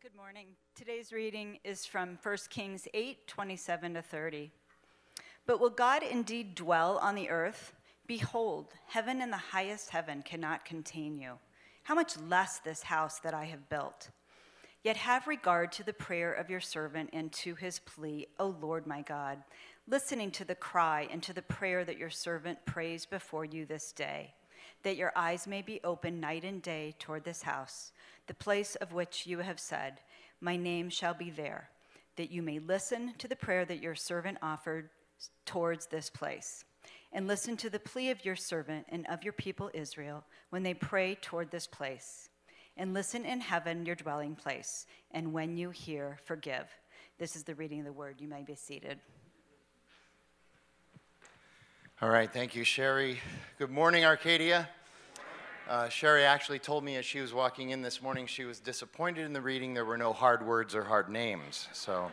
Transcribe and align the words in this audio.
Good 0.00 0.14
morning. 0.14 0.46
Today's 0.76 1.12
reading 1.12 1.58
is 1.64 1.84
from 1.84 2.20
1 2.22 2.36
Kings 2.50 2.86
8 2.94 3.26
27 3.26 3.94
to 3.94 4.02
30. 4.02 4.52
But 5.44 5.58
will 5.58 5.70
God 5.70 6.04
indeed 6.04 6.54
dwell 6.54 6.98
on 6.98 7.16
the 7.16 7.28
earth? 7.28 7.74
Behold, 8.06 8.74
heaven 8.86 9.20
and 9.20 9.32
the 9.32 9.36
highest 9.36 9.90
heaven 9.90 10.22
cannot 10.22 10.64
contain 10.64 11.18
you. 11.18 11.32
How 11.82 11.96
much 11.96 12.16
less 12.16 12.60
this 12.60 12.84
house 12.84 13.18
that 13.24 13.34
I 13.34 13.46
have 13.46 13.68
built? 13.68 14.10
Yet 14.84 14.96
have 14.98 15.26
regard 15.26 15.72
to 15.72 15.82
the 15.82 15.92
prayer 15.92 16.32
of 16.32 16.48
your 16.48 16.60
servant 16.60 17.10
and 17.12 17.32
to 17.32 17.56
his 17.56 17.80
plea, 17.80 18.28
O 18.38 18.54
Lord 18.60 18.86
my 18.86 19.02
God, 19.02 19.42
listening 19.88 20.30
to 20.30 20.44
the 20.44 20.54
cry 20.54 21.08
and 21.10 21.24
to 21.24 21.32
the 21.32 21.42
prayer 21.42 21.84
that 21.84 21.98
your 21.98 22.10
servant 22.10 22.64
prays 22.66 23.04
before 23.04 23.44
you 23.44 23.66
this 23.66 23.90
day, 23.90 24.34
that 24.82 24.96
your 24.96 25.12
eyes 25.16 25.46
may 25.46 25.62
be 25.62 25.80
open 25.84 26.20
night 26.20 26.44
and 26.44 26.62
day 26.62 26.94
toward 26.98 27.24
this 27.24 27.42
house 27.42 27.92
the 28.28 28.34
place 28.34 28.76
of 28.76 28.92
which 28.92 29.26
you 29.26 29.38
have 29.38 29.58
said, 29.58 29.94
My 30.40 30.56
name 30.56 30.90
shall 30.90 31.14
be 31.14 31.30
there, 31.30 31.70
that 32.16 32.30
you 32.30 32.42
may 32.42 32.60
listen 32.60 33.14
to 33.18 33.26
the 33.26 33.34
prayer 33.34 33.64
that 33.64 33.82
your 33.82 33.94
servant 33.94 34.38
offered 34.42 34.90
towards 35.44 35.86
this 35.86 36.10
place. 36.10 36.64
And 37.10 37.26
listen 37.26 37.56
to 37.56 37.70
the 37.70 37.80
plea 37.80 38.10
of 38.10 38.24
your 38.24 38.36
servant 38.36 38.86
and 38.90 39.06
of 39.06 39.24
your 39.24 39.32
people 39.32 39.70
Israel 39.72 40.24
when 40.50 40.62
they 40.62 40.74
pray 40.74 41.16
toward 41.20 41.50
this 41.50 41.66
place. 41.66 42.28
And 42.76 42.92
listen 42.92 43.24
in 43.24 43.40
heaven, 43.40 43.86
your 43.86 43.96
dwelling 43.96 44.36
place, 44.36 44.86
and 45.10 45.32
when 45.32 45.56
you 45.56 45.70
hear, 45.70 46.18
forgive. 46.24 46.68
This 47.18 47.34
is 47.34 47.44
the 47.44 47.54
reading 47.54 47.80
of 47.80 47.86
the 47.86 47.92
word. 47.92 48.20
You 48.20 48.28
may 48.28 48.42
be 48.42 48.54
seated. 48.54 49.00
All 52.00 52.10
right, 52.10 52.32
thank 52.32 52.54
you, 52.54 52.62
Sherry. 52.62 53.18
Good 53.58 53.72
morning, 53.72 54.04
Arcadia. 54.04 54.68
Uh, 55.68 55.88
Sherry 55.88 56.22
actually 56.22 56.60
told 56.60 56.84
me 56.84 56.94
as 56.94 57.04
she 57.04 57.20
was 57.20 57.34
walking 57.34 57.70
in 57.70 57.82
this 57.82 58.00
morning 58.00 58.28
she 58.28 58.44
was 58.44 58.60
disappointed 58.60 59.26
in 59.26 59.32
the 59.32 59.40
reading. 59.40 59.74
There 59.74 59.84
were 59.84 59.98
no 59.98 60.12
hard 60.12 60.46
words 60.46 60.76
or 60.76 60.84
hard 60.84 61.08
names. 61.08 61.66
So 61.72 62.08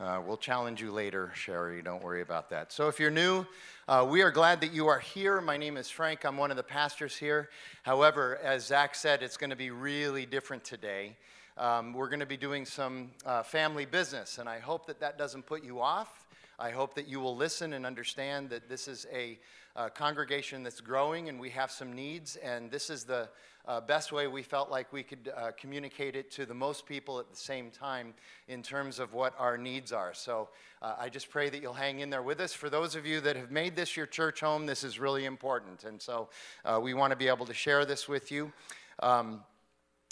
uh, 0.00 0.22
we'll 0.26 0.38
challenge 0.38 0.80
you 0.80 0.90
later, 0.90 1.32
Sherry. 1.34 1.82
Don't 1.82 2.02
worry 2.02 2.22
about 2.22 2.48
that. 2.48 2.72
So 2.72 2.88
if 2.88 2.98
you're 2.98 3.10
new, 3.10 3.44
uh, 3.88 4.06
we 4.08 4.22
are 4.22 4.30
glad 4.30 4.62
that 4.62 4.72
you 4.72 4.86
are 4.86 5.00
here. 5.00 5.42
My 5.42 5.58
name 5.58 5.76
is 5.76 5.90
Frank. 5.90 6.24
I'm 6.24 6.38
one 6.38 6.50
of 6.50 6.56
the 6.56 6.62
pastors 6.62 7.14
here. 7.14 7.50
However, 7.82 8.38
as 8.42 8.64
Zach 8.64 8.94
said, 8.94 9.22
it's 9.22 9.36
going 9.36 9.50
to 9.50 9.56
be 9.56 9.68
really 9.68 10.24
different 10.24 10.64
today. 10.64 11.18
Um, 11.58 11.92
we're 11.92 12.08
going 12.08 12.20
to 12.20 12.26
be 12.26 12.38
doing 12.38 12.64
some 12.64 13.10
uh, 13.26 13.42
family 13.42 13.84
business, 13.84 14.38
and 14.38 14.48
I 14.48 14.60
hope 14.60 14.86
that 14.86 14.98
that 15.00 15.18
doesn't 15.18 15.44
put 15.44 15.62
you 15.62 15.82
off. 15.82 16.21
I 16.58 16.70
hope 16.70 16.94
that 16.94 17.08
you 17.08 17.20
will 17.20 17.36
listen 17.36 17.72
and 17.72 17.84
understand 17.86 18.50
that 18.50 18.68
this 18.68 18.88
is 18.88 19.06
a 19.12 19.38
uh, 19.74 19.88
congregation 19.88 20.62
that's 20.62 20.80
growing 20.80 21.28
and 21.28 21.40
we 21.40 21.50
have 21.50 21.70
some 21.70 21.92
needs, 21.92 22.36
and 22.36 22.70
this 22.70 22.90
is 22.90 23.04
the 23.04 23.28
uh, 23.66 23.80
best 23.80 24.12
way 24.12 24.26
we 24.26 24.42
felt 24.42 24.70
like 24.70 24.92
we 24.92 25.02
could 25.02 25.32
uh, 25.36 25.52
communicate 25.58 26.16
it 26.16 26.30
to 26.32 26.44
the 26.44 26.54
most 26.54 26.84
people 26.84 27.20
at 27.20 27.30
the 27.30 27.36
same 27.36 27.70
time 27.70 28.12
in 28.48 28.62
terms 28.62 28.98
of 28.98 29.14
what 29.14 29.34
our 29.38 29.56
needs 29.56 29.92
are. 29.92 30.12
So 30.12 30.48
uh, 30.82 30.96
I 30.98 31.08
just 31.08 31.30
pray 31.30 31.48
that 31.48 31.62
you'll 31.62 31.72
hang 31.72 32.00
in 32.00 32.10
there 32.10 32.22
with 32.22 32.40
us. 32.40 32.52
For 32.52 32.68
those 32.68 32.96
of 32.96 33.06
you 33.06 33.20
that 33.20 33.36
have 33.36 33.50
made 33.50 33.76
this 33.76 33.96
your 33.96 34.06
church 34.06 34.40
home, 34.40 34.66
this 34.66 34.82
is 34.82 34.98
really 34.98 35.24
important, 35.24 35.84
and 35.84 36.00
so 36.00 36.28
uh, 36.64 36.80
we 36.82 36.92
want 36.92 37.12
to 37.12 37.16
be 37.16 37.28
able 37.28 37.46
to 37.46 37.54
share 37.54 37.84
this 37.84 38.08
with 38.08 38.32
you. 38.32 38.52
Um, 39.00 39.42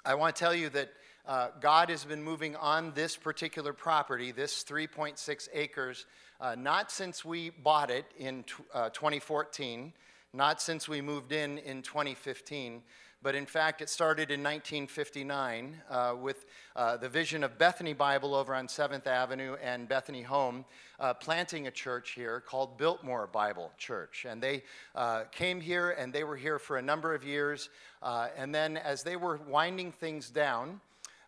I 0.05 0.15
want 0.15 0.35
to 0.35 0.41
tell 0.41 0.55
you 0.55 0.69
that. 0.71 0.91
Uh, 1.27 1.49
God 1.61 1.91
has 1.91 2.05
been 2.05 2.23
moving 2.23 2.57
on 2.57 2.93
this 2.95 3.17
particular 3.17 3.73
property, 3.73 4.33
this 4.33 4.65
3.6 4.65 5.49
acres, 5.53 6.07
uh, 6.41 6.55
not 6.59 6.91
since 6.91 7.25
we 7.25 7.51
bought 7.51 7.91
it 7.91 8.07
in 8.19 8.43
t- 8.45 8.55
uh, 8.73 8.89
2014, 8.91 9.93
not 10.33 10.63
since 10.63 10.89
we 10.89 11.03
moved 11.03 11.33
in 11.33 11.59
in 11.59 11.83
2015, 11.83 12.83
but 13.23 13.35
in 13.35 13.45
fact, 13.45 13.83
it 13.83 13.91
started 13.91 14.31
in 14.31 14.41
1959 14.41 15.83
uh, 15.91 16.15
with 16.19 16.47
uh, 16.75 16.97
the 16.97 17.09
vision 17.09 17.45
of 17.45 17.59
Bethany 17.59 17.93
Bible 17.93 18.35
over 18.35 18.55
on 18.55 18.67
7th 18.67 19.07
Avenue 19.07 19.57
and 19.63 19.87
Bethany 19.87 20.23
Home 20.23 20.65
uh, 20.99 21.13
planting 21.13 21.67
a 21.67 21.71
church 21.71 22.13
here 22.13 22.41
called 22.41 22.79
Biltmore 22.79 23.27
Bible 23.27 23.73
Church. 23.77 24.25
And 24.27 24.43
they 24.43 24.63
came 25.33 25.61
here 25.61 25.91
and 25.91 26.15
they 26.15 26.25
were 26.25 26.37
here 26.37 26.59
for 26.59 26.79
a 26.79 26.83
number 26.83 27.15
of 27.15 27.23
years. 27.23 27.69
And 28.03 28.55
then, 28.55 28.79
as 28.79 29.03
they 29.03 29.17
were 29.17 29.39
winding 29.47 29.93
things 29.93 30.31
down, 30.31 30.81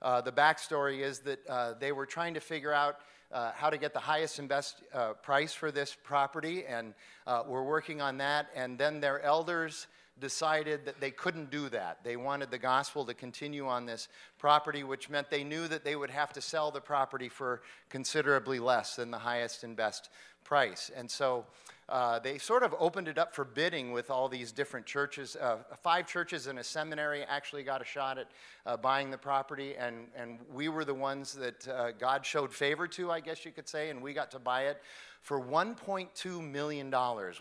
uh, 0.02 0.20
the 0.20 0.32
backstory 0.32 1.00
is 1.00 1.20
that 1.20 1.78
they 1.80 1.92
were 1.92 2.06
trying 2.06 2.34
to 2.34 2.40
figure 2.40 2.72
out 2.72 2.96
uh, 3.32 3.50
how 3.54 3.70
to 3.70 3.78
get 3.78 3.94
the 3.94 4.00
highest 4.00 4.38
and 4.38 4.48
best 4.48 4.82
uh, 4.92 5.14
price 5.14 5.54
for 5.54 5.70
this 5.70 5.96
property, 6.02 6.64
and 6.66 6.94
uh, 7.26 7.42
we're 7.46 7.62
working 7.62 8.00
on 8.00 8.18
that. 8.18 8.48
And 8.54 8.78
then 8.78 9.00
their 9.00 9.22
elders 9.22 9.86
decided 10.20 10.84
that 10.84 11.00
they 11.00 11.10
couldn't 11.10 11.50
do 11.50 11.70
that. 11.70 12.04
They 12.04 12.16
wanted 12.16 12.50
the 12.50 12.58
gospel 12.58 13.06
to 13.06 13.14
continue 13.14 13.66
on 13.66 13.86
this 13.86 14.08
property, 14.38 14.84
which 14.84 15.08
meant 15.08 15.30
they 15.30 15.44
knew 15.44 15.66
that 15.68 15.84
they 15.84 15.96
would 15.96 16.10
have 16.10 16.32
to 16.34 16.42
sell 16.42 16.70
the 16.70 16.80
property 16.80 17.30
for 17.30 17.62
considerably 17.88 18.58
less 18.58 18.96
than 18.96 19.10
the 19.10 19.18
highest 19.18 19.64
and 19.64 19.74
best 19.74 20.10
price. 20.44 20.90
And 20.94 21.10
so 21.10 21.44
uh, 21.88 22.18
they 22.18 22.38
sort 22.38 22.62
of 22.62 22.74
opened 22.78 23.08
it 23.08 23.18
up 23.18 23.34
for 23.34 23.44
bidding 23.44 23.92
with 23.92 24.10
all 24.10 24.28
these 24.28 24.52
different 24.52 24.86
churches. 24.86 25.36
Uh, 25.36 25.58
five 25.82 26.06
churches 26.06 26.46
and 26.46 26.58
a 26.58 26.64
seminary 26.64 27.22
actually 27.24 27.62
got 27.62 27.82
a 27.82 27.84
shot 27.84 28.18
at 28.18 28.28
uh, 28.64 28.76
buying 28.76 29.10
the 29.10 29.18
property, 29.18 29.74
and, 29.76 30.06
and 30.16 30.38
we 30.52 30.68
were 30.68 30.84
the 30.84 30.94
ones 30.94 31.34
that 31.34 31.68
uh, 31.68 31.90
God 31.92 32.24
showed 32.24 32.52
favor 32.52 32.86
to, 32.88 33.10
I 33.10 33.20
guess 33.20 33.44
you 33.44 33.50
could 33.50 33.68
say, 33.68 33.90
and 33.90 34.00
we 34.00 34.14
got 34.14 34.30
to 34.30 34.38
buy 34.38 34.62
it 34.66 34.80
for 35.22 35.40
$1.2 35.40 36.50
million, 36.50 36.92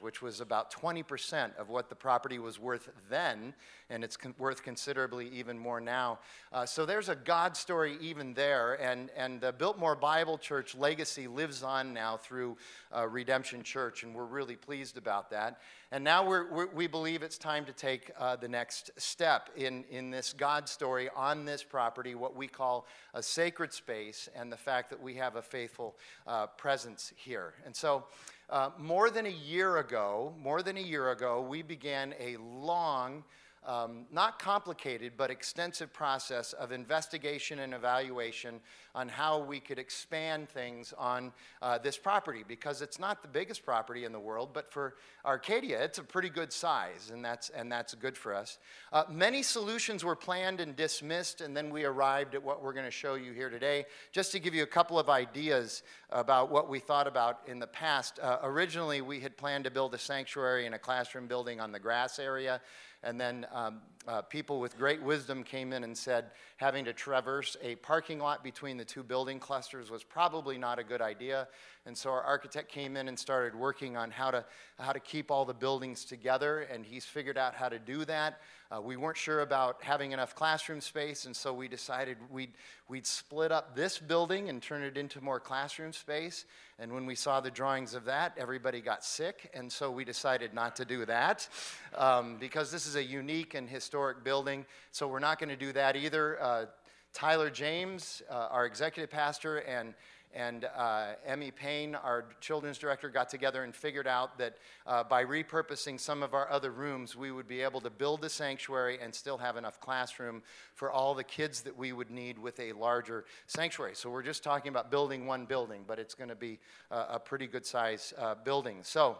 which 0.01 0.21
was 0.21 0.39
about 0.39 0.71
20% 0.71 1.55
of 1.57 1.69
what 1.69 1.89
the 1.89 1.95
property 1.95 2.37
was 2.37 2.59
worth 2.59 2.89
then, 3.09 3.53
and 3.91 4.03
it's 4.03 4.17
con- 4.17 4.33
worth 4.39 4.63
considerably 4.63 5.27
even 5.29 5.59
more 5.59 5.81
now. 5.81 6.19
Uh, 6.51 6.65
so 6.65 6.85
there's 6.85 7.09
a 7.09 7.15
God 7.15 7.55
story 7.55 7.97
even 8.01 8.33
there, 8.33 8.73
and, 8.81 9.09
and 9.15 9.41
the 9.41 9.51
Biltmore 9.51 9.95
Bible 9.95 10.37
Church 10.37 10.73
legacy 10.75 11.27
lives 11.27 11.61
on 11.61 11.93
now 11.93 12.17
through 12.17 12.57
uh, 12.95 13.07
Redemption 13.07 13.61
Church, 13.61 14.03
and 14.03 14.15
we're 14.15 14.25
really 14.25 14.55
pleased 14.55 14.97
about 14.97 15.29
that. 15.31 15.59
And 15.91 16.03
now 16.05 16.25
we're, 16.25 16.67
we 16.67 16.87
believe 16.87 17.21
it's 17.21 17.37
time 17.37 17.65
to 17.65 17.73
take 17.73 18.11
uh, 18.17 18.37
the 18.37 18.47
next 18.47 18.91
step 18.97 19.49
in, 19.57 19.83
in 19.91 20.09
this 20.09 20.31
God 20.31 20.69
story 20.69 21.09
on 21.15 21.43
this 21.43 21.63
property, 21.63 22.15
what 22.15 22.35
we 22.35 22.47
call 22.47 22.87
a 23.13 23.21
sacred 23.21 23.73
space, 23.73 24.29
and 24.35 24.49
the 24.49 24.57
fact 24.57 24.89
that 24.89 25.01
we 25.01 25.15
have 25.15 25.35
a 25.35 25.41
faithful 25.41 25.97
uh, 26.25 26.47
presence 26.47 27.11
here. 27.17 27.53
And 27.65 27.75
so, 27.75 28.05
uh, 28.49 28.69
more 28.77 29.09
than 29.09 29.25
a 29.25 29.29
year 29.29 29.77
ago, 29.77 30.33
more 30.37 30.61
than 30.61 30.75
a 30.75 30.81
year 30.81 31.11
ago, 31.11 31.39
we 31.41 31.61
began 31.61 32.13
a 32.19 32.35
long 32.37 33.23
um, 33.65 34.05
not 34.11 34.39
complicated, 34.39 35.13
but 35.17 35.29
extensive 35.29 35.93
process 35.93 36.53
of 36.53 36.71
investigation 36.71 37.59
and 37.59 37.73
evaluation 37.73 38.59
on 38.95 39.07
how 39.07 39.39
we 39.39 39.59
could 39.59 39.77
expand 39.77 40.49
things 40.49 40.93
on 40.97 41.31
uh, 41.61 41.77
this 41.77 41.97
property 41.97 42.43
because 42.45 42.81
it's 42.81 42.99
not 42.99 43.21
the 43.21 43.27
biggest 43.27 43.63
property 43.63 44.03
in 44.03 44.11
the 44.11 44.19
world, 44.19 44.49
but 44.53 44.71
for 44.71 44.95
Arcadia, 45.25 45.81
it's 45.81 45.99
a 45.99 46.03
pretty 46.03 46.29
good 46.29 46.51
size, 46.51 47.11
and 47.13 47.23
that's, 47.23 47.49
and 47.49 47.71
that's 47.71 47.93
good 47.93 48.17
for 48.17 48.33
us. 48.33 48.57
Uh, 48.91 49.03
many 49.09 49.43
solutions 49.43 50.03
were 50.03 50.15
planned 50.15 50.59
and 50.59 50.75
dismissed, 50.75 51.41
and 51.41 51.55
then 51.55 51.69
we 51.69 51.83
arrived 51.85 52.35
at 52.35 52.43
what 52.43 52.63
we're 52.63 52.73
going 52.73 52.85
to 52.85 52.91
show 52.91 53.13
you 53.13 53.31
here 53.31 53.49
today. 53.49 53.85
Just 54.11 54.31
to 54.31 54.39
give 54.39 54.55
you 54.55 54.63
a 54.63 54.67
couple 54.67 54.97
of 54.97 55.09
ideas 55.09 55.83
about 56.09 56.51
what 56.51 56.67
we 56.67 56.79
thought 56.79 57.07
about 57.07 57.41
in 57.47 57.59
the 57.59 57.67
past, 57.67 58.19
uh, 58.19 58.39
originally 58.43 59.01
we 59.01 59.19
had 59.19 59.37
planned 59.37 59.63
to 59.63 59.71
build 59.71 59.93
a 59.93 59.97
sanctuary 59.97 60.65
and 60.65 60.75
a 60.75 60.79
classroom 60.79 61.27
building 61.27 61.61
on 61.61 61.71
the 61.71 61.79
grass 61.79 62.19
area. 62.19 62.59
And 63.03 63.19
then 63.19 63.45
um, 63.51 63.81
uh, 64.07 64.21
people 64.21 64.59
with 64.59 64.77
great 64.77 65.01
wisdom 65.01 65.43
came 65.43 65.73
in 65.73 65.83
and 65.83 65.97
said 65.97 66.25
having 66.57 66.85
to 66.85 66.93
traverse 66.93 67.57
a 67.61 67.75
parking 67.75 68.19
lot 68.19 68.43
between 68.43 68.77
the 68.77 68.85
two 68.85 69.03
building 69.03 69.39
clusters 69.39 69.89
was 69.89 70.03
probably 70.03 70.57
not 70.57 70.79
a 70.79 70.83
good 70.83 71.01
idea. 71.01 71.47
And 71.87 71.97
so 71.97 72.11
our 72.11 72.21
architect 72.21 72.71
came 72.71 72.95
in 72.95 73.07
and 73.07 73.17
started 73.17 73.55
working 73.55 73.97
on 73.97 74.11
how 74.11 74.29
to, 74.29 74.45
how 74.77 74.91
to 74.91 74.99
keep 74.99 75.31
all 75.31 75.45
the 75.45 75.53
buildings 75.53 76.05
together, 76.05 76.59
and 76.71 76.85
he's 76.85 77.05
figured 77.05 77.39
out 77.39 77.55
how 77.55 77.69
to 77.69 77.79
do 77.79 78.05
that. 78.05 78.39
Uh, 78.71 78.79
we 78.79 78.97
weren't 78.97 79.17
sure 79.17 79.41
about 79.41 79.81
having 79.81 80.11
enough 80.11 80.35
classroom 80.35 80.79
space, 80.79 81.25
and 81.25 81.35
so 81.35 81.51
we 81.51 81.67
decided 81.67 82.17
we'd, 82.29 82.51
we'd 82.87 83.07
split 83.07 83.51
up 83.51 83.75
this 83.75 83.97
building 83.97 84.47
and 84.49 84.61
turn 84.61 84.83
it 84.83 84.95
into 84.95 85.19
more 85.21 85.39
classroom 85.39 85.91
space. 85.91 86.45
And 86.77 86.93
when 86.93 87.07
we 87.07 87.15
saw 87.15 87.41
the 87.41 87.51
drawings 87.51 87.95
of 87.95 88.05
that, 88.05 88.33
everybody 88.37 88.79
got 88.79 89.03
sick, 89.03 89.49
and 89.55 89.71
so 89.71 89.89
we 89.89 90.05
decided 90.05 90.53
not 90.53 90.75
to 90.75 90.85
do 90.85 91.03
that 91.05 91.49
um, 91.97 92.37
because 92.39 92.71
this 92.71 92.85
is 92.85 92.95
a 92.95 93.03
unique 93.03 93.55
and 93.55 93.67
historic 93.67 94.23
building. 94.23 94.67
So 94.91 95.07
we're 95.07 95.19
not 95.19 95.39
going 95.39 95.49
to 95.49 95.55
do 95.55 95.71
that 95.73 95.95
either. 95.95 96.41
Uh, 96.41 96.65
Tyler 97.13 97.49
James, 97.49 98.21
uh, 98.29 98.47
our 98.51 98.65
executive 98.65 99.09
pastor, 99.09 99.57
and 99.57 99.93
and 100.33 100.65
uh, 100.75 101.13
Emmy 101.25 101.51
Payne, 101.51 101.95
our 101.95 102.25
children's 102.39 102.77
director, 102.77 103.09
got 103.09 103.29
together 103.29 103.63
and 103.63 103.75
figured 103.75 104.07
out 104.07 104.37
that 104.37 104.57
uh, 104.87 105.03
by 105.03 105.23
repurposing 105.23 105.99
some 105.99 106.23
of 106.23 106.33
our 106.33 106.49
other 106.49 106.71
rooms, 106.71 107.15
we 107.15 107.31
would 107.31 107.47
be 107.47 107.61
able 107.61 107.81
to 107.81 107.89
build 107.89 108.21
the 108.21 108.29
sanctuary 108.29 108.99
and 109.01 109.13
still 109.13 109.37
have 109.37 109.57
enough 109.57 109.79
classroom 109.79 110.41
for 110.73 110.91
all 110.91 111.13
the 111.13 111.23
kids 111.23 111.61
that 111.61 111.77
we 111.77 111.91
would 111.91 112.09
need 112.09 112.37
with 112.37 112.59
a 112.59 112.71
larger 112.73 113.25
sanctuary. 113.47 113.95
So 113.95 114.09
we're 114.09 114.23
just 114.23 114.43
talking 114.43 114.69
about 114.69 114.89
building 114.91 115.25
one 115.25 115.45
building, 115.45 115.83
but 115.87 115.99
it's 115.99 116.15
going 116.15 116.29
to 116.29 116.35
be 116.35 116.59
uh, 116.89 117.05
a 117.09 117.19
pretty 117.19 117.47
good 117.47 117.65
size 117.65 118.13
uh, 118.17 118.35
building. 118.43 118.79
So 118.83 119.17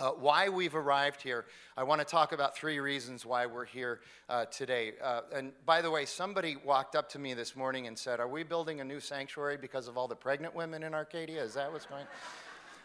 uh, 0.00 0.10
why 0.10 0.48
we've 0.48 0.74
arrived 0.74 1.22
here. 1.22 1.44
I 1.76 1.82
want 1.82 2.00
to 2.00 2.04
talk 2.04 2.32
about 2.32 2.56
three 2.56 2.78
reasons 2.78 3.26
why 3.26 3.46
we're 3.46 3.64
here 3.64 4.00
uh, 4.28 4.44
today. 4.46 4.92
Uh, 5.02 5.22
and 5.34 5.52
by 5.66 5.82
the 5.82 5.90
way, 5.90 6.04
somebody 6.04 6.56
walked 6.64 6.94
up 6.94 7.08
to 7.10 7.18
me 7.18 7.34
this 7.34 7.56
morning 7.56 7.86
and 7.86 7.98
said, 7.98 8.20
Are 8.20 8.28
we 8.28 8.44
building 8.44 8.80
a 8.80 8.84
new 8.84 9.00
sanctuary 9.00 9.56
because 9.56 9.88
of 9.88 9.98
all 9.98 10.06
the 10.06 10.16
pregnant 10.16 10.54
women 10.54 10.84
in 10.84 10.94
Arcadia? 10.94 11.42
Is 11.42 11.54
that 11.54 11.72
what's 11.72 11.86
going? 11.86 12.06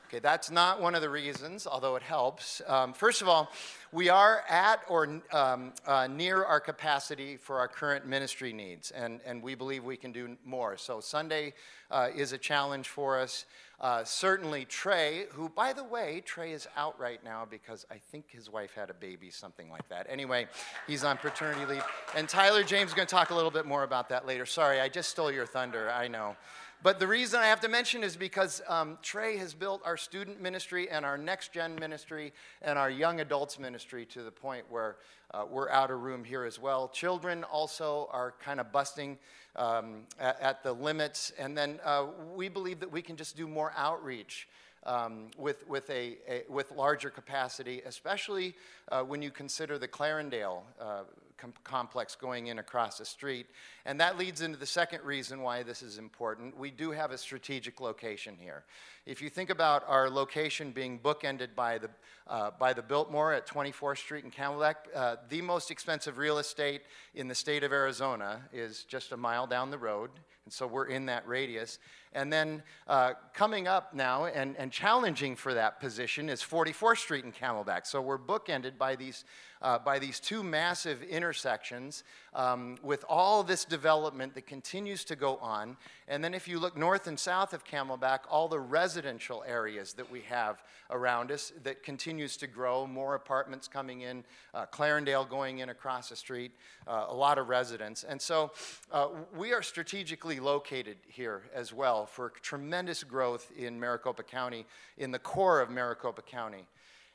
Okay, 0.10 0.19
that's 0.19 0.51
not 0.51 0.80
one 0.80 0.94
of 0.94 1.01
the 1.01 1.10
reasons, 1.10 1.65
although 1.65 1.95
it 1.95 2.04
helps. 2.04 2.62
Um, 2.68 2.94
first 2.94 3.24
of 3.24 3.27
all, 3.27 3.51
we 3.92 4.10
are 4.10 4.44
at 4.48 4.81
or 4.88 5.21
um, 5.31 5.74
uh, 5.88 6.06
near 6.06 6.44
our 6.44 6.60
capacity 6.60 7.36
for 7.38 7.57
our 7.57 7.68
current 7.68 8.06
ministry 8.06 8.54
needs, 8.54 8.92
and, 8.92 9.21
and 9.25 9.42
we 9.42 9.56
believe 9.56 9.83
we 9.83 9.98
can 9.98 10.12
do 10.12 10.38
more. 10.45 10.77
So, 10.77 11.00
Sunday 11.00 11.54
uh, 11.89 12.10
is 12.15 12.31
a 12.31 12.38
challenge 12.38 12.89
for 12.89 13.19
us. 13.19 13.45
Uh, 13.83 14.01
certainly, 14.06 14.63
Trey, 14.63 15.25
who, 15.33 15.50
by 15.50 15.74
the 15.74 15.83
way, 15.83 16.24
Trey 16.25 16.53
is 16.53 16.69
out 16.77 16.97
right 16.97 17.21
now 17.21 17.45
because 17.45 17.85
I 17.91 17.95
think 17.97 18.31
his 18.31 18.50
wife 18.50 18.74
had 18.74 18.89
a 18.89 18.94
baby, 18.94 19.30
something 19.30 19.69
like 19.69 19.89
that. 19.89 20.07
Anyway, 20.09 20.47
he's 20.88 21.03
on 21.03 21.18
paternity 21.18 21.65
leave. 21.65 21.83
And 22.15 22.30
Tyler 22.30 22.63
James 22.63 22.91
is 22.91 22.94
going 22.94 23.09
to 23.09 23.13
talk 23.13 23.31
a 23.31 23.35
little 23.35 23.51
bit 23.51 23.65
more 23.65 23.83
about 23.83 24.07
that 24.07 24.25
later. 24.25 24.45
Sorry, 24.45 24.80
I 24.80 24.88
just 24.88 25.09
stole 25.09 25.30
your 25.30 25.45
thunder, 25.45 25.91
I 25.91 26.07
know. 26.07 26.38
But 26.83 27.00
the 27.00 27.07
reason 27.07 27.39
I 27.39 27.45
have 27.45 27.62
to 27.62 27.69
mention 27.69 28.03
is 28.03 28.18
because 28.18 28.62
um, 28.68 28.97
Trey 29.01 29.38
has 29.38 29.53
built 29.53 29.81
our 29.85 29.95
student 29.95 30.41
ministry 30.41 30.89
and 30.89 31.06
our 31.06 31.18
next 31.18 31.53
gen 31.53 31.75
ministry 31.75 32.33
and 32.62 32.77
our 32.77 32.89
young 32.89 33.21
adults 33.21 33.57
ministry 33.57 34.06
to 34.07 34.21
the 34.21 34.31
point 34.31 34.65
where 34.69 34.97
uh, 35.33 35.45
we're 35.50 35.69
out 35.69 35.91
of 35.91 36.01
room 36.01 36.25
here 36.25 36.44
as 36.44 36.59
well. 36.59 36.89
Children 36.89 37.45
also 37.45 38.09
are 38.12 38.33
kind 38.44 38.59
of 38.59 38.74
busting 38.74 39.18
um, 39.56 40.01
at, 40.19 40.41
at, 40.41 40.63
the 40.63 40.74
limits. 40.74 41.31
And 41.39 41.57
then 41.57 41.80
uh, 41.85 42.07
we 42.35 42.50
believe 42.50 42.81
that 42.81 42.91
we 42.91 43.01
can 43.01 43.15
just 43.15 43.38
do 43.38 43.47
more 43.47 43.71
outreach. 43.77 44.50
Um, 44.86 45.27
with, 45.38 45.65
with, 45.69 45.89
a, 45.89 46.18
a, 46.27 46.41
with 46.50 46.69
larger 46.74 47.09
capacity, 47.09 47.81
especially 47.86 48.53
uh, 48.91 49.01
when 49.01 49.21
you 49.21 49.31
consider 49.31 49.77
the 49.77 49.88
Clarendale 49.88 50.63
uh, 50.77 51.03
com- 51.43 51.53
complex 51.63 52.15
going 52.15 52.47
in 52.47 52.59
across 52.59 52.97
the 52.97 53.05
street. 53.05 53.47
And 53.85 53.99
that 53.99 54.17
leads 54.17 54.41
into 54.41 54.57
the 54.57 54.65
second 54.65 55.03
reason 55.03 55.41
why 55.41 55.63
this 55.63 55.81
is 55.81 55.97
important. 55.97 56.57
We 56.57 56.71
do 56.71 56.91
have 56.91 57.11
a 57.11 57.17
strategic 57.17 57.81
location 57.81 58.35
here. 58.39 58.63
If 59.05 59.21
you 59.21 59.29
think 59.29 59.49
about 59.49 59.83
our 59.87 60.09
location 60.09 60.71
being 60.71 60.97
bookended 60.97 61.49
by 61.55 61.77
the, 61.77 61.89
uh, 62.27 62.51
by 62.57 62.71
the 62.71 62.81
Biltmore 62.81 63.33
at 63.33 63.45
24th 63.45 63.97
Street 63.97 64.23
in 64.23 64.31
Camelback, 64.31 64.75
uh, 64.95 65.17
the 65.27 65.41
most 65.41 65.69
expensive 65.69 66.17
real 66.17 66.37
estate 66.37 66.83
in 67.13 67.27
the 67.27 67.35
state 67.35 67.63
of 67.63 67.73
Arizona 67.73 68.41
is 68.53 68.85
just 68.85 69.11
a 69.11 69.17
mile 69.17 69.45
down 69.45 69.71
the 69.71 69.77
road. 69.77 70.09
And 70.45 70.53
so 70.53 70.67
we're 70.67 70.87
in 70.87 71.05
that 71.05 71.27
radius. 71.27 71.79
And 72.13 72.31
then 72.31 72.63
uh, 72.87 73.13
coming 73.33 73.67
up 73.67 73.93
now 73.93 74.25
and, 74.25 74.55
and 74.57 74.71
challenging 74.71 75.35
for 75.35 75.53
that 75.53 75.79
position 75.79 76.29
is 76.29 76.41
44th 76.41 76.97
Street 76.97 77.25
in 77.25 77.31
Camelback. 77.31 77.87
So 77.87 78.01
we're 78.01 78.17
bookended 78.17 78.77
by 78.77 78.95
these, 78.95 79.25
uh, 79.63 79.80
by 79.80 79.98
these 79.98 80.19
two 80.19 80.44
massive 80.44 81.01
intersections 81.04 82.04
um, 82.33 82.77
with 82.83 83.06
all 83.07 83.44
this 83.44 83.63
development 83.63 84.36
that 84.36 84.45
continues 84.45 85.06
to 85.06 85.15
go 85.15 85.38
on. 85.38 85.77
And 86.07 86.21
then 86.24 86.33
if 86.33 86.48
you 86.48 86.60
look 86.60 86.77
north 86.77 87.07
and 87.07 87.18
south 87.18 87.54
of 87.54 87.63
Camelback, 87.63 88.19
all 88.30 88.50
the 88.50 88.60
residential 88.60 89.44
areas 89.48 89.94
that 89.94 90.12
we 90.12 90.21
have 90.21 90.62
around 90.92 91.31
us 91.31 91.54
that 91.63 91.81
continues 91.81 92.36
to 92.38 92.48
grow, 92.48 92.86
more 92.86 93.15
apartments 93.15 93.68
coming 93.68 94.01
in, 94.01 94.25
uh, 94.54 94.65
Clarendale 94.65 95.27
going 95.30 95.60
in 95.60 95.69
across 95.69 96.10
the 96.10 96.15
street, 96.15 96.51
uh, 96.86 97.06
a 97.07 97.15
lot 97.15 97.38
of 97.38 97.48
residents. 97.48 98.04
And 98.04 98.21
so 98.21 98.51
uh, 98.92 99.07
we 99.36 99.54
are 99.54 99.62
strategically 99.62 100.42
located 100.42 100.98
here 101.07 101.44
as 101.56 101.74
well 101.74 102.06
for 102.06 102.31
tremendous 102.42 103.04
growth 103.04 103.50
in 103.57 103.80
Maricopa 103.80 104.24
County, 104.24 104.65
in 104.98 105.12
the 105.12 105.19
core 105.19 105.62
of 105.62 105.69
Maricopa 105.69 106.21
County. 106.21 106.68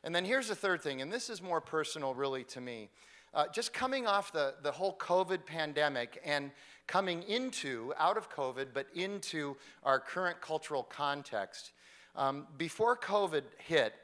And 0.05 0.15
then 0.15 0.25
here's 0.25 0.49
the 0.49 0.55
third 0.55 0.81
thing, 0.81 1.03
and 1.03 1.13
this 1.13 1.29
is 1.29 1.43
more 1.43 1.61
personal 1.61 2.15
really 2.15 2.45
to 2.45 2.61
me. 2.61 2.89
Uh, 3.35 3.45
just 3.53 3.73
coming 3.73 4.07
off 4.07 4.33
the, 4.33 4.55
the 4.63 4.73
whole 4.73 4.97
COVID 4.97 5.45
pandemic 5.45 6.21
and 6.25 6.51
coming 6.87 7.23
into, 7.25 7.93
out 7.99 8.17
of 8.17 8.31
COVID, 8.31 8.69
but 8.73 8.87
into 8.95 9.57
our 9.83 10.01
current 10.01 10.41
cultural 10.41 10.83
context. 10.83 11.73
Um, 12.17 12.47
before 12.57 12.97
COVID 12.97 13.43
hit, 13.59 13.95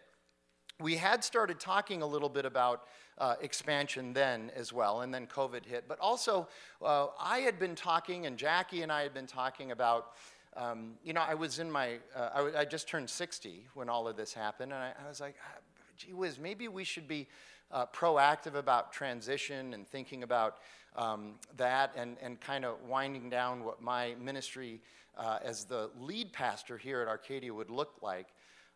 we 0.81 0.96
had 0.96 1.25
started 1.25 1.58
talking 1.58 2.02
a 2.02 2.06
little 2.06 2.29
bit 2.29 2.44
about 2.44 2.82
uh, 3.19 3.37
expansion 3.41 4.12
then 4.12 4.50
as 4.55 4.73
well, 4.73 5.00
and 5.00 5.14
then 5.14 5.26
COVID 5.26 5.64
hit. 5.64 5.85
But 5.88 5.99
also, 6.00 6.49
uh, 6.82 7.06
I 7.19 7.38
had 7.38 7.58
been 7.58 7.75
talking, 7.75 8.26
and 8.26 8.37
Jackie 8.37 8.82
and 8.82 8.93
I 8.93 9.02
had 9.02 9.14
been 9.14 9.26
talking 9.26 9.70
about. 9.70 10.12
Um, 10.56 10.93
you 11.02 11.12
know, 11.12 11.20
I 11.20 11.35
was 11.35 11.58
in 11.58 11.69
my, 11.69 11.94
uh, 12.14 12.29
I, 12.32 12.37
w- 12.37 12.56
I 12.56 12.64
just 12.64 12.87
turned 12.87 13.11
60 13.11 13.67
when 13.75 13.88
all 13.88 14.06
of 14.06 14.17
this 14.17 14.32
happened, 14.32 14.73
and 14.73 14.81
I, 14.81 14.93
I 15.05 15.08
was 15.08 15.20
like, 15.20 15.35
ah, 15.43 15.58
gee 15.96 16.12
whiz, 16.12 16.38
maybe 16.38 16.69
we 16.69 16.85
should 16.85 17.08
be 17.08 17.29
uh, 17.70 17.87
proactive 17.87 18.55
about 18.55 18.93
transition 18.93 19.75
and 19.75 19.87
thinking 19.87 20.23
about 20.23 20.58
um, 20.96 21.35
that 21.56 21.93
and, 21.96 22.17
and 22.23 22.41
kind 22.41 22.64
of 22.64 22.76
winding 22.88 23.31
down 23.31 23.64
what 23.64 23.82
my 23.82 24.14
ministry 24.20 24.81
uh, 25.17 25.38
as 25.43 25.64
the 25.64 25.91
lead 25.99 26.32
pastor 26.32 26.76
here 26.76 27.00
at 27.00 27.08
Arcadia 27.08 27.52
would 27.52 27.70
look 27.70 27.94
like. 28.02 28.29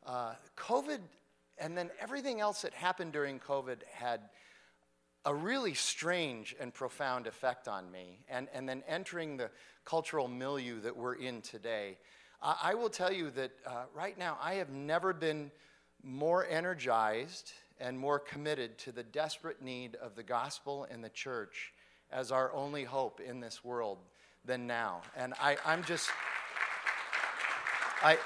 Uh, 0.06 0.34
COVID 0.56 1.00
and 1.58 1.76
then 1.76 1.90
everything 2.00 2.40
else 2.40 2.62
that 2.62 2.72
happened 2.72 3.12
during 3.12 3.40
COVID 3.40 3.78
had 3.92 4.20
a 5.24 5.34
really 5.34 5.74
strange 5.74 6.54
and 6.60 6.72
profound 6.72 7.26
effect 7.26 7.68
on 7.68 7.90
me. 7.90 8.20
And, 8.28 8.48
and 8.54 8.68
then 8.68 8.82
entering 8.86 9.36
the 9.36 9.50
cultural 9.84 10.28
milieu 10.28 10.80
that 10.80 10.96
we're 10.96 11.14
in 11.14 11.42
today, 11.42 11.98
I, 12.40 12.56
I 12.62 12.74
will 12.74 12.90
tell 12.90 13.12
you 13.12 13.30
that 13.32 13.50
uh, 13.66 13.84
right 13.94 14.16
now 14.16 14.38
I 14.40 14.54
have 14.54 14.70
never 14.70 15.12
been 15.12 15.50
more 16.02 16.46
energized 16.46 17.52
and 17.80 17.98
more 17.98 18.18
committed 18.18 18.78
to 18.78 18.92
the 18.92 19.02
desperate 19.02 19.62
need 19.62 19.96
of 19.96 20.14
the 20.14 20.22
gospel 20.22 20.86
and 20.90 21.02
the 21.02 21.08
church 21.08 21.72
as 22.10 22.32
our 22.32 22.52
only 22.52 22.84
hope 22.84 23.20
in 23.20 23.40
this 23.40 23.64
world 23.64 23.98
than 24.44 24.66
now. 24.66 25.02
And 25.16 25.34
I, 25.40 25.56
I'm 25.64 25.84
just, 25.84 26.10
I, 28.02 28.16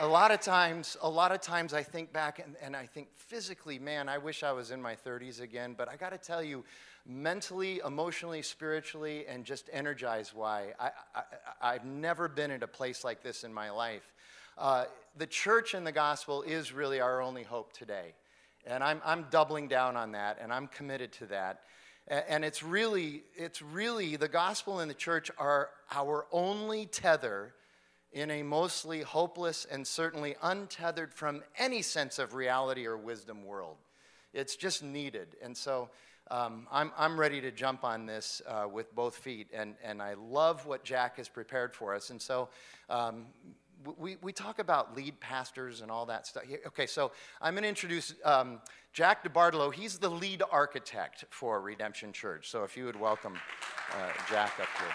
a 0.00 0.06
lot 0.06 0.30
of 0.30 0.40
times, 0.40 0.96
a 1.02 1.08
lot 1.08 1.32
of 1.32 1.40
times 1.40 1.72
I 1.72 1.82
think 1.82 2.12
back 2.12 2.38
and, 2.38 2.56
and 2.62 2.76
I 2.76 2.86
think 2.86 3.08
physically, 3.16 3.78
man, 3.78 4.08
I 4.08 4.18
wish 4.18 4.42
I 4.42 4.52
was 4.52 4.70
in 4.70 4.80
my 4.80 4.94
30s 4.94 5.40
again. 5.40 5.74
But 5.76 5.88
I 5.88 5.96
got 5.96 6.10
to 6.10 6.18
tell 6.18 6.42
you, 6.42 6.64
mentally, 7.06 7.80
emotionally, 7.84 8.42
spiritually, 8.42 9.26
and 9.28 9.44
just 9.44 9.68
energized 9.72 10.32
why, 10.34 10.72
I, 10.80 10.90
I, 11.60 11.72
have 11.74 11.84
never 11.84 12.28
been 12.28 12.50
in 12.50 12.62
a 12.62 12.66
place 12.66 13.04
like 13.04 13.22
this 13.22 13.44
in 13.44 13.52
my 13.52 13.70
life. 13.70 14.10
Uh, 14.56 14.84
the 15.16 15.26
church 15.26 15.74
and 15.74 15.86
the 15.86 15.92
gospel 15.92 16.42
is 16.42 16.72
really 16.72 17.00
our 17.00 17.22
only 17.22 17.42
hope 17.42 17.72
today. 17.72 18.14
And 18.66 18.82
I'm, 18.82 19.00
I'm 19.04 19.26
doubling 19.30 19.68
down 19.68 19.96
on 19.96 20.12
that, 20.12 20.38
and 20.40 20.52
I'm 20.52 20.68
committed 20.68 21.12
to 21.14 21.26
that. 21.26 21.60
And 22.06 22.44
it's 22.44 22.62
really, 22.62 23.22
it's 23.34 23.62
really, 23.62 24.16
the 24.16 24.28
gospel 24.28 24.80
and 24.80 24.90
the 24.90 24.94
church 24.94 25.30
are 25.38 25.70
our 25.90 26.26
only 26.32 26.86
tether 26.86 27.54
in 28.12 28.30
a 28.30 28.42
mostly 28.42 29.00
hopeless 29.02 29.66
and 29.70 29.86
certainly 29.86 30.36
untethered 30.42 31.12
from 31.12 31.42
any 31.58 31.82
sense 31.82 32.18
of 32.18 32.34
reality 32.34 32.86
or 32.86 32.96
wisdom 32.96 33.44
world. 33.44 33.76
It's 34.32 34.56
just 34.56 34.82
needed. 34.82 35.28
And 35.42 35.56
so 35.56 35.90
um, 36.30 36.66
I'm, 36.70 36.92
I'm 36.96 37.18
ready 37.18 37.40
to 37.40 37.50
jump 37.50 37.84
on 37.84 38.06
this 38.06 38.40
uh, 38.46 38.66
with 38.70 38.94
both 38.94 39.16
feet. 39.16 39.48
And, 39.52 39.74
and 39.82 40.00
I 40.00 40.14
love 40.14 40.66
what 40.66 40.84
Jack 40.84 41.16
has 41.16 41.28
prepared 41.28 41.74
for 41.74 41.94
us. 41.94 42.10
And 42.10 42.20
so 42.20 42.50
um, 42.88 43.26
we, 43.98 44.16
we 44.22 44.32
talk 44.32 44.58
about 44.58 44.96
lead 44.96 45.20
pastors 45.20 45.80
and 45.80 45.90
all 45.90 46.06
that 46.06 46.26
stuff. 46.26 46.44
Okay, 46.68 46.86
so 46.86 47.12
I'm 47.40 47.54
going 47.54 47.62
to 47.62 47.68
introduce 47.68 48.14
um, 48.24 48.60
Jack 48.92 49.24
DeBartolo. 49.24 49.72
He's 49.72 49.98
the 49.98 50.08
lead 50.08 50.42
architect 50.50 51.24
for 51.30 51.60
Redemption 51.60 52.12
Church. 52.12 52.48
So 52.50 52.64
if 52.64 52.76
you 52.76 52.86
would 52.86 52.98
welcome 52.98 53.34
uh, 53.92 54.10
Jack 54.30 54.52
up 54.60 54.68
here. 54.78 54.94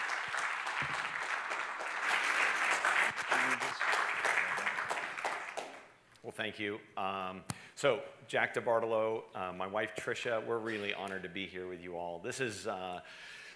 Well, 6.22 6.32
thank 6.32 6.58
you. 6.58 6.78
Um, 6.96 7.42
so, 7.74 8.00
Jack 8.28 8.54
DeBartolo, 8.54 9.22
uh, 9.34 9.52
my 9.56 9.66
wife 9.66 9.94
Tricia, 9.96 10.44
we're 10.46 10.58
really 10.58 10.92
honored 10.92 11.22
to 11.22 11.28
be 11.28 11.46
here 11.46 11.66
with 11.66 11.82
you 11.82 11.96
all. 11.96 12.18
This 12.18 12.40
is, 12.40 12.66
uh, 12.66 13.00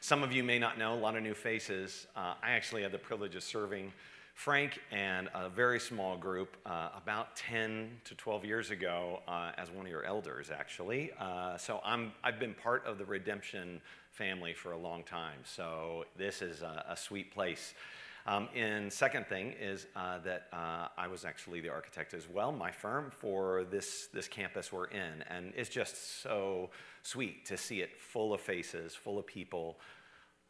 some 0.00 0.22
of 0.22 0.32
you 0.32 0.42
may 0.42 0.58
not 0.58 0.78
know, 0.78 0.94
a 0.94 0.96
lot 0.96 1.14
of 1.14 1.22
new 1.22 1.34
faces. 1.34 2.06
Uh, 2.16 2.34
I 2.42 2.52
actually 2.52 2.82
had 2.82 2.90
the 2.90 2.98
privilege 2.98 3.34
of 3.36 3.42
serving 3.42 3.92
Frank 4.34 4.80
and 4.90 5.28
a 5.32 5.48
very 5.48 5.78
small 5.78 6.16
group 6.16 6.56
uh, 6.66 6.88
about 6.96 7.36
10 7.36 7.88
to 8.04 8.14
12 8.16 8.44
years 8.44 8.70
ago 8.70 9.20
uh, 9.28 9.52
as 9.56 9.70
one 9.70 9.86
of 9.86 9.90
your 9.90 10.04
elders, 10.04 10.50
actually. 10.50 11.12
Uh, 11.18 11.56
so 11.56 11.80
I'm, 11.84 12.12
I've 12.22 12.40
been 12.40 12.52
part 12.52 12.84
of 12.84 12.98
the 12.98 13.04
redemption 13.04 13.80
family 14.10 14.52
for 14.52 14.72
a 14.72 14.76
long 14.76 15.04
time. 15.04 15.38
So 15.44 16.04
this 16.18 16.42
is 16.42 16.62
a, 16.62 16.84
a 16.90 16.96
sweet 16.96 17.32
place. 17.32 17.74
Um, 18.26 18.48
and 18.54 18.92
second 18.92 19.26
thing 19.28 19.54
is 19.60 19.86
uh, 19.94 20.18
that 20.24 20.48
uh, 20.52 20.88
I 20.98 21.06
was 21.06 21.24
actually 21.24 21.60
the 21.60 21.68
architect 21.68 22.12
as 22.12 22.28
well, 22.28 22.50
my 22.52 22.70
firm, 22.70 23.10
for 23.10 23.64
this, 23.70 24.08
this 24.12 24.26
campus 24.26 24.72
we're 24.72 24.86
in. 24.86 25.22
And 25.30 25.52
it's 25.56 25.70
just 25.70 26.22
so 26.22 26.70
sweet 27.02 27.46
to 27.46 27.56
see 27.56 27.82
it 27.82 28.00
full 28.00 28.34
of 28.34 28.40
faces, 28.40 28.94
full 28.94 29.18
of 29.18 29.26
people, 29.26 29.78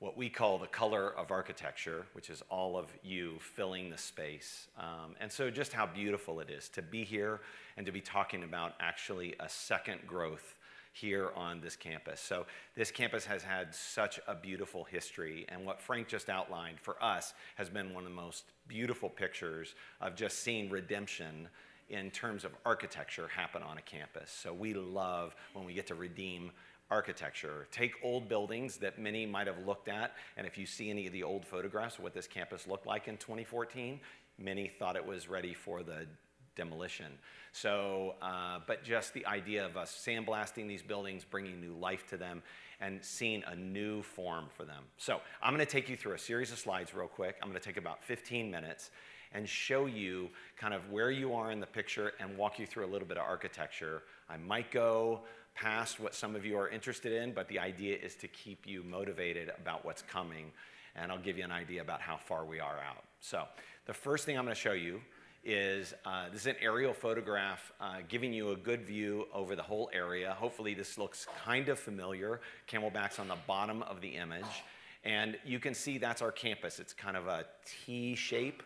what 0.01 0.17
we 0.17 0.29
call 0.29 0.59
the 0.59 0.67
color 0.67 1.15
of 1.17 1.31
architecture, 1.31 2.05
which 2.13 2.29
is 2.29 2.43
all 2.51 2.77
of 2.77 2.87
you 3.03 3.39
filling 3.41 3.91
the 3.91 3.99
space. 3.99 4.67
Um, 4.79 5.15
and 5.21 5.31
so, 5.31 5.51
just 5.51 5.73
how 5.73 5.87
beautiful 5.87 6.41
it 6.41 6.51
is 6.51 6.69
to 6.71 6.83
be 6.83 7.05
here 7.05 7.41
and 7.77 7.87
to 7.87 7.93
be 7.93 8.01
talking 8.01 8.43
about 8.43 8.75
actually 8.81 9.35
a 9.41 9.49
second 9.49 10.01
growth 10.07 10.57
here 10.93 11.31
on 11.35 11.61
this 11.61 11.75
campus. 11.75 12.21
So, 12.21 12.47
this 12.77 12.91
campus 12.91 13.25
has 13.27 13.43
had 13.43 13.75
such 13.75 14.21
a 14.27 14.35
beautiful 14.35 14.85
history, 14.85 15.45
and 15.49 15.65
what 15.65 15.81
Frank 15.81 16.09
just 16.09 16.29
outlined 16.29 16.81
for 16.81 17.03
us 17.03 17.35
has 17.57 17.69
been 17.69 17.95
one 17.95 18.05
of 18.05 18.11
the 18.11 18.17
most 18.17 18.45
beautiful 18.69 19.09
pictures 19.09 19.75
of 20.01 20.17
just 20.17 20.41
seeing 20.41 20.71
redemption 20.71 21.49
in 21.91 22.11
terms 22.11 22.45
of 22.45 22.53
architecture 22.65 23.29
happen 23.29 23.63
on 23.63 23.77
a 23.79 23.83
campus. 23.83 24.31
So, 24.31 24.53
we 24.53 24.75
love 24.75 25.35
when 25.53 25.65
we 25.65 25.75
get 25.75 25.87
to 25.89 25.95
redeem 25.95 26.51
architecture. 26.95 27.67
Take 27.73 27.93
old 28.05 28.29
buildings 28.29 28.77
that 28.77 29.01
many 29.01 29.27
might 29.27 29.49
have 29.49 29.67
looked 29.67 29.89
at, 29.89 30.15
and 30.37 30.47
if 30.47 30.57
you 30.57 30.65
see 30.65 30.91
any 30.91 31.09
of 31.09 31.13
the 31.13 31.25
old 31.25 31.45
photographs 31.45 31.99
of 31.99 32.05
what 32.05 32.15
this 32.15 32.29
campus 32.29 32.69
looked 32.69 32.87
like 32.87 33.09
in 33.09 33.17
2014, 33.17 33.99
many 34.39 34.69
thought 34.69 34.95
it 34.95 35.05
was 35.05 35.29
ready 35.29 35.55
for 35.55 35.83
the 35.83 36.07
demolition. 36.55 37.19
So, 37.51 38.15
uh, 38.23 38.61
but 38.69 38.85
just 38.85 39.13
the 39.13 39.27
idea 39.27 39.67
of 39.67 39.77
us 39.77 39.91
sandblasting 40.07 40.69
these 40.69 40.83
buildings, 40.83 41.25
bringing 41.25 41.61
new 41.61 41.75
life 41.75 42.07
to 42.11 42.17
them, 42.17 42.45
and 42.81 43.05
seeing 43.05 43.43
a 43.49 43.57
new 43.57 44.03
form 44.03 44.47
for 44.57 44.65
them. 44.65 44.85
So, 44.97 45.21
I'm 45.43 45.53
going 45.53 45.67
to 45.67 45.73
take 45.73 45.89
you 45.89 45.97
through 45.97 46.15
a 46.15 46.19
series 46.19 46.53
of 46.53 46.59
slides 46.59 46.95
real 46.95 47.09
quick. 47.09 47.35
I'm 47.43 47.49
going 47.49 47.61
to 47.61 47.67
take 47.67 47.77
about 47.77 48.05
15 48.05 48.53
minutes 48.53 48.93
and 49.33 49.49
show 49.49 49.87
you 49.87 50.31
kind 50.57 50.73
of 50.73 50.91
where 50.93 51.11
you 51.11 51.35
are 51.35 51.51
in 51.51 51.59
the 51.59 51.67
picture 51.67 52.13
and 52.21 52.39
walk 52.39 52.61
you 52.61 52.67
through 52.67 52.87
a 52.87 52.91
little 52.95 53.09
bit 53.09 53.17
of 53.17 53.25
architecture. 53.25 54.05
I 54.31 54.37
might 54.37 54.71
go 54.71 55.23
past 55.55 56.01
what 56.01 56.15
some 56.15 56.35
of 56.37 56.45
you 56.45 56.59
are 56.59 56.69
interested 56.69 57.13
in, 57.13 57.33
but 57.33 57.49
the 57.49 57.59
idea 57.59 57.97
is 57.97 58.15
to 58.17 58.29
keep 58.29 58.67
you 58.67 58.83
motivated 58.83 59.53
about 59.61 59.85
what's 59.85 60.03
coming. 60.03 60.51
And 60.97 61.11
I'll 61.11 61.19
give 61.19 61.39
you 61.39 61.45
an 61.45 61.53
idea 61.53 61.81
about 61.83 62.01
how 62.01 62.17
far 62.17 62.45
we 62.45 62.61
are 62.61 62.79
out. 62.79 63.05
So, 63.21 63.45
the 63.87 63.95
first 63.95 64.25
thing 64.25 64.39
I'm 64.39 64.45
going 64.45 64.55
to 64.55 64.61
show 64.61 64.73
you 64.73 65.01
is 65.45 65.93
uh, 66.07 66.31
this 66.33 66.43
is 66.43 66.47
an 66.47 66.57
aerial 66.61 66.95
photograph 66.95 67.73
uh, 67.81 67.97
giving 68.09 68.33
you 68.33 68.53
a 68.53 68.57
good 68.57 68.83
view 68.83 69.27
over 69.35 69.55
the 69.55 69.63
whole 69.63 69.91
area. 69.93 70.33
Hopefully, 70.39 70.73
this 70.73 70.97
looks 70.97 71.27
kind 71.45 71.69
of 71.69 71.79
familiar. 71.79 72.41
Camelback's 72.69 73.19
on 73.19 73.29
the 73.29 73.37
bottom 73.47 73.83
of 73.83 74.01
the 74.01 74.09
image. 74.09 74.65
And 75.05 75.37
you 75.45 75.59
can 75.59 75.75
see 75.75 75.99
that's 75.99 76.23
our 76.23 76.33
campus. 76.33 76.79
It's 76.79 76.95
kind 76.95 77.17
of 77.17 77.27
a 77.27 77.45
T 77.67 78.15
shape. 78.15 78.63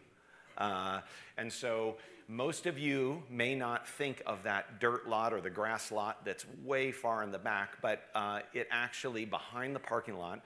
Uh, 0.57 1.01
and 1.37 1.53
so 1.53 1.97
most 2.29 2.67
of 2.67 2.79
you 2.79 3.23
may 3.31 3.55
not 3.55 3.89
think 3.89 4.23
of 4.27 4.43
that 4.43 4.81
dirt 4.81 5.09
lot 5.09 5.33
or 5.33 5.41
the 5.41 5.49
grass 5.49 5.91
lot 5.91 6.27
that's 6.27 6.45
way 6.63 6.93
far 6.93 7.23
in 7.23 7.33
the 7.33 7.39
back, 7.39 7.79
but 7.81 8.03
uh, 8.15 8.41
it 8.53 8.69
actually, 8.71 9.25
behind 9.25 9.75
the 9.75 9.81
parking 9.81 10.19
lot, 10.19 10.43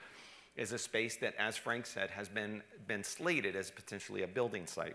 is 0.55 0.71
a 0.71 0.79
space 0.79 1.17
that, 1.17 1.35
as 1.39 1.57
Frank 1.57 1.85
said, 1.87 2.09
has 2.11 2.29
been, 2.29 2.63
been 2.87 3.03
slated 3.03 3.57
as 3.57 3.71
potentially 3.71 4.23
a 4.23 4.29
building 4.29 4.65
site. 4.65 4.95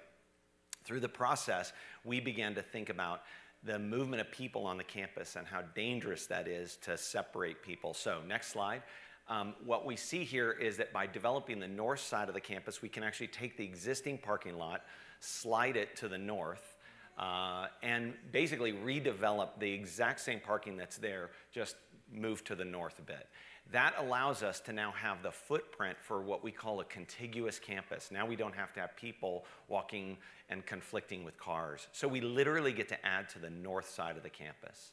Through 0.86 1.02
the 1.02 1.10
process, 1.10 1.74
we 2.06 2.22
began 2.22 2.56
to 2.56 2.62
think 2.62 2.90
about 2.90 3.24
the 3.64 3.78
movement 3.78 4.22
of 4.22 4.32
people 4.32 4.66
on 4.66 4.78
the 4.78 4.84
campus 4.84 5.36
and 5.36 5.46
how 5.46 5.64
dangerous 5.76 6.26
that 6.28 6.48
is 6.48 6.78
to 6.84 6.98
separate 6.98 7.62
people. 7.62 7.94
So, 7.94 8.22
next 8.26 8.54
slide. 8.54 8.82
Um, 9.28 9.56
what 9.66 9.86
we 9.86 9.98
see 9.98 10.24
here 10.24 10.54
is 10.54 10.78
that 10.78 10.94
by 10.94 11.06
developing 11.06 11.60
the 11.60 11.68
north 11.68 12.00
side 12.00 12.30
of 12.30 12.34
the 12.34 12.40
campus, 12.40 12.82
we 12.82 12.88
can 12.88 13.04
actually 13.04 13.28
take 13.28 13.58
the 13.58 13.66
existing 13.66 14.20
parking 14.20 14.58
lot, 14.58 14.84
slide 15.20 15.76
it 15.76 15.98
to 15.98 16.08
the 16.08 16.18
north, 16.18 16.77
uh, 17.18 17.68
and 17.82 18.14
basically 18.32 18.74
redevelop 18.74 19.60
the 19.60 19.72
exact 19.72 20.20
same 20.20 20.40
parking 20.40 20.78
that's 20.78 20.98
there, 20.98 21.32
just 21.52 21.76
move 22.12 22.44
to 22.46 22.56
the 22.56 22.66
north 22.66 23.00
a 23.00 23.02
bit. 23.02 23.28
That 23.72 23.96
allows 23.98 24.44
us 24.44 24.62
to 24.62 24.74
now 24.74 24.92
have 24.92 25.22
the 25.24 25.32
footprint 25.32 25.98
for 26.02 26.22
what 26.22 26.42
we 26.44 26.52
call 26.52 26.80
a 26.80 26.86
contiguous 26.86 27.60
campus. 27.60 28.12
Now 28.12 28.26
we 28.26 28.38
don't 28.38 28.56
have 28.56 28.72
to 28.74 28.80
have 28.80 28.96
people 28.96 29.46
walking 29.68 30.18
and 30.50 30.66
conflicting 30.66 31.26
with 31.26 31.38
cars. 31.38 31.88
So 31.92 32.08
we 32.08 32.22
literally 32.22 32.72
get 32.72 32.88
to 32.90 33.06
add 33.06 33.28
to 33.30 33.40
the 33.40 33.50
north 33.50 33.90
side 33.90 34.16
of 34.16 34.24
the 34.24 34.30
campus. 34.30 34.92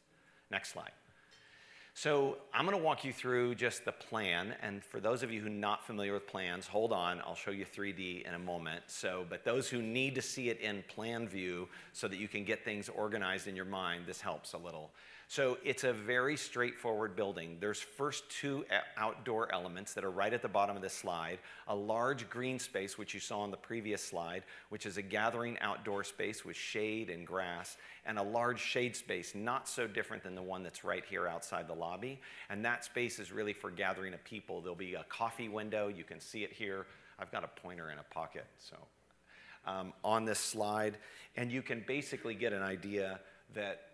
Next 0.50 0.72
slide. 0.72 0.90
So 1.96 2.38
I'm 2.52 2.66
going 2.66 2.76
to 2.76 2.82
walk 2.82 3.04
you 3.04 3.12
through 3.12 3.54
just 3.54 3.84
the 3.84 3.92
plan, 3.92 4.56
and 4.60 4.84
for 4.84 4.98
those 4.98 5.22
of 5.22 5.30
you 5.30 5.40
who 5.40 5.46
are 5.46 5.50
not 5.50 5.86
familiar 5.86 6.12
with 6.12 6.26
plans, 6.26 6.66
hold 6.66 6.92
on, 6.92 7.20
I'll 7.20 7.36
show 7.36 7.52
you 7.52 7.64
3D 7.64 8.26
in 8.26 8.34
a 8.34 8.38
moment. 8.38 8.82
So, 8.88 9.24
but 9.30 9.44
those 9.44 9.68
who 9.68 9.80
need 9.80 10.16
to 10.16 10.22
see 10.22 10.48
it 10.48 10.60
in 10.60 10.82
plan 10.88 11.28
view 11.28 11.68
so 11.92 12.08
that 12.08 12.18
you 12.18 12.26
can 12.26 12.42
get 12.42 12.64
things 12.64 12.88
organized 12.88 13.46
in 13.46 13.54
your 13.54 13.64
mind, 13.64 14.06
this 14.06 14.20
helps 14.20 14.54
a 14.54 14.58
little. 14.58 14.90
So 15.28 15.58
it's 15.64 15.84
a 15.84 15.92
very 15.92 16.36
straightforward 16.36 17.16
building. 17.16 17.56
There's 17.58 17.80
first 17.80 18.28
two 18.30 18.64
outdoor 18.96 19.52
elements 19.52 19.94
that 19.94 20.04
are 20.04 20.10
right 20.10 20.32
at 20.32 20.42
the 20.42 20.48
bottom 20.48 20.76
of 20.76 20.82
this 20.82 20.92
slide. 20.92 21.38
A 21.68 21.74
large 21.74 22.28
green 22.28 22.58
space, 22.58 22.98
which 22.98 23.14
you 23.14 23.20
saw 23.20 23.40
on 23.40 23.50
the 23.50 23.56
previous 23.56 24.02
slide, 24.02 24.44
which 24.68 24.86
is 24.86 24.96
a 24.96 25.02
gathering 25.02 25.58
outdoor 25.60 26.04
space 26.04 26.44
with 26.44 26.56
shade 26.56 27.10
and 27.10 27.26
grass, 27.26 27.76
and 28.06 28.18
a 28.18 28.22
large 28.22 28.60
shade 28.60 28.94
space, 28.94 29.34
not 29.34 29.68
so 29.68 29.86
different 29.86 30.22
than 30.22 30.34
the 30.34 30.42
one 30.42 30.62
that's 30.62 30.84
right 30.84 31.04
here 31.08 31.26
outside 31.26 31.66
the 31.66 31.74
lobby. 31.74 32.20
And 32.50 32.64
that 32.64 32.84
space 32.84 33.18
is 33.18 33.32
really 33.32 33.54
for 33.54 33.70
gathering 33.70 34.14
of 34.14 34.22
people. 34.24 34.60
There'll 34.60 34.76
be 34.76 34.94
a 34.94 35.04
coffee 35.08 35.48
window. 35.48 35.88
You 35.88 36.04
can 36.04 36.20
see 36.20 36.44
it 36.44 36.52
here. 36.52 36.86
I've 37.18 37.32
got 37.32 37.44
a 37.44 37.48
pointer 37.48 37.90
in 37.90 37.98
a 37.98 38.14
pocket, 38.14 38.46
so 38.58 38.76
um, 39.66 39.92
on 40.02 40.24
this 40.24 40.38
slide. 40.38 40.98
And 41.36 41.50
you 41.50 41.62
can 41.62 41.82
basically 41.86 42.34
get 42.34 42.52
an 42.52 42.62
idea 42.62 43.20
that 43.54 43.93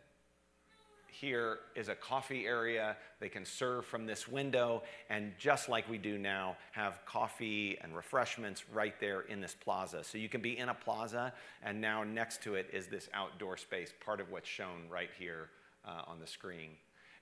here 1.13 1.59
is 1.75 1.89
a 1.89 1.95
coffee 1.95 2.47
area. 2.47 2.97
They 3.21 3.29
can 3.29 3.45
serve 3.45 3.85
from 3.87 4.07
this 4.07 4.29
window, 4.29 4.83
and 5.09 5.33
just 5.39 5.69
like 5.69 5.89
we 5.89 5.99
do 5.99 6.19
now, 6.19 6.57
have 6.73 7.01
coffee 7.07 7.79
and 7.83 7.95
refreshments 7.95 8.65
right 8.73 8.95
there 9.01 9.23
in 9.23 9.41
this 9.41 9.55
plaza. 9.55 10.03
So 10.05 10.19
you 10.19 10.29
can 10.29 10.41
be 10.41 10.59
in 10.59 10.69
a 10.69 10.75
plaza, 10.75 11.33
and 11.63 11.81
now 11.81 12.05
next 12.05 12.43
to 12.43 12.55
it 12.55 12.69
is 12.73 12.87
this 12.87 13.09
outdoor 13.15 13.57
space, 13.57 13.93
part 14.05 14.21
of 14.21 14.31
what's 14.31 14.49
shown 14.49 14.89
right 14.91 15.11
here 15.19 15.49
uh, 15.85 16.03
on 16.07 16.21
the 16.21 16.27
screen. 16.27 16.71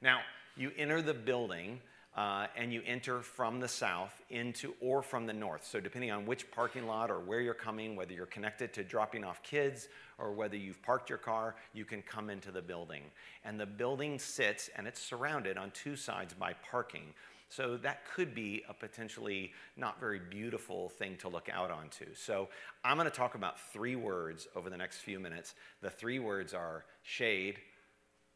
Now, 0.01 0.21
you 0.57 0.71
enter 0.77 1.03
the 1.03 1.15
building. 1.15 1.81
Uh, 2.19 2.49
and 2.57 2.73
you 2.73 2.83
enter 2.85 3.21
from 3.23 3.61
the 3.61 3.69
south 3.69 4.21
into 4.29 4.75
or 4.81 5.03
from 5.03 5.25
the 5.25 5.33
north. 5.33 5.65
So, 5.65 5.79
depending 5.79 6.11
on 6.11 6.27
which 6.27 6.51
parking 6.51 6.85
lot 6.85 7.13
or 7.13 7.21
where 7.21 7.41
you're 7.41 7.55
coming, 7.55 7.95
whether 7.95 8.13
you're 8.13 8.27
connected 8.27 8.73
to 8.73 8.83
dropping 8.83 9.23
off 9.23 9.41
kids 9.45 9.87
or 10.19 10.33
whether 10.33 10.57
you've 10.57 10.83
parked 10.83 11.09
your 11.09 11.19
car, 11.21 11.55
you 11.75 11.85
can 11.85 12.03
come 12.03 12.29
into 12.29 12.51
the 12.51 12.61
building. 12.61 13.03
And 13.45 13.61
the 13.61 13.67
building 13.67 14.19
sits 14.19 14.69
and 14.75 14.89
it's 14.89 15.01
surrounded 15.01 15.57
on 15.57 15.71
two 15.71 15.95
sides 15.95 16.35
by 16.35 16.55
parking. 16.69 17.15
So 17.51 17.77
that 17.77 18.01
could 18.13 18.35
be 18.35 18.65
a 18.69 18.75
potentially 18.75 19.53
not 19.77 20.01
very 20.01 20.19
beautiful 20.19 20.89
thing 20.89 21.19
to 21.19 21.29
look 21.29 21.49
out 21.49 21.71
onto. 21.71 22.07
So 22.17 22.49
I'm 22.85 22.97
going 22.97 23.09
to 23.09 23.17
talk 23.17 23.37
about 23.37 23.61
three 23.73 23.95
words 23.95 24.49
over 24.57 24.71
the 24.71 24.77
next 24.77 24.99
few 24.99 25.21
minutes. 25.21 25.55
The 25.83 25.91
three 25.91 26.19
words 26.19 26.53
are 26.53 26.85
shade, 27.05 27.59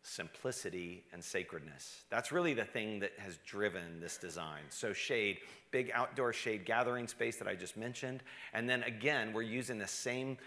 simplicity, 0.03 1.05
and 1.13 1.23
sacredness. 1.23 2.03
That's 2.11 2.33
really 2.33 2.55
the 2.55 2.65
thing 2.65 2.99
that 3.01 3.13
has 3.19 3.39
driven 3.47 4.01
this 4.01 4.17
design. 4.17 4.63
So, 4.69 4.93
shade, 4.93 5.39
big 5.71 5.91
outdoor 5.95 6.33
shade 6.33 6.65
gathering 6.65 7.07
space 7.07 7.37
that 7.37 7.47
I 7.47 7.55
just 7.55 7.77
mentioned. 7.77 8.23
And 8.53 8.69
then 8.69 8.83
again, 8.83 9.33
we're 9.33 9.43
using 9.43 9.79
the 9.79 9.87
same 9.87 10.39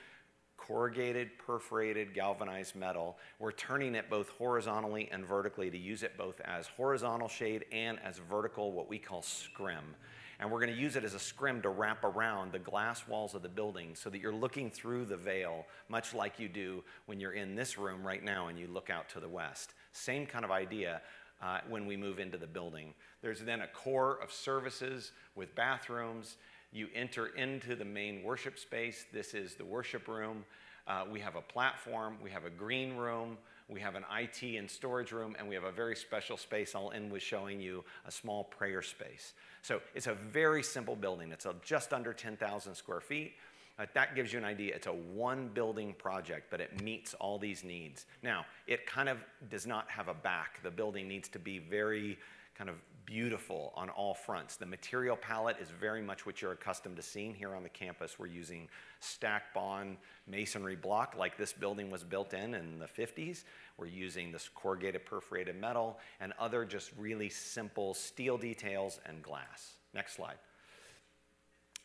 corrugated, 0.57 1.37
perforated, 1.37 2.13
galvanized 2.13 2.75
metal. 2.75 3.17
We're 3.39 3.51
turning 3.51 3.95
it 3.95 4.09
both 4.09 4.29
horizontally 4.29 5.09
and 5.11 5.25
vertically 5.25 5.69
to 5.69 5.77
use 5.77 6.03
it 6.03 6.17
both 6.17 6.41
as 6.41 6.67
horizontal 6.67 7.27
shade 7.27 7.65
and 7.71 7.99
as 8.03 8.17
vertical, 8.17 8.71
what 8.71 8.89
we 8.89 8.97
call 8.97 9.21
scrim. 9.21 9.95
And 10.39 10.51
we're 10.51 10.59
going 10.59 10.73
to 10.73 10.79
use 10.79 10.95
it 10.95 11.03
as 11.03 11.13
a 11.13 11.19
scrim 11.19 11.61
to 11.61 11.69
wrap 11.69 12.03
around 12.03 12.51
the 12.51 12.59
glass 12.59 13.07
walls 13.07 13.35
of 13.35 13.41
the 13.41 13.49
building 13.49 13.95
so 13.95 14.09
that 14.09 14.19
you're 14.19 14.33
looking 14.33 14.69
through 14.69 15.05
the 15.05 15.17
veil, 15.17 15.65
much 15.87 16.13
like 16.13 16.39
you 16.39 16.49
do 16.49 16.83
when 17.05 17.19
you're 17.19 17.33
in 17.33 17.55
this 17.55 17.77
room 17.77 18.05
right 18.05 18.23
now 18.23 18.47
and 18.47 18.59
you 18.59 18.67
look 18.67 18.89
out 18.89 19.07
to 19.09 19.19
the 19.19 19.29
west. 19.29 19.73
Same 19.91 20.25
kind 20.25 20.43
of 20.43 20.51
idea 20.51 21.01
uh, 21.41 21.59
when 21.69 21.85
we 21.85 21.95
move 21.95 22.19
into 22.19 22.37
the 22.37 22.47
building. 22.47 22.93
There's 23.21 23.39
then 23.39 23.61
a 23.61 23.67
core 23.67 24.19
of 24.21 24.31
services 24.31 25.11
with 25.35 25.55
bathrooms 25.55 26.35
you 26.75 26.89
enter 26.93 27.27
into 27.27 27.75
the 27.75 27.85
main 27.85 28.21
worship 28.21 28.59
space. 28.59 29.05
This 29.13 29.33
is 29.33 29.55
the 29.55 29.63
worship 29.63 30.09
room. 30.09 30.43
Uh, 30.87 31.05
we 31.09 31.21
have 31.21 31.35
a 31.35 31.41
platform, 31.41 32.17
we 32.21 32.29
have 32.29 32.45
a 32.45 32.49
green 32.49 32.95
room, 32.95 33.37
we 33.67 33.79
have 33.79 33.95
an 33.95 34.05
IT 34.19 34.43
and 34.57 34.69
storage 34.69 35.11
room, 35.11 35.35
and 35.39 35.47
we 35.47 35.55
have 35.55 35.63
a 35.63 35.71
very 35.71 35.95
special 35.95 36.37
space. 36.37 36.75
I'll 36.75 36.91
end 36.91 37.11
with 37.11 37.23
showing 37.23 37.59
you 37.59 37.83
a 38.05 38.11
small 38.11 38.43
prayer 38.43 38.81
space. 38.81 39.33
So 39.63 39.81
it's 39.95 40.07
a 40.07 40.13
very 40.13 40.61
simple 40.61 40.95
building. 40.95 41.31
It's 41.31 41.47
just 41.63 41.91
under 41.91 42.13
10,000 42.13 42.75
square 42.75 43.01
feet. 43.01 43.33
Uh, 43.77 43.85
that 43.93 44.15
gives 44.15 44.31
you 44.31 44.39
an 44.39 44.45
idea. 44.45 44.73
It's 44.73 44.87
a 44.87 44.93
one 44.93 45.49
building 45.53 45.93
project, 45.97 46.47
but 46.49 46.61
it 46.61 46.81
meets 46.81 47.13
all 47.15 47.37
these 47.37 47.63
needs. 47.63 48.05
Now, 48.23 48.45
it 48.67 48.85
kind 48.85 49.09
of 49.09 49.17
does 49.49 49.67
not 49.67 49.89
have 49.89 50.07
a 50.07 50.13
back. 50.13 50.61
The 50.63 50.71
building 50.71 51.07
needs 51.07 51.27
to 51.29 51.39
be 51.39 51.59
very 51.59 52.17
kind 52.57 52.69
of 52.69 52.75
beautiful 53.05 53.71
on 53.75 53.89
all 53.89 54.13
fronts. 54.13 54.57
The 54.57 54.65
material 54.65 55.15
palette 55.15 55.57
is 55.61 55.69
very 55.69 56.01
much 56.01 56.25
what 56.25 56.41
you're 56.41 56.51
accustomed 56.51 56.95
to 56.97 57.01
seeing 57.01 57.33
here 57.33 57.55
on 57.55 57.63
the 57.63 57.69
campus. 57.69 58.17
We're 58.17 58.27
using 58.27 58.67
stack 58.99 59.53
bond 59.53 59.97
masonry 60.27 60.75
block 60.75 61.15
like 61.17 61.37
this 61.37 61.53
building 61.53 61.89
was 61.89 62.03
built 62.03 62.33
in 62.33 62.53
in 62.53 62.79
the 62.79 62.87
50s. 62.87 63.43
We're 63.77 63.87
using 63.87 64.31
this 64.31 64.49
corrugated 64.53 65.05
perforated 65.05 65.59
metal 65.59 65.99
and 66.19 66.33
other 66.39 66.65
just 66.65 66.91
really 66.97 67.29
simple 67.29 67.93
steel 67.93 68.37
details 68.37 68.99
and 69.05 69.21
glass. 69.21 69.75
Next 69.93 70.15
slide. 70.15 70.37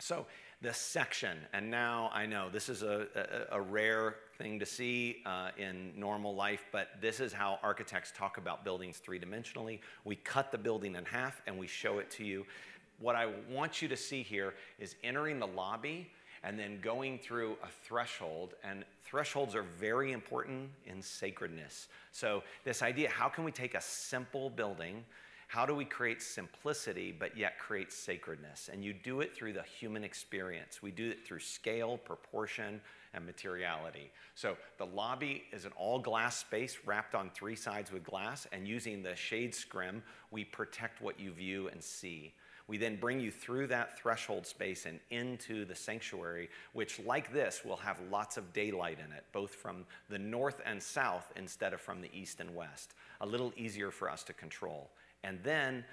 So 0.00 0.26
the 0.62 0.73
section, 0.73 1.38
and 1.52 1.71
now 1.71 2.11
I 2.12 2.26
know 2.26 2.49
this 2.50 2.69
is 2.69 2.83
a, 2.83 3.07
a, 3.50 3.59
a 3.59 3.61
rare 3.61 4.16
thing 4.38 4.59
to 4.59 4.66
see 4.66 5.23
uh, 5.26 5.50
in 5.59 5.92
normal 5.97 6.35
life, 6.35 6.64
but 6.73 6.88
this 7.00 7.21
is 7.21 7.33
how 7.33 7.59
architects 7.62 8.12
talk 8.14 8.38
about 8.38 8.64
buildings 8.64 8.99
three 8.99 9.19
dimensionally. 9.19 9.80
We 10.04 10.16
cut 10.16 10.50
the 10.52 10.59
building 10.59 10.97
in 10.97 11.04
half 11.04 11.42
and 11.47 11.59
we 11.59 11.66
show 11.66 11.99
it 11.99 12.11
to 12.12 12.25
you. 12.25 12.47
What 12.99 13.16
I 13.16 13.28
want 13.50 13.80
you 13.80 13.88
to 13.88 13.97
see 13.97 14.23
here 14.23 14.54
is 14.78 14.97
entering 15.02 15.38
the 15.38 15.47
lobby 15.47 16.11
and 16.42 16.59
then 16.59 16.80
going 16.80 17.19
through 17.19 17.57
a 17.62 17.69
threshold. 17.85 18.54
And 18.64 18.85
thresholds 19.02 19.54
are 19.54 19.64
very 19.78 20.12
important 20.12 20.71
in 20.87 21.02
sacredness. 21.02 21.88
So, 22.12 22.42
this 22.64 22.83
idea 22.83 23.11
how 23.11 23.28
can 23.28 23.45
we 23.45 23.52
take 23.52 23.75
a 23.75 23.80
simple 23.80 24.50
building? 24.50 25.04
How 25.50 25.66
do 25.66 25.75
we 25.75 25.85
create 25.85 26.23
simplicity 26.23 27.11
but 27.11 27.37
yet 27.37 27.59
create 27.59 27.92
sacredness? 27.92 28.71
And 28.73 28.85
you 28.85 28.92
do 28.92 29.21
it 29.21 29.35
through 29.35 29.54
the 29.54 29.64
human 29.64 30.04
experience. 30.04 30.80
We 30.80 30.92
do 30.92 31.11
it 31.11 31.26
through 31.26 31.40
scale, 31.40 31.99
proportion, 31.99 32.80
and 33.14 33.26
materiality. 33.26 34.12
So 34.37 34.57
the 34.78 34.87
lobby 34.87 35.42
is 35.52 35.64
an 35.64 35.73
all 35.76 35.99
glass 35.99 36.37
space 36.38 36.78
wrapped 36.87 37.16
on 37.16 37.30
three 37.30 37.57
sides 37.57 37.90
with 37.90 38.04
glass, 38.04 38.47
and 38.52 38.69
using 38.69 39.02
the 39.02 39.16
shade 39.16 39.52
scrim, 39.52 40.04
we 40.30 40.45
protect 40.45 41.02
what 41.02 41.19
you 41.19 41.33
view 41.33 41.66
and 41.66 41.83
see. 41.83 42.33
We 42.69 42.78
then 42.78 42.95
bring 42.95 43.19
you 43.19 43.33
through 43.33 43.66
that 43.66 43.99
threshold 43.99 44.47
space 44.47 44.87
and 44.87 45.00
into 45.11 45.64
the 45.64 45.75
sanctuary, 45.75 46.49
which, 46.75 47.00
like 47.00 47.33
this, 47.33 47.62
will 47.64 47.78
have 47.78 47.99
lots 48.09 48.37
of 48.37 48.52
daylight 48.52 48.99
in 49.04 49.11
it, 49.11 49.25
both 49.33 49.52
from 49.52 49.85
the 50.09 50.21
north 50.21 50.62
and 50.64 50.80
south 50.80 51.33
instead 51.35 51.73
of 51.73 51.80
from 51.80 52.00
the 52.00 52.11
east 52.14 52.38
and 52.38 52.54
west. 52.54 52.95
A 53.23 53.26
little 53.26 53.52
easier 53.57 53.90
for 53.90 54.09
us 54.09 54.23
to 54.23 54.33
control. 54.33 54.92
And 55.24 55.38
then 55.42 55.84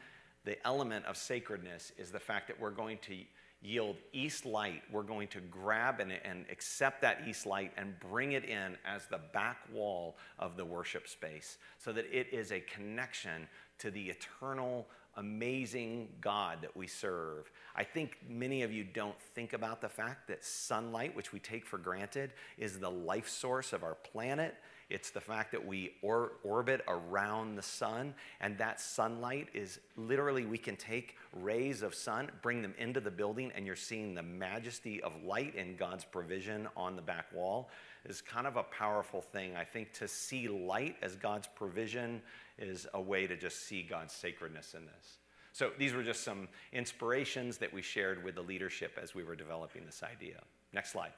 the 0.46 0.66
element 0.66 1.06
of 1.06 1.18
sacredness 1.18 1.92
is 1.98 2.12
the 2.12 2.20
fact 2.20 2.48
that 2.48 2.60
we're 2.60 2.72
going 2.72 3.00
to 3.00 3.18
yield 3.62 3.98
east 4.14 4.46
light. 4.46 4.84
We're 4.92 5.04
going 5.04 5.28
to 5.30 5.40
grab 5.42 6.00
and, 6.00 6.12
and 6.24 6.46
accept 6.52 7.02
that 7.02 7.24
east 7.28 7.46
light 7.46 7.72
and 7.76 8.00
bring 8.00 8.34
it 8.34 8.46
in 8.46 8.78
as 8.86 9.08
the 9.08 9.20
back 9.34 9.58
wall 9.74 10.18
of 10.40 10.58
the 10.58 10.66
worship 10.66 11.08
space 11.08 11.58
so 11.78 11.92
that 11.94 12.06
it 12.12 12.28
is 12.32 12.52
a 12.52 12.60
connection 12.62 13.48
to 13.80 13.92
the 13.92 14.10
eternal, 14.10 14.88
amazing 15.18 16.10
God 16.22 16.60
that 16.62 16.76
we 16.78 16.88
serve. 16.88 17.52
I 17.76 17.84
think 17.84 18.18
many 18.30 18.62
of 18.62 18.72
you 18.72 18.84
don't 18.84 19.20
think 19.20 19.54
about 19.54 19.82
the 19.82 19.90
fact 19.90 20.28
that 20.28 20.46
sunlight, 20.46 21.16
which 21.16 21.34
we 21.34 21.40
take 21.40 21.66
for 21.66 21.78
granted, 21.78 22.32
is 22.58 22.80
the 22.80 22.92
life 22.92 23.28
source 23.28 23.74
of 23.74 23.84
our 23.84 23.96
planet 23.96 24.56
it's 24.90 25.10
the 25.10 25.20
fact 25.20 25.52
that 25.52 25.66
we 25.66 25.92
or, 26.02 26.34
orbit 26.44 26.82
around 26.88 27.56
the 27.56 27.62
sun, 27.62 28.14
and 28.40 28.58
that 28.58 28.80
sunlight 28.80 29.50
is 29.54 29.80
literally, 29.98 30.46
we 30.46 30.58
can 30.58 30.78
take 30.78 31.18
rays 31.34 31.82
of 31.82 31.94
sun, 31.94 32.32
bring 32.42 32.62
them 32.62 32.74
into 32.78 33.02
the 33.02 33.12
building, 33.12 33.52
and 33.54 33.66
you're 33.66 33.76
seeing 33.76 34.16
the 34.16 34.24
majesty 34.24 35.04
of 35.04 35.12
light 35.24 35.56
and 35.56 35.78
God's 35.78 36.06
provision 36.06 36.68
on 36.78 36.96
the 36.96 37.02
back 37.02 37.26
wall. 37.34 37.70
Is 38.06 38.22
kind 38.22 38.48
of 38.48 38.56
a 38.56 38.64
powerful 38.64 39.20
thing. 39.20 39.58
I 39.58 39.66
think 39.66 39.92
to 39.94 40.08
see 40.08 40.48
light 40.48 40.96
as 41.02 41.18
God's 41.18 41.50
provision 41.56 42.22
is 42.58 42.88
a 42.94 43.02
way 43.02 43.28
to 43.28 43.36
just 43.36 43.68
see 43.68 43.84
God's 43.84 44.14
sacredness 44.14 44.76
in 44.76 44.86
this. 44.86 45.18
So 45.52 45.72
these 45.78 45.94
were 45.94 46.04
just 46.04 46.24
some 46.24 46.48
inspirations 46.72 47.58
that 47.58 47.74
we 47.74 47.82
shared 47.82 48.24
with 48.24 48.36
the 48.36 48.42
leadership 48.42 48.98
as 49.02 49.14
we 49.14 49.24
were 49.24 49.36
developing 49.36 49.86
this 49.86 50.04
idea. 50.04 50.42
Next 50.72 50.92
slide. 50.92 51.12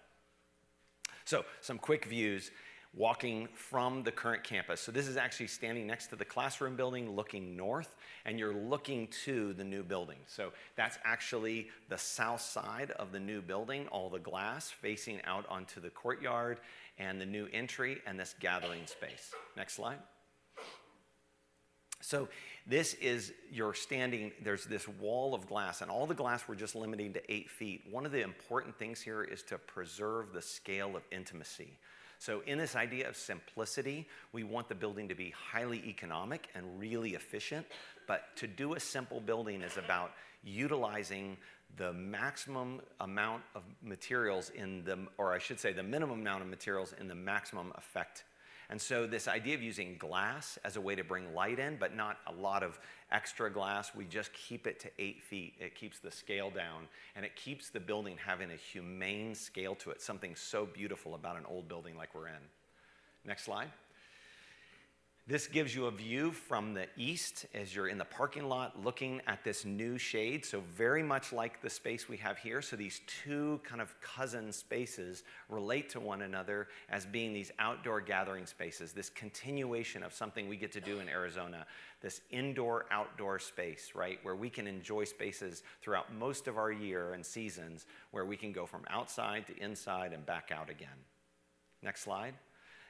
So, 1.26 1.46
some 1.62 1.78
quick 1.78 2.06
views 2.06 2.50
walking 2.94 3.48
from 3.54 4.04
the 4.04 4.12
current 4.12 4.44
campus. 4.44 4.82
So 4.82 4.92
this 4.92 5.08
is 5.08 5.16
actually 5.16 5.48
standing 5.48 5.86
next 5.86 6.08
to 6.08 6.16
the 6.16 6.26
classroom 6.26 6.76
building, 6.76 7.16
looking 7.16 7.56
north, 7.56 7.96
and 8.26 8.40
you're 8.40 8.54
looking 8.54 9.08
to 9.26 9.54
the 9.54 9.64
new 9.64 9.84
building. 9.84 10.18
So 10.26 10.52
that's 10.76 10.98
actually 11.04 11.70
the 11.90 11.98
south 11.98 12.42
side 12.42 12.92
of 12.92 13.12
the 13.12 13.20
new 13.20 13.42
building, 13.42 13.88
all 13.90 14.10
the 14.10 14.20
glass 14.20 14.72
facing 14.72 15.22
out 15.26 15.46
onto 15.50 15.80
the 15.80 15.90
courtyard 15.92 16.60
and 16.98 17.22
the 17.22 17.26
new 17.26 17.48
entry 17.54 18.00
and 18.08 18.20
this 18.20 18.34
gathering 18.40 18.88
space. 18.88 19.32
Next 19.56 19.74
slide. 19.74 20.00
So 22.02 22.28
this 22.66 22.96
is 22.96 23.34
you're 23.52 23.74
standing, 23.74 24.32
there's 24.44 24.66
this 24.66 24.88
wall 24.88 25.36
of 25.36 25.48
glass, 25.48 25.82
and 25.82 25.92
all 25.92 26.08
the 26.08 26.16
glass 26.16 26.48
we're 26.48 26.56
just 26.56 26.76
limiting 26.76 27.14
to 27.14 27.32
eight 27.32 27.50
feet. 27.50 27.84
One 27.92 28.06
of 28.06 28.12
the 28.12 28.22
important 28.22 28.78
things 28.80 29.02
here 29.02 29.24
is 29.24 29.44
to 29.44 29.58
preserve 29.58 30.34
the 30.34 30.42
scale 30.42 30.96
of 30.96 31.04
intimacy. 31.12 31.78
So, 32.20 32.42
in 32.46 32.58
this 32.58 32.76
idea 32.76 33.08
of 33.08 33.16
simplicity, 33.16 34.06
we 34.34 34.44
want 34.44 34.68
the 34.68 34.76
building 34.76 35.08
to 35.08 35.16
be 35.16 35.30
highly 35.32 35.82
economic 35.88 36.50
and 36.54 36.66
really 36.78 37.16
efficient. 37.16 37.66
But 38.08 38.36
to 38.36 38.48
do 38.48 38.74
a 38.74 38.80
simple 38.80 39.22
building 39.22 39.62
is 39.62 39.78
about 39.78 40.12
utilizing 40.44 41.38
the 41.78 41.94
maximum 41.94 42.82
amount 43.00 43.44
of 43.56 43.64
materials 43.82 44.50
in 44.50 44.84
the, 44.84 44.98
or 45.18 45.34
I 45.34 45.40
should 45.40 45.62
say, 45.62 45.72
the 45.72 45.84
minimum 45.84 46.20
amount 46.20 46.42
of 46.42 46.50
materials 46.50 46.94
in 47.00 47.08
the 47.08 47.16
maximum 47.16 47.72
effect 47.78 48.26
and 48.72 48.80
so, 48.80 49.08
this 49.08 49.28
idea 49.28 49.56
of 49.56 49.64
using 49.64 49.96
glass 49.98 50.60
as 50.64 50.76
a 50.76 50.82
way 50.82 50.94
to 50.94 51.04
bring 51.04 51.34
light 51.34 51.58
in, 51.58 51.78
but 51.78 51.96
not 51.96 52.18
a 52.28 52.32
lot 52.32 52.62
of 52.62 52.80
extra 53.12 53.52
glass, 53.52 53.96
we 53.96 54.06
just 54.06 54.32
keep 54.32 54.68
it 54.68 54.80
to 54.82 54.90
eight 55.00 55.24
feet. 55.24 55.56
It 55.60 55.74
keeps 55.74 55.98
the 55.98 56.12
scale 56.12 56.52
down 56.52 56.88
and 57.16 57.26
it 57.26 57.36
keeps 57.36 57.70
the 57.72 57.80
building 57.80 58.16
having 58.24 58.52
a 58.52 58.56
humane 58.56 59.34
scale 59.34 59.74
to 59.76 59.90
it, 59.90 60.04
something 60.04 60.36
so 60.36 60.68
beautiful 60.68 61.16
about 61.16 61.36
an 61.36 61.46
old 61.48 61.68
building 61.68 61.98
like 61.98 62.14
we're 62.14 62.28
in. 62.28 62.44
Next 63.26 63.46
slide. 63.46 63.70
This 65.30 65.46
gives 65.46 65.76
you 65.76 65.86
a 65.86 65.92
view 65.92 66.32
from 66.32 66.74
the 66.74 66.88
east 66.98 67.46
as 67.54 67.76
you're 67.76 67.88
in 67.88 68.00
the 68.00 68.06
parking 68.06 68.50
lot 68.50 68.84
looking 68.84 69.22
at 69.28 69.44
this 69.44 69.64
new 69.64 70.00
shade. 70.00 70.44
So, 70.44 70.64
very 70.76 71.04
much 71.04 71.32
like 71.32 71.62
the 71.62 71.70
space 71.70 72.10
we 72.10 72.18
have 72.18 72.40
here. 72.40 72.64
So, 72.64 72.76
these 72.76 73.02
two 73.06 73.62
kind 73.64 73.80
of 73.80 73.94
cousin 74.02 74.52
spaces 74.52 75.22
relate 75.48 75.88
to 75.92 76.00
one 76.00 76.24
another 76.24 76.68
as 76.90 77.06
being 77.06 77.32
these 77.32 77.52
outdoor 77.60 78.02
gathering 78.02 78.48
spaces, 78.48 78.92
this 78.92 79.12
continuation 79.12 80.02
of 80.02 80.14
something 80.14 80.50
we 80.50 80.58
get 80.58 80.72
to 80.72 80.82
do 80.82 81.00
in 81.00 81.08
Arizona, 81.08 81.68
this 82.02 82.22
indoor 82.32 82.88
outdoor 82.90 83.38
space, 83.38 83.92
right? 83.94 84.18
Where 84.24 84.36
we 84.36 84.50
can 84.50 84.66
enjoy 84.66 85.04
spaces 85.04 85.62
throughout 85.84 86.12
most 86.12 86.48
of 86.48 86.58
our 86.58 86.72
year 86.72 87.14
and 87.14 87.24
seasons 87.24 87.86
where 88.10 88.26
we 88.26 88.36
can 88.36 88.52
go 88.52 88.66
from 88.66 88.82
outside 88.90 89.46
to 89.46 89.64
inside 89.64 90.12
and 90.12 90.26
back 90.26 90.50
out 90.52 90.72
again. 90.72 91.06
Next 91.84 92.02
slide. 92.02 92.34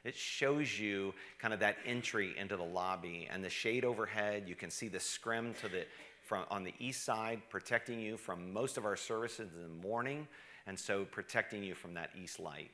It 0.04 0.16
shows 0.16 0.80
you 0.80 1.14
kind 1.40 1.54
of 1.54 1.60
that 1.60 1.78
entry 1.86 2.36
into 2.38 2.56
the 2.56 2.64
lobby 2.64 3.28
and 3.32 3.44
the 3.44 3.50
shade 3.50 3.84
overhead. 3.84 4.46
You 4.48 4.56
can 4.56 4.70
see 4.70 4.88
the 4.88 5.00
scrim 5.00 5.54
to 5.62 5.68
the 5.68 5.86
from 6.30 6.46
on 6.52 6.64
the 6.64 6.74
east 6.78 7.04
side, 7.04 7.42
protecting 7.50 8.00
you 8.00 8.16
from 8.16 8.54
most 8.54 8.78
of 8.78 8.86
our 8.86 8.96
services 8.96 9.50
in 9.56 9.64
the 9.64 9.88
morning, 9.88 10.28
and 10.68 10.80
so 10.80 11.04
protecting 11.06 11.64
you 11.64 11.74
from 11.74 11.96
that 11.96 12.12
east 12.22 12.40
light. 12.40 12.70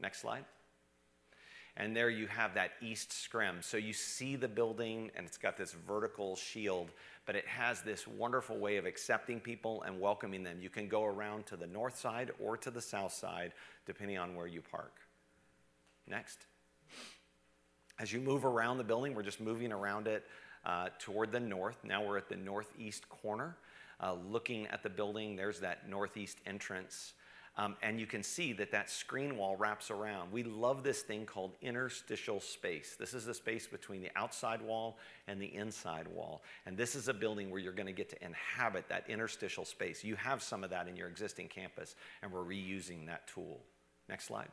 Next 0.00 0.20
slide. 0.20 0.44
And 1.76 1.94
there 1.94 2.10
you 2.10 2.26
have 2.26 2.54
that 2.54 2.72
east 2.80 3.12
scrim. 3.12 3.58
So 3.60 3.76
you 3.76 3.92
see 3.92 4.34
the 4.34 4.48
building, 4.48 5.10
and 5.14 5.26
it's 5.26 5.36
got 5.36 5.56
this 5.56 5.72
vertical 5.72 6.34
shield, 6.34 6.90
but 7.26 7.36
it 7.36 7.46
has 7.46 7.82
this 7.82 8.08
wonderful 8.08 8.56
way 8.56 8.76
of 8.78 8.86
accepting 8.86 9.40
people 9.40 9.82
and 9.82 10.00
welcoming 10.00 10.42
them. 10.42 10.58
You 10.60 10.70
can 10.70 10.88
go 10.88 11.04
around 11.04 11.46
to 11.46 11.56
the 11.56 11.66
north 11.66 11.96
side 11.96 12.32
or 12.40 12.56
to 12.56 12.70
the 12.70 12.80
south 12.80 13.12
side, 13.12 13.52
depending 13.84 14.18
on 14.18 14.34
where 14.34 14.46
you 14.46 14.62
park. 14.62 14.94
Next. 16.08 16.46
As 17.98 18.12
you 18.12 18.20
move 18.20 18.44
around 18.44 18.78
the 18.78 18.84
building, 18.84 19.14
we're 19.14 19.22
just 19.22 19.40
moving 19.40 19.72
around 19.72 20.06
it 20.06 20.24
uh, 20.64 20.88
toward 20.98 21.32
the 21.32 21.40
north. 21.40 21.78
Now 21.82 22.04
we're 22.04 22.18
at 22.18 22.28
the 22.28 22.36
northeast 22.36 23.08
corner. 23.08 23.56
Uh, 24.00 24.16
looking 24.28 24.66
at 24.66 24.82
the 24.82 24.90
building, 24.90 25.36
there's 25.36 25.60
that 25.60 25.88
northeast 25.88 26.38
entrance. 26.46 27.14
Um, 27.58 27.74
and 27.82 27.98
you 27.98 28.06
can 28.06 28.22
see 28.22 28.52
that 28.52 28.70
that 28.72 28.90
screen 28.90 29.38
wall 29.38 29.56
wraps 29.56 29.90
around. 29.90 30.30
We 30.30 30.42
love 30.42 30.82
this 30.82 31.00
thing 31.00 31.24
called 31.24 31.52
interstitial 31.62 32.38
space. 32.38 32.96
This 32.98 33.14
is 33.14 33.24
the 33.24 33.32
space 33.32 33.66
between 33.66 34.02
the 34.02 34.10
outside 34.14 34.60
wall 34.60 34.98
and 35.26 35.40
the 35.40 35.54
inside 35.54 36.06
wall. 36.06 36.42
And 36.66 36.76
this 36.76 36.94
is 36.94 37.08
a 37.08 37.14
building 37.14 37.50
where 37.50 37.58
you're 37.58 37.72
going 37.72 37.86
to 37.86 37.92
get 37.92 38.10
to 38.10 38.22
inhabit 38.22 38.90
that 38.90 39.08
interstitial 39.08 39.64
space. 39.64 40.04
You 40.04 40.16
have 40.16 40.42
some 40.42 40.64
of 40.64 40.70
that 40.70 40.86
in 40.86 40.96
your 40.96 41.08
existing 41.08 41.48
campus, 41.48 41.96
and 42.22 42.30
we're 42.30 42.44
reusing 42.44 43.06
that 43.06 43.26
tool. 43.26 43.60
Next 44.06 44.26
slide. 44.26 44.48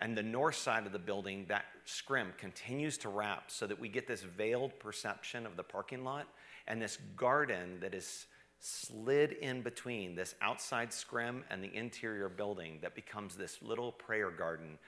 And 0.00 0.16
the 0.16 0.22
north 0.22 0.56
side 0.56 0.86
of 0.86 0.92
the 0.92 0.98
building, 0.98 1.44
that 1.48 1.66
scrim 1.84 2.32
continues 2.38 2.96
to 2.98 3.08
wrap 3.08 3.50
so 3.50 3.66
that 3.66 3.78
we 3.78 3.88
get 3.88 4.06
this 4.06 4.22
veiled 4.22 4.78
perception 4.78 5.44
of 5.44 5.56
the 5.56 5.62
parking 5.62 6.04
lot 6.04 6.26
and 6.66 6.80
this 6.80 6.98
garden 7.16 7.78
that 7.80 7.94
is 7.94 8.26
slid 8.60 9.32
in 9.32 9.62
between 9.62 10.14
this 10.14 10.34
outside 10.42 10.92
scrim 10.92 11.44
and 11.50 11.62
the 11.62 11.74
interior 11.74 12.28
building 12.28 12.78
that 12.82 12.94
becomes 12.94 13.34
this 13.34 13.58
little 13.62 13.92
prayer 13.92 14.30
garden 14.30 14.78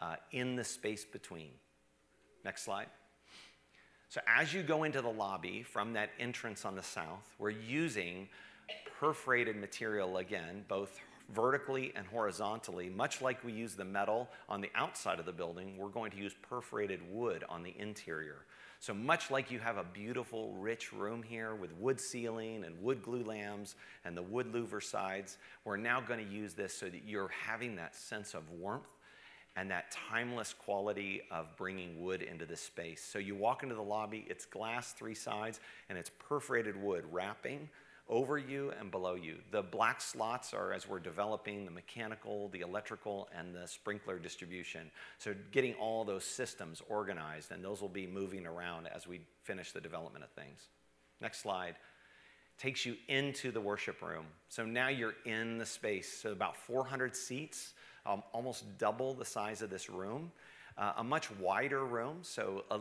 uh, 0.00 0.16
in 0.32 0.56
the 0.56 0.64
space 0.64 1.04
between. 1.04 1.50
Next 2.44 2.64
slide. 2.64 2.88
So, 4.08 4.20
as 4.26 4.52
you 4.52 4.62
go 4.62 4.84
into 4.84 5.00
the 5.00 5.08
lobby 5.08 5.62
from 5.62 5.94
that 5.94 6.10
entrance 6.20 6.64
on 6.64 6.74
the 6.74 6.82
south, 6.82 7.34
we're 7.38 7.50
using 7.50 8.28
perforated 9.00 9.56
material 9.56 10.18
again, 10.18 10.64
both 10.68 11.00
vertically 11.34 11.92
and 11.96 12.06
horizontally, 12.06 12.88
much 12.88 13.20
like 13.22 13.42
we 13.44 13.52
use 13.52 13.74
the 13.74 13.84
metal 13.84 14.28
on 14.48 14.60
the 14.60 14.70
outside 14.74 15.18
of 15.18 15.26
the 15.26 15.32
building, 15.32 15.76
we're 15.76 15.88
going 15.88 16.10
to 16.10 16.16
use 16.16 16.34
perforated 16.42 17.00
wood 17.10 17.44
on 17.48 17.62
the 17.62 17.74
interior. 17.78 18.46
So 18.80 18.92
much 18.92 19.30
like 19.30 19.50
you 19.50 19.60
have 19.60 19.76
a 19.76 19.84
beautiful, 19.84 20.54
rich 20.54 20.92
room 20.92 21.22
here 21.22 21.54
with 21.54 21.72
wood 21.76 22.00
ceiling 22.00 22.64
and 22.64 22.80
wood 22.82 23.00
glulams 23.02 23.76
and 24.04 24.16
the 24.16 24.22
wood 24.22 24.52
louver 24.52 24.82
sides, 24.82 25.38
we're 25.64 25.76
now 25.76 26.00
going 26.00 26.24
to 26.24 26.32
use 26.32 26.54
this 26.54 26.74
so 26.74 26.86
that 26.86 27.02
you're 27.06 27.30
having 27.46 27.76
that 27.76 27.94
sense 27.94 28.34
of 28.34 28.42
warmth 28.50 28.88
and 29.54 29.70
that 29.70 29.92
timeless 30.10 30.52
quality 30.52 31.22
of 31.30 31.56
bringing 31.56 32.02
wood 32.02 32.22
into 32.22 32.46
this 32.46 32.60
space. 32.60 33.04
So 33.04 33.18
you 33.18 33.34
walk 33.36 33.62
into 33.62 33.74
the 33.74 33.82
lobby, 33.82 34.26
it's 34.28 34.46
glass 34.46 34.92
three 34.92 35.14
sides, 35.14 35.60
and 35.88 35.98
it's 35.98 36.10
perforated 36.18 36.74
wood 36.82 37.04
wrapping 37.12 37.68
over 38.12 38.36
you 38.36 38.72
and 38.78 38.90
below 38.90 39.14
you. 39.14 39.38
The 39.50 39.62
black 39.62 40.02
slots 40.02 40.52
are 40.52 40.74
as 40.74 40.86
we're 40.86 41.00
developing 41.00 41.64
the 41.64 41.70
mechanical, 41.70 42.50
the 42.50 42.60
electrical, 42.60 43.28
and 43.36 43.54
the 43.54 43.66
sprinkler 43.66 44.18
distribution. 44.18 44.90
So 45.18 45.34
getting 45.50 45.72
all 45.74 46.04
those 46.04 46.22
systems 46.22 46.82
organized, 46.90 47.52
and 47.52 47.64
those 47.64 47.80
will 47.80 47.88
be 47.88 48.06
moving 48.06 48.46
around 48.46 48.86
as 48.94 49.08
we 49.08 49.22
finish 49.44 49.72
the 49.72 49.80
development 49.80 50.24
of 50.24 50.30
things. 50.30 50.68
Next 51.22 51.40
slide. 51.40 51.76
Takes 52.58 52.84
you 52.84 52.96
into 53.08 53.50
the 53.50 53.60
worship 53.60 54.02
room. 54.02 54.26
So 54.50 54.66
now 54.66 54.88
you're 54.88 55.14
in 55.24 55.56
the 55.56 55.66
space. 55.66 56.12
So 56.12 56.32
about 56.32 56.54
400 56.54 57.16
seats, 57.16 57.72
um, 58.04 58.22
almost 58.32 58.64
double 58.76 59.14
the 59.14 59.24
size 59.24 59.62
of 59.62 59.70
this 59.70 59.88
room. 59.88 60.30
Uh, 60.76 60.92
a 60.98 61.04
much 61.04 61.30
wider 61.32 61.84
room, 61.86 62.18
so 62.22 62.64
a, 62.70 62.78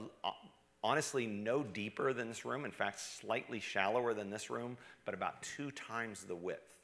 honestly 0.83 1.25
no 1.25 1.63
deeper 1.63 2.13
than 2.13 2.27
this 2.27 2.45
room, 2.45 2.65
in 2.65 2.71
fact, 2.71 2.99
slightly 2.99 3.59
shallower 3.59 4.13
than 4.13 4.29
this 4.29 4.49
room, 4.49 4.77
but 5.05 5.13
about 5.13 5.41
two 5.43 5.71
times 5.71 6.23
the 6.23 6.35
width. 6.35 6.77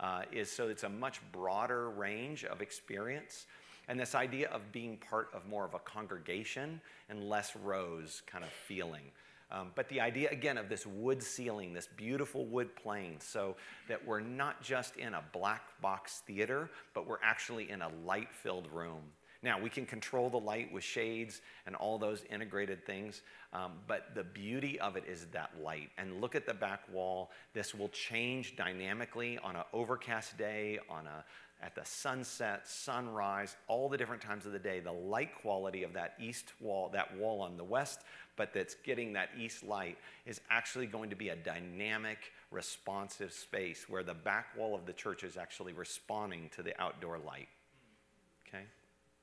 Uh, 0.00 0.22
is 0.30 0.50
so 0.50 0.68
it's 0.68 0.84
a 0.84 0.88
much 0.88 1.20
broader 1.32 1.90
range 1.90 2.44
of 2.44 2.62
experience. 2.62 3.46
And 3.88 3.98
this 3.98 4.14
idea 4.14 4.48
of 4.50 4.70
being 4.70 4.98
part 4.98 5.30
of 5.34 5.48
more 5.48 5.64
of 5.64 5.74
a 5.74 5.78
congregation 5.78 6.80
and 7.08 7.28
less 7.28 7.56
rows 7.56 8.22
kind 8.26 8.44
of 8.44 8.50
feeling. 8.50 9.10
Um, 9.50 9.70
but 9.74 9.88
the 9.88 10.00
idea, 10.00 10.28
again, 10.30 10.58
of 10.58 10.68
this 10.68 10.86
wood 10.86 11.22
ceiling, 11.22 11.72
this 11.72 11.88
beautiful 11.96 12.44
wood 12.44 12.76
plane, 12.76 13.16
so 13.18 13.56
that 13.88 14.06
we're 14.06 14.20
not 14.20 14.62
just 14.62 14.96
in 14.96 15.14
a 15.14 15.22
black 15.32 15.62
box 15.80 16.22
theater, 16.26 16.70
but 16.92 17.08
we're 17.08 17.22
actually 17.22 17.70
in 17.70 17.80
a 17.80 17.88
light 18.04 18.32
filled 18.32 18.68
room. 18.70 19.00
Now, 19.42 19.60
we 19.60 19.70
can 19.70 19.86
control 19.86 20.30
the 20.30 20.38
light 20.38 20.72
with 20.72 20.82
shades 20.82 21.40
and 21.66 21.76
all 21.76 21.96
those 21.96 22.24
integrated 22.28 22.84
things, 22.84 23.22
um, 23.52 23.72
but 23.86 24.14
the 24.14 24.24
beauty 24.24 24.80
of 24.80 24.96
it 24.96 25.04
is 25.06 25.26
that 25.32 25.50
light. 25.62 25.90
And 25.96 26.20
look 26.20 26.34
at 26.34 26.44
the 26.44 26.54
back 26.54 26.80
wall. 26.92 27.30
This 27.54 27.72
will 27.72 27.88
change 27.90 28.56
dynamically 28.56 29.38
on 29.38 29.54
an 29.54 29.62
overcast 29.72 30.36
day, 30.36 30.80
on 30.90 31.06
a 31.06 31.24
at 31.60 31.74
the 31.74 31.84
sunset, 31.84 32.68
sunrise, 32.68 33.56
all 33.66 33.88
the 33.88 33.96
different 33.96 34.22
times 34.22 34.46
of 34.46 34.52
the 34.52 34.58
day, 34.58 34.80
the 34.80 34.92
light 34.92 35.30
quality 35.42 35.82
of 35.82 35.92
that 35.92 36.14
east 36.20 36.52
wall, 36.60 36.88
that 36.92 37.16
wall 37.16 37.40
on 37.40 37.56
the 37.56 37.64
west, 37.64 38.02
but 38.36 38.52
that's 38.52 38.76
getting 38.84 39.12
that 39.12 39.30
east 39.36 39.64
light, 39.64 39.98
is 40.24 40.40
actually 40.50 40.86
going 40.86 41.10
to 41.10 41.16
be 41.16 41.30
a 41.30 41.36
dynamic, 41.36 42.32
responsive 42.52 43.32
space 43.32 43.86
where 43.88 44.04
the 44.04 44.14
back 44.14 44.56
wall 44.56 44.74
of 44.74 44.86
the 44.86 44.92
church 44.92 45.24
is 45.24 45.36
actually 45.36 45.72
responding 45.72 46.48
to 46.54 46.62
the 46.62 46.80
outdoor 46.80 47.18
light. 47.18 47.48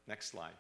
Next 0.08 0.32
slide. 0.32 0.54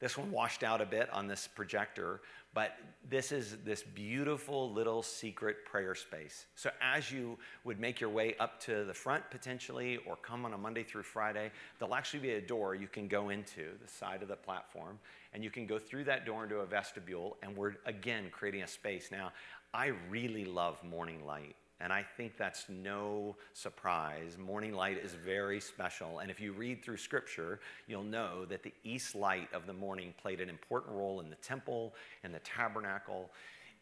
This 0.00 0.16
one 0.16 0.30
washed 0.30 0.62
out 0.62 0.80
a 0.80 0.86
bit 0.86 1.10
on 1.12 1.26
this 1.26 1.48
projector, 1.48 2.20
but 2.54 2.76
this 3.08 3.32
is 3.32 3.56
this 3.64 3.82
beautiful 3.82 4.72
little 4.72 5.02
secret 5.02 5.64
prayer 5.64 5.94
space. 5.94 6.46
So, 6.54 6.70
as 6.80 7.10
you 7.10 7.36
would 7.64 7.80
make 7.80 8.00
your 8.00 8.10
way 8.10 8.36
up 8.38 8.60
to 8.62 8.84
the 8.84 8.94
front 8.94 9.28
potentially, 9.30 9.98
or 10.06 10.16
come 10.16 10.44
on 10.44 10.52
a 10.52 10.58
Monday 10.58 10.84
through 10.84 11.02
Friday, 11.02 11.50
there'll 11.78 11.96
actually 11.96 12.20
be 12.20 12.32
a 12.32 12.40
door 12.40 12.76
you 12.76 12.86
can 12.86 13.08
go 13.08 13.30
into 13.30 13.70
the 13.82 13.88
side 13.88 14.22
of 14.22 14.28
the 14.28 14.36
platform, 14.36 15.00
and 15.34 15.42
you 15.42 15.50
can 15.50 15.66
go 15.66 15.78
through 15.80 16.04
that 16.04 16.24
door 16.24 16.44
into 16.44 16.58
a 16.58 16.66
vestibule, 16.66 17.36
and 17.42 17.56
we're 17.56 17.74
again 17.84 18.28
creating 18.30 18.62
a 18.62 18.68
space. 18.68 19.10
Now, 19.10 19.32
I 19.74 19.92
really 20.08 20.44
love 20.44 20.82
morning 20.84 21.26
light. 21.26 21.56
And 21.80 21.92
I 21.92 22.04
think 22.16 22.36
that's 22.36 22.68
no 22.68 23.36
surprise. 23.52 24.36
Morning 24.36 24.72
light 24.72 24.98
is 24.98 25.12
very 25.12 25.60
special. 25.60 26.18
And 26.18 26.30
if 26.30 26.40
you 26.40 26.52
read 26.52 26.82
through 26.82 26.96
scripture, 26.96 27.60
you'll 27.86 28.02
know 28.02 28.44
that 28.46 28.64
the 28.64 28.74
east 28.82 29.14
light 29.14 29.48
of 29.52 29.66
the 29.66 29.72
morning 29.72 30.12
played 30.20 30.40
an 30.40 30.48
important 30.48 30.96
role 30.96 31.20
in 31.20 31.30
the 31.30 31.36
temple 31.36 31.94
and 32.24 32.34
the 32.34 32.40
tabernacle. 32.40 33.30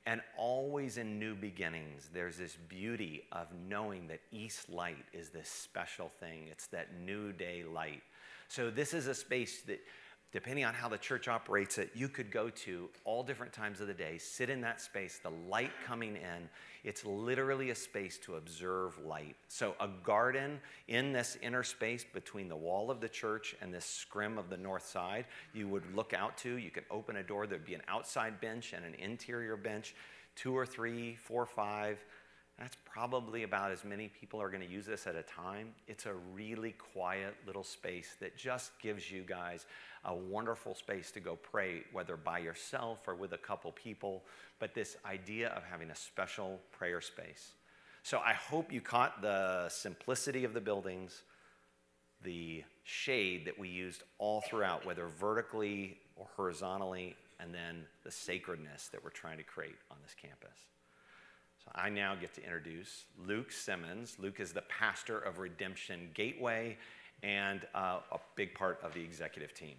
And 0.04 0.20
always 0.36 0.98
in 0.98 1.18
new 1.18 1.34
beginnings, 1.34 2.10
there's 2.12 2.36
this 2.36 2.56
beauty 2.68 3.24
of 3.32 3.46
knowing 3.68 4.06
that 4.08 4.20
east 4.30 4.68
light 4.68 5.04
is 5.12 5.30
this 5.30 5.48
special 5.48 6.08
thing. 6.08 6.48
It's 6.50 6.66
that 6.68 7.00
new 7.00 7.32
day 7.32 7.64
light. 7.64 8.02
So, 8.48 8.70
this 8.70 8.94
is 8.94 9.08
a 9.08 9.14
space 9.14 9.62
that 9.62 9.80
depending 10.32 10.64
on 10.64 10.74
how 10.74 10.88
the 10.88 10.98
church 10.98 11.28
operates 11.28 11.78
it, 11.78 11.90
you 11.94 12.08
could 12.08 12.30
go 12.30 12.50
to 12.50 12.88
all 13.04 13.22
different 13.22 13.52
times 13.52 13.80
of 13.80 13.86
the 13.86 13.94
day, 13.94 14.18
sit 14.18 14.50
in 14.50 14.60
that 14.60 14.80
space, 14.80 15.18
the 15.22 15.30
light 15.48 15.70
coming 15.86 16.16
in. 16.16 16.48
It's 16.84 17.04
literally 17.04 17.70
a 17.70 17.74
space 17.74 18.18
to 18.18 18.36
observe 18.36 18.98
light. 19.04 19.36
So, 19.48 19.74
a 19.80 19.88
garden 20.04 20.60
in 20.88 21.12
this 21.12 21.38
inner 21.42 21.62
space 21.62 22.04
between 22.04 22.48
the 22.48 22.56
wall 22.56 22.90
of 22.90 23.00
the 23.00 23.08
church 23.08 23.56
and 23.60 23.72
this 23.72 23.84
scrim 23.84 24.38
of 24.38 24.50
the 24.50 24.56
north 24.56 24.86
side, 24.86 25.26
you 25.52 25.68
would 25.68 25.94
look 25.94 26.12
out 26.12 26.36
to. 26.38 26.56
You 26.56 26.70
could 26.70 26.84
open 26.90 27.16
a 27.16 27.22
door, 27.22 27.46
there'd 27.46 27.64
be 27.64 27.74
an 27.74 27.82
outside 27.88 28.40
bench 28.40 28.72
and 28.72 28.84
an 28.84 28.94
interior 28.94 29.56
bench, 29.56 29.94
two 30.34 30.56
or 30.56 30.66
three, 30.66 31.16
four, 31.16 31.46
five. 31.46 32.04
That's 32.58 32.76
probably 32.86 33.42
about 33.42 33.70
as 33.70 33.84
many 33.84 34.08
people 34.08 34.40
are 34.40 34.48
going 34.48 34.66
to 34.66 34.72
use 34.72 34.86
this 34.86 35.06
at 35.06 35.14
a 35.14 35.22
time. 35.22 35.74
It's 35.88 36.06
a 36.06 36.14
really 36.32 36.72
quiet 36.72 37.34
little 37.46 37.62
space 37.62 38.16
that 38.20 38.38
just 38.38 38.70
gives 38.80 39.10
you 39.10 39.22
guys 39.22 39.66
a 40.06 40.14
wonderful 40.14 40.74
space 40.74 41.10
to 41.12 41.20
go 41.20 41.36
pray, 41.36 41.82
whether 41.92 42.16
by 42.16 42.38
yourself 42.38 43.06
or 43.06 43.14
with 43.14 43.34
a 43.34 43.38
couple 43.38 43.72
people, 43.72 44.24
but 44.58 44.74
this 44.74 44.96
idea 45.04 45.48
of 45.50 45.64
having 45.64 45.90
a 45.90 45.94
special 45.94 46.58
prayer 46.72 47.02
space. 47.02 47.52
So 48.02 48.20
I 48.24 48.32
hope 48.32 48.72
you 48.72 48.80
caught 48.80 49.20
the 49.20 49.68
simplicity 49.68 50.44
of 50.44 50.54
the 50.54 50.60
buildings, 50.60 51.24
the 52.22 52.64
shade 52.84 53.44
that 53.44 53.58
we 53.58 53.68
used 53.68 54.02
all 54.18 54.40
throughout, 54.40 54.86
whether 54.86 55.08
vertically 55.08 55.98
or 56.14 56.26
horizontally, 56.36 57.16
and 57.38 57.52
then 57.52 57.84
the 58.02 58.10
sacredness 58.10 58.88
that 58.92 59.04
we're 59.04 59.10
trying 59.10 59.36
to 59.36 59.44
create 59.44 59.76
on 59.90 59.98
this 60.02 60.14
campus. 60.14 60.56
So 61.66 61.72
I 61.74 61.88
now 61.88 62.14
get 62.14 62.32
to 62.34 62.44
introduce 62.44 63.04
Luke 63.26 63.50
Simmons. 63.50 64.16
Luke 64.20 64.38
is 64.38 64.52
the 64.52 64.62
pastor 64.62 65.18
of 65.18 65.38
Redemption 65.38 66.08
Gateway 66.14 66.76
and 67.22 67.66
uh, 67.74 67.98
a 68.12 68.18
big 68.36 68.54
part 68.54 68.78
of 68.84 68.94
the 68.94 69.02
executive 69.02 69.52
team. 69.52 69.74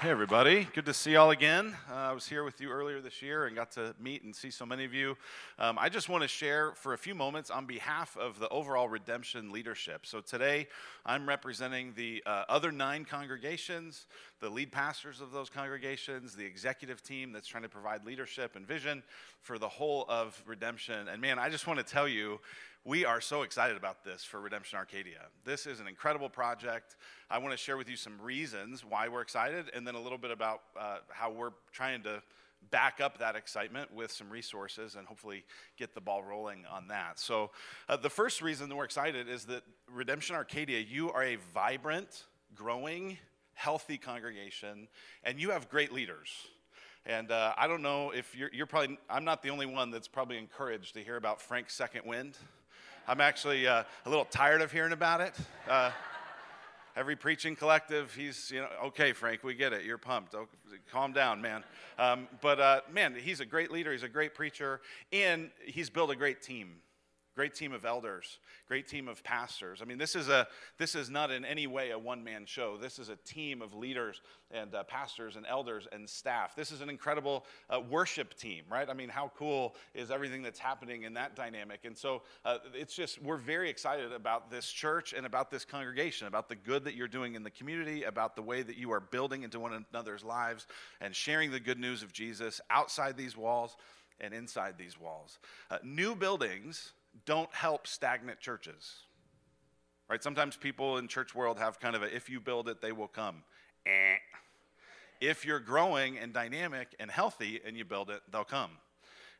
Hey, 0.00 0.10
everybody. 0.10 0.68
Good 0.74 0.86
to 0.86 0.94
see 0.94 1.14
y'all 1.14 1.32
again. 1.32 1.76
Uh, 1.90 1.94
I 1.94 2.12
was 2.12 2.24
here 2.24 2.44
with 2.44 2.60
you 2.60 2.70
earlier 2.70 3.00
this 3.00 3.20
year 3.20 3.46
and 3.46 3.56
got 3.56 3.72
to 3.72 3.96
meet 3.98 4.22
and 4.22 4.34
see 4.34 4.48
so 4.48 4.64
many 4.64 4.84
of 4.84 4.94
you. 4.94 5.16
Um, 5.58 5.76
I 5.76 5.88
just 5.88 6.08
want 6.08 6.22
to 6.22 6.28
share 6.28 6.70
for 6.76 6.94
a 6.94 6.96
few 6.96 7.16
moments 7.16 7.50
on 7.50 7.66
behalf 7.66 8.16
of 8.16 8.38
the 8.38 8.48
overall 8.50 8.88
redemption 8.88 9.50
leadership. 9.50 10.06
So 10.06 10.20
today, 10.20 10.68
I'm 11.04 11.28
representing 11.28 11.94
the 11.96 12.22
uh, 12.26 12.44
other 12.48 12.70
nine 12.70 13.06
congregations, 13.06 14.06
the 14.38 14.48
lead 14.48 14.70
pastors 14.70 15.20
of 15.20 15.32
those 15.32 15.50
congregations, 15.50 16.36
the 16.36 16.46
executive 16.46 17.02
team 17.02 17.32
that's 17.32 17.48
trying 17.48 17.64
to 17.64 17.68
provide 17.68 18.06
leadership 18.06 18.54
and 18.54 18.64
vision 18.64 19.02
for 19.40 19.58
the 19.58 19.68
whole 19.68 20.04
of 20.08 20.40
redemption. 20.46 21.08
And 21.08 21.20
man, 21.20 21.40
I 21.40 21.48
just 21.48 21.66
want 21.66 21.80
to 21.80 21.84
tell 21.84 22.06
you, 22.06 22.38
we 22.88 23.04
are 23.04 23.20
so 23.20 23.42
excited 23.42 23.76
about 23.76 24.02
this 24.02 24.24
for 24.24 24.40
Redemption 24.40 24.78
Arcadia. 24.78 25.26
This 25.44 25.66
is 25.66 25.78
an 25.78 25.86
incredible 25.86 26.30
project. 26.30 26.96
I 27.30 27.36
want 27.36 27.50
to 27.52 27.58
share 27.58 27.76
with 27.76 27.86
you 27.86 27.96
some 27.96 28.18
reasons 28.18 28.82
why 28.82 29.08
we're 29.08 29.20
excited 29.20 29.66
and 29.74 29.86
then 29.86 29.94
a 29.94 30.00
little 30.00 30.16
bit 30.16 30.30
about 30.30 30.62
uh, 30.74 30.96
how 31.10 31.30
we're 31.30 31.50
trying 31.70 32.02
to 32.04 32.22
back 32.70 32.98
up 33.02 33.18
that 33.18 33.36
excitement 33.36 33.92
with 33.92 34.10
some 34.10 34.30
resources 34.30 34.94
and 34.94 35.06
hopefully 35.06 35.44
get 35.76 35.94
the 35.94 36.00
ball 36.00 36.22
rolling 36.22 36.64
on 36.64 36.88
that. 36.88 37.18
So, 37.18 37.50
uh, 37.90 37.98
the 37.98 38.08
first 38.08 38.40
reason 38.40 38.70
that 38.70 38.74
we're 38.74 38.86
excited 38.86 39.28
is 39.28 39.44
that 39.44 39.64
Redemption 39.92 40.34
Arcadia, 40.34 40.78
you 40.78 41.12
are 41.12 41.24
a 41.24 41.36
vibrant, 41.52 42.24
growing, 42.54 43.18
healthy 43.52 43.98
congregation, 43.98 44.88
and 45.24 45.38
you 45.38 45.50
have 45.50 45.68
great 45.68 45.92
leaders. 45.92 46.30
And 47.04 47.30
uh, 47.30 47.52
I 47.58 47.66
don't 47.66 47.82
know 47.82 48.12
if 48.12 48.34
you're, 48.34 48.50
you're, 48.50 48.66
probably, 48.66 48.98
I'm 49.10 49.24
not 49.24 49.42
the 49.42 49.50
only 49.50 49.66
one 49.66 49.90
that's 49.90 50.08
probably 50.08 50.38
encouraged 50.38 50.94
to 50.94 51.00
hear 51.00 51.16
about 51.16 51.42
Frank's 51.42 51.74
second 51.74 52.06
wind. 52.06 52.38
I'm 53.08 53.22
actually 53.22 53.66
uh, 53.66 53.84
a 54.04 54.08
little 54.10 54.26
tired 54.26 54.60
of 54.60 54.70
hearing 54.70 54.92
about 54.92 55.22
it. 55.22 55.34
Uh, 55.66 55.92
every 56.94 57.16
preaching 57.16 57.56
collective, 57.56 58.12
he's, 58.14 58.50
you 58.50 58.60
know, 58.60 58.68
okay, 58.84 59.14
Frank, 59.14 59.42
we 59.42 59.54
get 59.54 59.72
it. 59.72 59.86
You're 59.86 59.96
pumped. 59.96 60.34
Okay, 60.34 60.46
calm 60.92 61.14
down, 61.14 61.40
man. 61.40 61.64
Um, 61.98 62.28
but 62.42 62.60
uh, 62.60 62.80
man, 62.92 63.14
he's 63.14 63.40
a 63.40 63.46
great 63.46 63.70
leader. 63.72 63.92
He's 63.92 64.02
a 64.02 64.10
great 64.10 64.34
preacher. 64.34 64.82
And 65.10 65.48
he's 65.64 65.88
built 65.88 66.10
a 66.10 66.16
great 66.16 66.42
team 66.42 66.74
great 67.38 67.54
team 67.54 67.72
of 67.72 67.84
elders, 67.84 68.40
great 68.66 68.88
team 68.88 69.06
of 69.06 69.22
pastors. 69.22 69.80
I 69.80 69.84
mean, 69.84 69.96
this 69.96 70.16
is, 70.16 70.28
a, 70.28 70.48
this 70.76 70.96
is 70.96 71.08
not 71.08 71.30
in 71.30 71.44
any 71.44 71.68
way 71.68 71.90
a 71.90 71.98
one 71.98 72.24
man 72.24 72.46
show. 72.46 72.76
This 72.76 72.98
is 72.98 73.10
a 73.10 73.14
team 73.14 73.62
of 73.62 73.74
leaders 73.74 74.20
and 74.50 74.74
uh, 74.74 74.82
pastors 74.82 75.36
and 75.36 75.46
elders 75.46 75.86
and 75.92 76.10
staff. 76.10 76.56
This 76.56 76.72
is 76.72 76.80
an 76.80 76.90
incredible 76.90 77.46
uh, 77.70 77.78
worship 77.78 78.36
team, 78.36 78.64
right? 78.68 78.90
I 78.90 78.92
mean, 78.92 79.08
how 79.08 79.30
cool 79.38 79.76
is 79.94 80.10
everything 80.10 80.42
that's 80.42 80.58
happening 80.58 81.04
in 81.04 81.14
that 81.14 81.36
dynamic? 81.36 81.84
And 81.84 81.96
so 81.96 82.22
uh, 82.44 82.58
it's 82.74 82.96
just, 82.96 83.22
we're 83.22 83.36
very 83.36 83.70
excited 83.70 84.12
about 84.12 84.50
this 84.50 84.68
church 84.68 85.12
and 85.12 85.24
about 85.24 85.48
this 85.48 85.64
congregation, 85.64 86.26
about 86.26 86.48
the 86.48 86.56
good 86.56 86.82
that 86.86 86.96
you're 86.96 87.06
doing 87.06 87.36
in 87.36 87.44
the 87.44 87.52
community, 87.52 88.02
about 88.02 88.34
the 88.34 88.42
way 88.42 88.62
that 88.62 88.76
you 88.76 88.90
are 88.90 88.98
building 88.98 89.44
into 89.44 89.60
one 89.60 89.86
another's 89.92 90.24
lives 90.24 90.66
and 91.00 91.14
sharing 91.14 91.52
the 91.52 91.60
good 91.60 91.78
news 91.78 92.02
of 92.02 92.12
Jesus 92.12 92.60
outside 92.68 93.16
these 93.16 93.36
walls 93.36 93.76
and 94.20 94.34
inside 94.34 94.74
these 94.76 94.98
walls. 94.98 95.38
Uh, 95.70 95.78
new 95.84 96.16
buildings 96.16 96.94
don't 97.24 97.52
help 97.54 97.86
stagnant 97.86 98.40
churches. 98.40 98.96
Right? 100.08 100.22
Sometimes 100.22 100.56
people 100.56 100.98
in 100.98 101.08
church 101.08 101.34
world 101.34 101.58
have 101.58 101.80
kind 101.80 101.94
of 101.94 102.02
a 102.02 102.14
if 102.14 102.30
you 102.30 102.40
build 102.40 102.68
it, 102.68 102.80
they 102.80 102.92
will 102.92 103.08
come. 103.08 103.42
Eh. 103.86 104.16
If 105.20 105.44
you're 105.44 105.60
growing 105.60 106.18
and 106.18 106.32
dynamic 106.32 106.94
and 106.98 107.10
healthy 107.10 107.60
and 107.64 107.76
you 107.76 107.84
build 107.84 108.08
it, 108.08 108.22
they'll 108.30 108.44
come. 108.44 108.70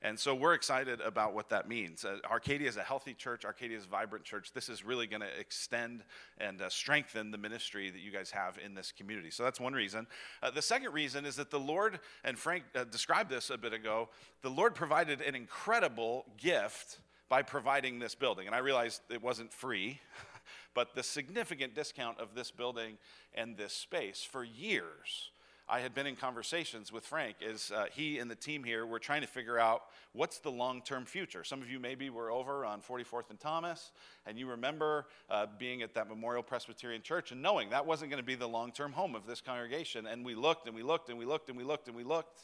And 0.00 0.16
so 0.18 0.32
we're 0.32 0.54
excited 0.54 1.00
about 1.00 1.34
what 1.34 1.48
that 1.48 1.68
means. 1.68 2.04
Uh, 2.04 2.18
Arcadia 2.30 2.68
is 2.68 2.76
a 2.76 2.82
healthy 2.82 3.14
church. 3.14 3.44
Arcadia 3.44 3.76
is 3.76 3.84
a 3.84 3.88
vibrant 3.88 4.24
church. 4.24 4.52
This 4.52 4.68
is 4.68 4.84
really 4.84 5.08
going 5.08 5.22
to 5.22 5.40
extend 5.40 6.04
and 6.38 6.62
uh, 6.62 6.68
strengthen 6.68 7.32
the 7.32 7.38
ministry 7.38 7.90
that 7.90 7.98
you 7.98 8.12
guys 8.12 8.30
have 8.30 8.58
in 8.64 8.74
this 8.74 8.92
community. 8.92 9.30
So 9.32 9.42
that's 9.42 9.58
one 9.58 9.72
reason. 9.72 10.06
Uh, 10.40 10.52
the 10.52 10.62
second 10.62 10.92
reason 10.92 11.26
is 11.26 11.34
that 11.36 11.50
the 11.50 11.58
Lord, 11.58 11.98
and 12.22 12.38
Frank 12.38 12.62
uh, 12.76 12.84
described 12.84 13.28
this 13.28 13.50
a 13.50 13.58
bit 13.58 13.72
ago, 13.72 14.08
the 14.42 14.50
Lord 14.50 14.76
provided 14.76 15.20
an 15.20 15.34
incredible 15.34 16.26
gift 16.36 17.00
by 17.28 17.42
providing 17.42 17.98
this 17.98 18.14
building. 18.14 18.46
And 18.46 18.54
I 18.54 18.58
realized 18.58 19.02
it 19.10 19.22
wasn't 19.22 19.52
free, 19.52 20.00
but 20.74 20.94
the 20.94 21.02
significant 21.02 21.74
discount 21.74 22.18
of 22.18 22.34
this 22.34 22.50
building 22.50 22.98
and 23.34 23.56
this 23.56 23.72
space 23.72 24.22
for 24.22 24.44
years 24.44 25.30
I 25.70 25.80
had 25.80 25.94
been 25.94 26.06
in 26.06 26.16
conversations 26.16 26.90
with 26.90 27.04
Frank 27.04 27.36
as 27.46 27.70
uh, 27.70 27.84
he 27.92 28.20
and 28.20 28.30
the 28.30 28.34
team 28.34 28.64
here 28.64 28.86
were 28.86 28.98
trying 28.98 29.20
to 29.20 29.26
figure 29.26 29.58
out 29.58 29.82
what's 30.12 30.38
the 30.38 30.50
long 30.50 30.80
term 30.80 31.04
future. 31.04 31.44
Some 31.44 31.60
of 31.60 31.70
you 31.70 31.78
maybe 31.78 32.08
were 32.08 32.30
over 32.30 32.64
on 32.64 32.80
44th 32.80 33.28
and 33.28 33.38
Thomas, 33.38 33.92
and 34.24 34.38
you 34.38 34.48
remember 34.48 35.08
uh, 35.28 35.44
being 35.58 35.82
at 35.82 35.92
that 35.92 36.08
Memorial 36.08 36.42
Presbyterian 36.42 37.02
Church 37.02 37.32
and 37.32 37.42
knowing 37.42 37.68
that 37.68 37.84
wasn't 37.84 38.10
going 38.10 38.22
to 38.22 38.26
be 38.26 38.34
the 38.34 38.48
long 38.48 38.72
term 38.72 38.92
home 38.92 39.14
of 39.14 39.26
this 39.26 39.42
congregation. 39.42 40.06
And 40.06 40.24
we 40.24 40.34
looked 40.34 40.66
and 40.66 40.74
we 40.74 40.82
looked 40.82 41.10
and 41.10 41.18
we 41.18 41.26
looked 41.26 41.50
and 41.50 41.58
we 41.58 41.64
looked 41.64 41.86
and 41.86 41.96
we 41.96 42.04
looked. 42.04 42.40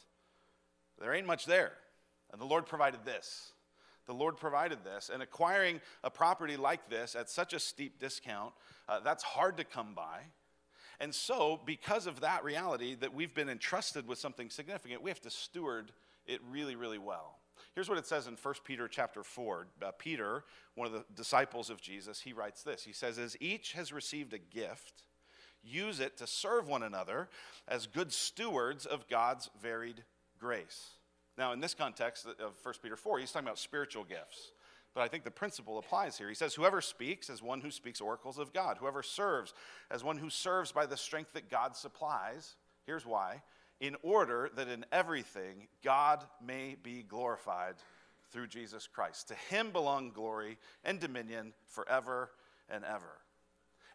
There 0.99 1.11
ain't 1.11 1.27
much 1.27 1.45
there. 1.45 1.73
And 2.31 2.39
the 2.39 2.45
Lord 2.45 2.67
provided 2.67 3.05
this. 3.05 3.53
The 4.05 4.13
Lord 4.13 4.37
provided 4.37 4.83
this. 4.83 5.09
And 5.13 5.21
acquiring 5.23 5.81
a 6.03 6.09
property 6.09 6.57
like 6.57 6.89
this 6.89 7.15
at 7.15 7.29
such 7.29 7.53
a 7.53 7.59
steep 7.59 7.99
discount, 7.99 8.53
uh, 8.87 8.99
that's 8.99 9.23
hard 9.23 9.57
to 9.57 9.63
come 9.63 9.93
by. 9.95 10.19
And 10.99 11.13
so, 11.13 11.59
because 11.65 12.07
of 12.07 12.21
that 12.21 12.43
reality 12.43 12.95
that 12.95 13.13
we've 13.13 13.33
been 13.33 13.49
entrusted 13.49 14.07
with 14.07 14.17
something 14.17 14.49
significant, 14.49 15.01
we 15.01 15.09
have 15.09 15.21
to 15.21 15.29
steward 15.29 15.91
it 16.25 16.39
really, 16.49 16.75
really 16.75 16.97
well. 16.97 17.39
Here's 17.73 17.89
what 17.89 17.97
it 17.97 18.07
says 18.07 18.27
in 18.27 18.35
1 18.41 18.53
Peter 18.63 18.87
chapter 18.87 19.21
4. 19.21 19.67
Uh, 19.81 19.91
Peter, 19.97 20.45
one 20.75 20.87
of 20.87 20.93
the 20.93 21.05
disciples 21.13 21.69
of 21.69 21.81
Jesus, 21.81 22.21
he 22.21 22.31
writes 22.31 22.63
this. 22.63 22.83
He 22.83 22.93
says, 22.93 23.19
As 23.19 23.35
each 23.41 23.73
has 23.73 23.91
received 23.91 24.33
a 24.33 24.37
gift, 24.37 25.03
use 25.61 25.99
it 25.99 26.17
to 26.17 26.27
serve 26.27 26.67
one 26.67 26.83
another 26.83 27.27
as 27.67 27.87
good 27.87 28.13
stewards 28.13 28.85
of 28.85 29.09
God's 29.09 29.49
varied 29.61 30.03
grace. 30.39 30.91
Now, 31.37 31.51
in 31.51 31.59
this 31.59 31.73
context 31.73 32.25
of 32.25 32.53
1 32.63 32.73
Peter 32.81 32.95
4, 32.95 33.19
he's 33.19 33.31
talking 33.31 33.47
about 33.47 33.59
spiritual 33.59 34.03
gifts. 34.03 34.53
But 34.93 35.01
I 35.01 35.09
think 35.09 35.25
the 35.25 35.31
principle 35.31 35.77
applies 35.77 36.17
here. 36.17 36.29
He 36.29 36.35
says, 36.35 36.55
Whoever 36.55 36.79
speaks 36.79 37.29
as 37.29 37.43
one 37.43 37.59
who 37.59 37.71
speaks 37.71 37.99
oracles 37.99 38.37
of 38.37 38.53
God, 38.53 38.77
whoever 38.79 39.03
serves 39.03 39.53
as 39.91 40.03
one 40.03 40.17
who 40.17 40.29
serves 40.29 40.71
by 40.71 40.85
the 40.85 40.95
strength 40.95 41.33
that 41.33 41.49
God 41.49 41.75
supplies. 41.75 42.55
Here's 42.85 43.05
why 43.05 43.41
in 43.79 43.95
order 44.03 44.49
that 44.55 44.67
in 44.67 44.85
everything 44.91 45.67
God 45.83 46.23
may 46.43 46.75
be 46.81 47.03
glorified 47.03 47.75
through 48.31 48.47
Jesus 48.47 48.87
Christ. 48.87 49.27
To 49.29 49.35
him 49.35 49.71
belong 49.71 50.11
glory 50.11 50.57
and 50.83 50.99
dominion 50.99 51.53
forever 51.65 52.31
and 52.69 52.83
ever. 52.83 53.19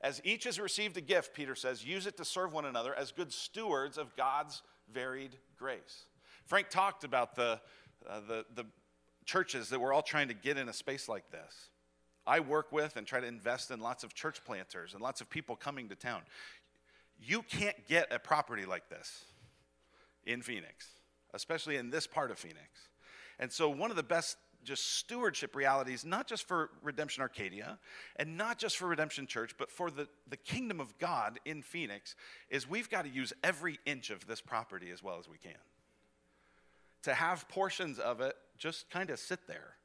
As 0.03 0.21
each 0.25 0.45
has 0.45 0.59
received 0.59 0.97
a 0.97 1.03
gift, 1.03 1.35
Peter 1.35 1.55
says, 1.55 1.85
use 1.85 2.07
it 2.07 2.17
to 2.17 2.25
serve 2.25 2.53
one 2.53 2.65
another 2.65 2.95
as 2.95 3.13
good 3.13 3.33
stewards 3.33 3.99
of 3.99 4.17
God's 4.17 4.63
varied 4.93 5.37
grace. 5.59 6.07
Frank 6.51 6.69
talked 6.69 7.05
about 7.05 7.37
the, 7.37 7.61
uh, 8.09 8.21
the, 8.27 8.45
the 8.57 8.67
churches 9.25 9.69
that 9.69 9.81
we're 9.81 9.93
all 9.93 10.03
trying 10.03 10.27
to 10.27 10.35
get 10.35 10.59
in 10.59 10.69
a 10.69 10.73
space 10.73 11.09
like 11.09 11.31
this. 11.31 11.71
I 12.27 12.41
work 12.41 12.73
with 12.73 12.97
and 12.97 13.07
try 13.07 13.21
to 13.21 13.27
invest 13.29 13.71
in 13.71 13.79
lots 13.79 14.03
of 14.03 14.15
church 14.15 14.45
planters 14.45 14.93
and 14.93 15.01
lots 15.01 15.21
of 15.21 15.31
people 15.31 15.55
coming 15.55 15.89
to 15.91 15.95
town. 15.95 16.23
You 17.21 17.43
can't 17.43 17.77
get 17.87 18.13
a 18.13 18.19
property 18.19 18.67
like 18.67 18.89
this 18.89 19.27
in 20.27 20.43
Phoenix, 20.43 20.89
especially 21.35 21.77
in 21.77 21.89
this 21.89 22.09
part 22.09 22.33
of 22.33 22.39
Phoenix. 22.41 22.89
And 23.39 23.53
so, 23.53 23.71
one 23.71 23.91
of 23.91 23.97
the 23.97 24.03
best 24.03 24.37
just 24.65 24.97
stewardship 24.97 25.55
realities, 25.55 26.05
not 26.05 26.27
just 26.27 26.49
for 26.49 26.71
Redemption 26.83 27.23
Arcadia 27.23 27.79
and 28.17 28.37
not 28.37 28.59
just 28.59 28.77
for 28.77 28.89
Redemption 28.89 29.29
Church, 29.29 29.55
but 29.57 29.71
for 29.71 29.89
the, 29.89 30.09
the 30.29 30.37
kingdom 30.37 30.81
of 30.81 30.99
God 30.99 31.39
in 31.45 31.63
Phoenix, 31.63 32.17
is 32.49 32.69
we've 32.69 32.91
got 32.91 33.05
to 33.05 33.09
use 33.09 33.33
every 33.45 33.79
inch 33.87 34.11
of 34.11 34.27
this 34.27 34.41
property 34.41 34.91
as 34.91 35.01
well 35.01 35.21
as 35.21 35.29
we 35.29 35.39
can. 35.39 35.53
To 37.05 37.15
have 37.15 37.49
portions 37.49 37.99
of 37.99 38.21
it 38.21 38.35
just 38.59 38.91
kind 38.91 39.11
of 39.11 39.19
sit 39.19 39.47
there 39.47 39.77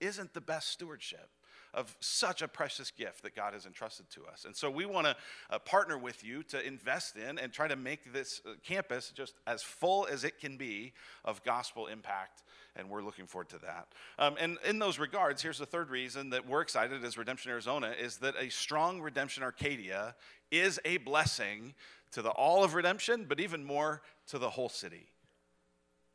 isn't 0.00 0.34
the 0.34 0.40
best 0.40 0.68
stewardship 0.68 1.30
of 1.74 1.96
such 2.00 2.42
a 2.42 2.48
precious 2.48 2.90
gift 2.90 3.22
that 3.22 3.34
God 3.34 3.54
has 3.54 3.64
entrusted 3.64 4.10
to 4.10 4.26
us. 4.26 4.44
And 4.44 4.54
so 4.54 4.70
we 4.70 4.84
want 4.84 5.06
to 5.06 5.16
uh, 5.50 5.58
partner 5.58 5.96
with 5.96 6.22
you 6.22 6.42
to 6.44 6.64
invest 6.66 7.16
in 7.16 7.38
and 7.38 7.52
try 7.52 7.66
to 7.66 7.76
make 7.76 8.12
this 8.12 8.42
uh, 8.44 8.50
campus 8.62 9.10
just 9.14 9.34
as 9.46 9.62
full 9.62 10.06
as 10.10 10.24
it 10.24 10.38
can 10.38 10.56
be 10.58 10.92
of 11.24 11.42
gospel 11.44 11.86
impact. 11.86 12.42
And 12.76 12.90
we're 12.90 13.02
looking 13.02 13.26
forward 13.26 13.48
to 13.50 13.58
that. 13.60 13.88
Um, 14.18 14.36
and 14.38 14.58
in 14.66 14.78
those 14.78 14.98
regards, 14.98 15.42
here's 15.42 15.58
the 15.58 15.66
third 15.66 15.90
reason 15.90 16.30
that 16.30 16.46
we're 16.46 16.60
excited 16.60 17.02
as 17.04 17.16
Redemption 17.16 17.50
Arizona 17.50 17.94
is 17.98 18.18
that 18.18 18.34
a 18.38 18.50
strong 18.50 19.00
Redemption 19.00 19.42
Arcadia 19.42 20.14
is 20.50 20.78
a 20.84 20.98
blessing 20.98 21.74
to 22.12 22.20
the 22.20 22.30
all 22.30 22.62
of 22.62 22.74
redemption, 22.74 23.24
but 23.26 23.40
even 23.40 23.64
more 23.64 24.02
to 24.26 24.38
the 24.38 24.50
whole 24.50 24.68
city. 24.68 25.06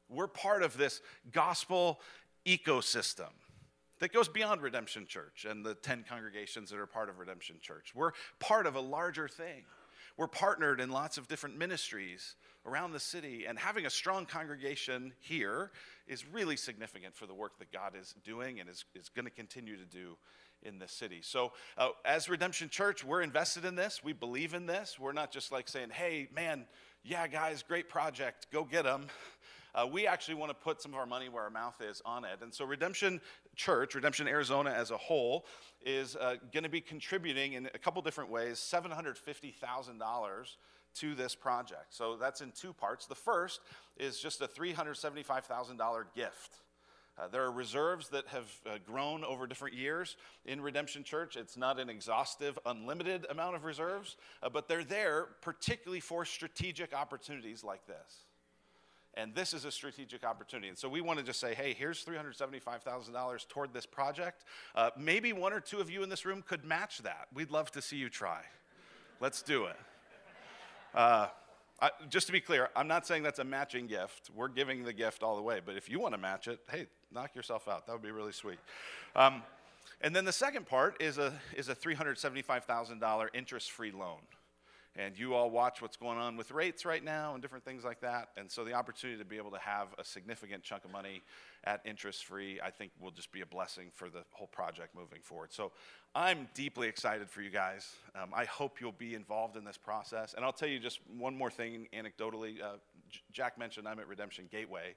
We're 0.09 0.27
part 0.27 0.63
of 0.63 0.77
this 0.77 1.01
gospel 1.31 1.99
ecosystem 2.45 3.29
that 3.99 4.13
goes 4.13 4.27
beyond 4.27 4.61
Redemption 4.61 5.05
Church 5.07 5.45
and 5.49 5.65
the 5.65 5.75
10 5.75 6.05
congregations 6.07 6.69
that 6.69 6.79
are 6.79 6.85
part 6.85 7.09
of 7.09 7.19
Redemption 7.19 7.57
Church. 7.61 7.93
We're 7.95 8.11
part 8.39 8.67
of 8.67 8.75
a 8.75 8.79
larger 8.79 9.27
thing. 9.27 9.63
We're 10.17 10.27
partnered 10.27 10.79
in 10.81 10.89
lots 10.89 11.17
of 11.17 11.27
different 11.27 11.57
ministries 11.57 12.35
around 12.65 12.91
the 12.91 12.99
city, 12.99 13.45
and 13.47 13.57
having 13.57 13.85
a 13.85 13.89
strong 13.89 14.25
congregation 14.25 15.13
here 15.19 15.71
is 16.07 16.27
really 16.27 16.57
significant 16.57 17.15
for 17.15 17.27
the 17.27 17.33
work 17.33 17.59
that 17.59 17.71
God 17.71 17.93
is 17.99 18.15
doing 18.25 18.59
and 18.59 18.67
is, 18.67 18.83
is 18.95 19.09
going 19.09 19.25
to 19.25 19.31
continue 19.31 19.77
to 19.77 19.85
do 19.85 20.17
in 20.63 20.79
this 20.79 20.91
city. 20.91 21.19
So, 21.21 21.53
uh, 21.77 21.89
as 22.03 22.27
Redemption 22.27 22.67
Church, 22.69 23.03
we're 23.03 23.21
invested 23.21 23.63
in 23.63 23.75
this. 23.75 24.03
We 24.03 24.11
believe 24.11 24.53
in 24.55 24.65
this. 24.65 24.97
We're 24.99 25.13
not 25.13 25.31
just 25.31 25.51
like 25.51 25.69
saying, 25.69 25.91
hey, 25.91 26.27
man, 26.33 26.65
yeah, 27.03 27.27
guys, 27.27 27.63
great 27.63 27.87
project, 27.87 28.47
go 28.51 28.63
get 28.63 28.83
them 28.83 29.07
uh, 29.77 29.85
we 29.85 30.07
actually 30.07 30.35
want 30.35 30.49
to 30.49 30.55
put 30.55 30.81
some 30.81 30.93
of 30.93 30.99
our 30.99 31.05
money 31.05 31.29
where 31.29 31.43
our 31.43 31.49
mouth 31.49 31.79
is 31.81 32.01
on 32.03 32.25
it. 32.25 32.39
And 32.41 32.53
so 32.53 32.65
Redemption 32.65 33.21
Church, 33.55 33.93
Redemption 33.95 34.27
Arizona 34.27 34.71
as 34.71 34.91
a 34.91 34.97
whole, 34.97 35.45
is 35.85 36.15
uh, 36.15 36.35
going 36.51 36.63
to 36.63 36.69
be 36.69 36.81
contributing 36.81 37.53
in 37.53 37.67
a 37.67 37.77
couple 37.77 38.01
different 38.01 38.31
ways 38.31 38.57
$750,000 38.57 40.55
to 40.95 41.15
this 41.15 41.35
project. 41.35 41.93
So 41.93 42.17
that's 42.17 42.41
in 42.41 42.51
two 42.51 42.73
parts. 42.73 43.05
The 43.05 43.15
first 43.15 43.61
is 43.97 44.19
just 44.19 44.41
a 44.41 44.47
$375,000 44.47 46.03
gift. 46.15 46.55
Uh, 47.19 47.27
there 47.27 47.43
are 47.43 47.51
reserves 47.51 48.09
that 48.09 48.27
have 48.27 48.51
uh, 48.65 48.77
grown 48.85 49.23
over 49.23 49.47
different 49.47 49.75
years 49.75 50.17
in 50.45 50.61
Redemption 50.61 51.03
Church. 51.03 51.35
It's 51.35 51.57
not 51.57 51.79
an 51.79 51.89
exhaustive, 51.89 52.59
unlimited 52.65 53.25
amount 53.29 53.55
of 53.55 53.63
reserves, 53.63 54.17
uh, 54.43 54.49
but 54.49 54.67
they're 54.67 54.83
there 54.83 55.29
particularly 55.41 55.99
for 55.99 56.25
strategic 56.25 56.93
opportunities 56.93 57.63
like 57.63 57.85
this. 57.87 58.26
And 59.17 59.33
this 59.33 59.53
is 59.53 59.65
a 59.65 59.71
strategic 59.71 60.23
opportunity. 60.23 60.69
And 60.69 60.77
so 60.77 60.87
we 60.87 61.01
want 61.01 61.17
to 61.17 61.25
just 61.25 61.39
say, 61.39 61.55
hey, 61.55 61.73
here's 61.73 62.05
$375,000 62.05 63.47
toward 63.47 63.73
this 63.73 63.85
project. 63.85 64.43
Uh, 64.75 64.91
maybe 64.95 65.33
one 65.33 65.53
or 65.53 65.59
two 65.59 65.79
of 65.79 65.89
you 65.89 66.03
in 66.03 66.09
this 66.09 66.23
room 66.23 66.43
could 66.47 66.63
match 66.63 66.99
that. 66.99 67.27
We'd 67.33 67.49
love 67.49 67.71
to 67.71 67.81
see 67.81 67.97
you 67.97 68.09
try. 68.09 68.41
Let's 69.19 69.41
do 69.41 69.65
it. 69.65 69.75
Uh, 70.93 71.27
I, 71.81 71.89
just 72.09 72.27
to 72.27 72.33
be 72.33 72.39
clear, 72.39 72.69
I'm 72.75 72.87
not 72.87 73.07
saying 73.07 73.23
that's 73.23 73.39
a 73.39 73.43
matching 73.43 73.87
gift. 73.87 74.29
We're 74.35 74.47
giving 74.47 74.83
the 74.83 74.93
gift 74.93 75.23
all 75.23 75.35
the 75.35 75.41
way. 75.41 75.61
But 75.65 75.77
if 75.77 75.89
you 75.89 75.99
want 75.99 76.13
to 76.13 76.19
match 76.19 76.47
it, 76.47 76.59
hey, 76.71 76.85
knock 77.11 77.35
yourself 77.35 77.67
out. 77.67 77.87
That 77.87 77.93
would 77.93 78.03
be 78.03 78.11
really 78.11 78.31
sweet. 78.31 78.59
Um, 79.15 79.41
and 80.01 80.15
then 80.15 80.25
the 80.25 80.31
second 80.31 80.67
part 80.67 81.01
is 81.01 81.17
a, 81.17 81.33
is 81.55 81.69
a 81.69 81.75
$375,000 81.75 83.27
interest 83.33 83.71
free 83.71 83.91
loan. 83.91 84.19
And 84.97 85.17
you 85.17 85.35
all 85.35 85.51
watch 85.51 85.81
what's 85.81 85.95
going 85.95 86.17
on 86.17 86.37
with 86.37 86.49
rates 86.49 86.83
right 86.83 87.03
now 87.03 87.33
and 87.33 87.41
different 87.41 87.63
things 87.63 87.83
like 87.83 88.01
that. 88.01 88.29
And 88.35 88.51
so 88.51 88.63
the 88.63 88.73
opportunity 88.73 89.19
to 89.19 89.25
be 89.25 89.37
able 89.37 89.51
to 89.51 89.59
have 89.59 89.89
a 89.99 90.03
significant 90.03 90.63
chunk 90.63 90.85
of 90.85 90.91
money 90.91 91.21
at 91.65 91.81
interest 91.85 92.25
free, 92.25 92.59
I 92.63 92.71
think 92.71 92.91
will 92.99 93.11
just 93.11 93.31
be 93.31 93.41
a 93.41 93.45
blessing 93.45 93.91
for 93.93 94.09
the 94.09 94.23
whole 94.31 94.47
project 94.47 94.95
moving 94.95 95.19
forward. 95.21 95.53
So 95.53 95.71
I'm 96.15 96.49
deeply 96.55 96.87
excited 96.87 97.29
for 97.29 97.41
you 97.41 97.51
guys. 97.51 97.95
Um, 98.15 98.29
I 98.33 98.45
hope 98.45 98.81
you'll 98.81 98.91
be 98.91 99.13
involved 99.13 99.55
in 99.55 99.63
this 99.63 99.77
process. 99.77 100.33
And 100.33 100.43
I'll 100.43 100.51
tell 100.51 100.69
you 100.69 100.79
just 100.79 100.99
one 101.15 101.37
more 101.37 101.51
thing 101.51 101.87
anecdotally. 101.93 102.59
Uh, 102.59 102.77
Jack 103.31 103.59
mentioned 103.59 103.87
I'm 103.87 103.99
at 103.99 104.07
Redemption 104.07 104.45
Gateway. 104.51 104.95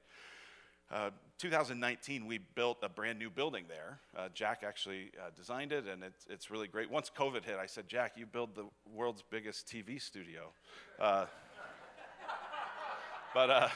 Uh, 0.90 1.10
2019, 1.38 2.26
we 2.26 2.38
built 2.38 2.78
a 2.82 2.88
brand 2.88 3.16
new 3.16 3.30
building 3.30 3.64
there. 3.68 4.00
Uh, 4.16 4.28
Jack 4.34 4.64
actually 4.66 5.12
uh, 5.18 5.30
designed 5.36 5.72
it, 5.72 5.86
and 5.86 6.02
it's, 6.02 6.26
it's 6.28 6.50
really 6.50 6.66
great. 6.66 6.90
Once 6.90 7.10
COVID 7.16 7.44
hit, 7.44 7.56
I 7.60 7.66
said, 7.66 7.86
Jack, 7.86 8.14
you 8.16 8.26
build 8.26 8.56
the 8.56 8.66
world's 8.92 9.22
biggest 9.22 9.68
TV 9.68 10.02
studio. 10.02 10.52
Uh, 10.98 11.26
but, 13.34 13.50
uh, 13.50 13.68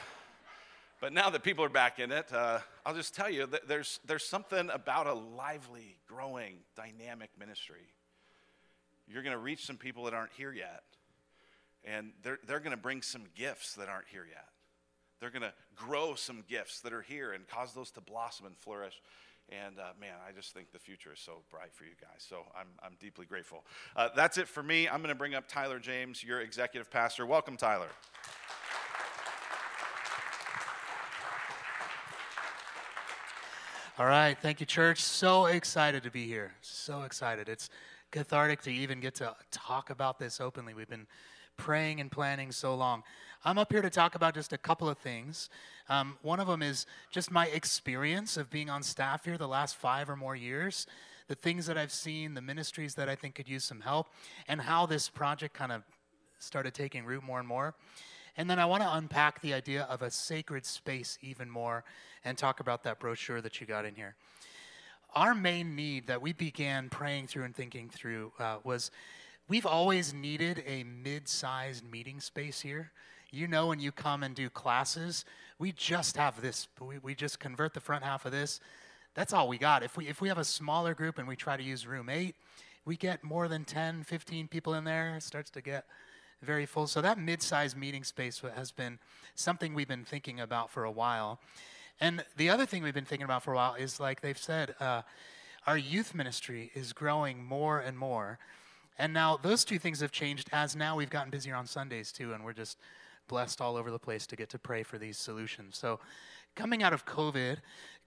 but 1.00 1.12
now 1.12 1.30
that 1.30 1.44
people 1.44 1.64
are 1.64 1.68
back 1.70 2.00
in 2.00 2.10
it, 2.10 2.32
I'll 2.32 2.94
just 2.94 3.14
tell 3.14 3.30
you 3.30 3.46
that 3.46 3.68
there's, 3.68 4.00
there's 4.04 4.26
something 4.26 4.68
about 4.70 5.06
a 5.06 5.14
lively, 5.14 5.96
growing, 6.08 6.56
dynamic 6.76 7.30
ministry. 7.38 7.94
You're 9.06 9.22
going 9.22 9.36
to 9.36 9.38
reach 9.38 9.64
some 9.64 9.76
people 9.76 10.04
that 10.04 10.14
aren't 10.14 10.32
here 10.32 10.52
yet, 10.52 10.82
and 11.84 12.10
they're, 12.24 12.40
they're 12.46 12.60
going 12.60 12.72
to 12.72 12.76
bring 12.76 13.02
some 13.02 13.22
gifts 13.36 13.74
that 13.74 13.88
aren't 13.88 14.08
here 14.08 14.26
yet. 14.28 14.48
They're 15.20 15.30
going 15.30 15.42
to 15.42 15.52
grow 15.74 16.14
some 16.14 16.44
gifts 16.48 16.80
that 16.80 16.92
are 16.92 17.02
here 17.02 17.32
and 17.32 17.46
cause 17.48 17.72
those 17.72 17.90
to 17.92 18.00
blossom 18.00 18.46
and 18.46 18.56
flourish. 18.56 19.00
And 19.50 19.78
uh, 19.78 19.92
man, 20.00 20.14
I 20.26 20.32
just 20.32 20.54
think 20.54 20.72
the 20.72 20.78
future 20.78 21.12
is 21.12 21.20
so 21.20 21.42
bright 21.50 21.72
for 21.72 21.84
you 21.84 21.92
guys. 22.00 22.24
So 22.28 22.44
I'm, 22.58 22.68
I'm 22.82 22.96
deeply 23.00 23.26
grateful. 23.26 23.64
Uh, 23.94 24.08
that's 24.16 24.38
it 24.38 24.48
for 24.48 24.62
me. 24.62 24.88
I'm 24.88 24.98
going 24.98 25.08
to 25.08 25.14
bring 25.14 25.34
up 25.34 25.48
Tyler 25.48 25.78
James, 25.78 26.24
your 26.24 26.40
executive 26.40 26.90
pastor. 26.90 27.26
Welcome, 27.26 27.56
Tyler. 27.56 27.88
All 33.96 34.06
right, 34.06 34.36
thank 34.42 34.58
you, 34.58 34.66
church. 34.66 35.00
So 35.00 35.46
excited 35.46 36.02
to 36.02 36.10
be 36.10 36.26
here. 36.26 36.54
So 36.62 37.02
excited. 37.02 37.48
It's 37.48 37.70
cathartic 38.10 38.60
to 38.62 38.72
even 38.72 38.98
get 38.98 39.14
to 39.16 39.36
talk 39.52 39.90
about 39.90 40.18
this 40.18 40.40
openly. 40.40 40.74
We've 40.74 40.88
been 40.88 41.06
praying 41.56 42.00
and 42.00 42.10
planning 42.10 42.52
so 42.52 42.74
long. 42.74 43.02
I'm 43.44 43.58
up 43.58 43.72
here 43.72 43.82
to 43.82 43.90
talk 43.90 44.14
about 44.14 44.34
just 44.34 44.52
a 44.52 44.58
couple 44.58 44.88
of 44.88 44.96
things. 44.98 45.50
Um, 45.88 46.16
one 46.22 46.40
of 46.40 46.46
them 46.46 46.62
is 46.62 46.86
just 47.10 47.30
my 47.30 47.46
experience 47.46 48.36
of 48.36 48.48
being 48.48 48.70
on 48.70 48.82
staff 48.82 49.24
here 49.24 49.36
the 49.36 49.48
last 49.48 49.76
five 49.76 50.08
or 50.08 50.16
more 50.16 50.34
years, 50.34 50.86
the 51.28 51.34
things 51.34 51.66
that 51.66 51.76
I've 51.76 51.92
seen, 51.92 52.34
the 52.34 52.40
ministries 52.40 52.94
that 52.94 53.08
I 53.08 53.14
think 53.14 53.34
could 53.34 53.48
use 53.48 53.64
some 53.64 53.80
help, 53.80 54.08
and 54.48 54.60
how 54.60 54.86
this 54.86 55.08
project 55.08 55.54
kind 55.54 55.72
of 55.72 55.82
started 56.38 56.74
taking 56.74 57.04
root 57.04 57.22
more 57.22 57.38
and 57.38 57.48
more. 57.48 57.74
And 58.36 58.48
then 58.50 58.58
I 58.58 58.64
want 58.64 58.82
to 58.82 58.94
unpack 58.94 59.40
the 59.42 59.54
idea 59.54 59.84
of 59.84 60.02
a 60.02 60.10
sacred 60.10 60.66
space 60.66 61.18
even 61.20 61.48
more 61.48 61.84
and 62.24 62.36
talk 62.36 62.60
about 62.60 62.82
that 62.84 62.98
brochure 62.98 63.40
that 63.40 63.60
you 63.60 63.66
got 63.66 63.84
in 63.84 63.94
here. 63.94 64.16
Our 65.14 65.34
main 65.34 65.76
need 65.76 66.08
that 66.08 66.20
we 66.20 66.32
began 66.32 66.88
praying 66.88 67.28
through 67.28 67.44
and 67.44 67.54
thinking 67.54 67.88
through 67.88 68.32
uh, 68.38 68.56
was 68.64 68.90
we've 69.48 69.66
always 69.66 70.14
needed 70.14 70.62
a 70.66 70.84
mid 70.84 71.28
sized 71.28 71.90
meeting 71.90 72.20
space 72.20 72.60
here. 72.60 72.92
You 73.30 73.48
know, 73.48 73.66
when 73.68 73.80
you 73.80 73.90
come 73.92 74.22
and 74.22 74.34
do 74.34 74.48
classes, 74.48 75.24
we 75.58 75.72
just 75.72 76.16
have 76.16 76.40
this, 76.40 76.68
we, 76.80 76.98
we 76.98 77.14
just 77.14 77.40
convert 77.40 77.74
the 77.74 77.80
front 77.80 78.04
half 78.04 78.24
of 78.24 78.32
this. 78.32 78.60
That's 79.14 79.32
all 79.32 79.48
we 79.48 79.58
got. 79.58 79.82
If 79.82 79.96
we, 79.96 80.08
if 80.08 80.20
we 80.20 80.28
have 80.28 80.38
a 80.38 80.44
smaller 80.44 80.94
group 80.94 81.18
and 81.18 81.26
we 81.26 81.36
try 81.36 81.56
to 81.56 81.62
use 81.62 81.86
room 81.86 82.08
eight, 82.08 82.36
we 82.84 82.96
get 82.96 83.24
more 83.24 83.48
than 83.48 83.64
10, 83.64 84.04
15 84.04 84.48
people 84.48 84.74
in 84.74 84.84
there. 84.84 85.16
It 85.16 85.22
starts 85.22 85.50
to 85.50 85.60
get 85.60 85.84
very 86.42 86.66
full. 86.66 86.86
So 86.86 87.00
that 87.00 87.18
mid-sized 87.18 87.76
meeting 87.76 88.04
space 88.04 88.42
has 88.54 88.70
been 88.70 88.98
something 89.34 89.74
we've 89.74 89.88
been 89.88 90.04
thinking 90.04 90.40
about 90.40 90.70
for 90.70 90.84
a 90.84 90.90
while. 90.90 91.40
And 92.00 92.24
the 92.36 92.50
other 92.50 92.66
thing 92.66 92.82
we've 92.82 92.94
been 92.94 93.04
thinking 93.04 93.24
about 93.24 93.42
for 93.42 93.52
a 93.52 93.56
while 93.56 93.74
is 93.74 93.98
like 93.98 94.20
they've 94.20 94.38
said, 94.38 94.74
uh, 94.80 95.02
our 95.66 95.78
youth 95.78 96.14
ministry 96.14 96.70
is 96.74 96.92
growing 96.92 97.42
more 97.42 97.80
and 97.80 97.96
more. 97.96 98.38
And 98.98 99.12
now 99.12 99.38
those 99.40 99.64
two 99.64 99.78
things 99.78 100.00
have 100.00 100.12
changed 100.12 100.48
as 100.52 100.76
now 100.76 100.96
we've 100.96 101.10
gotten 101.10 101.30
busier 101.30 101.54
on 101.54 101.66
Sundays 101.66 102.12
too, 102.12 102.32
and 102.32 102.44
we're 102.44 102.52
just 102.52 102.78
blessed 103.28 103.60
all 103.60 103.76
over 103.76 103.90
the 103.90 103.98
place 103.98 104.26
to 104.28 104.36
get 104.36 104.48
to 104.50 104.58
pray 104.58 104.82
for 104.82 104.98
these 104.98 105.18
solutions. 105.18 105.76
So, 105.76 106.00
coming 106.54 106.82
out 106.82 106.92
of 106.92 107.04
COVID, 107.04 107.56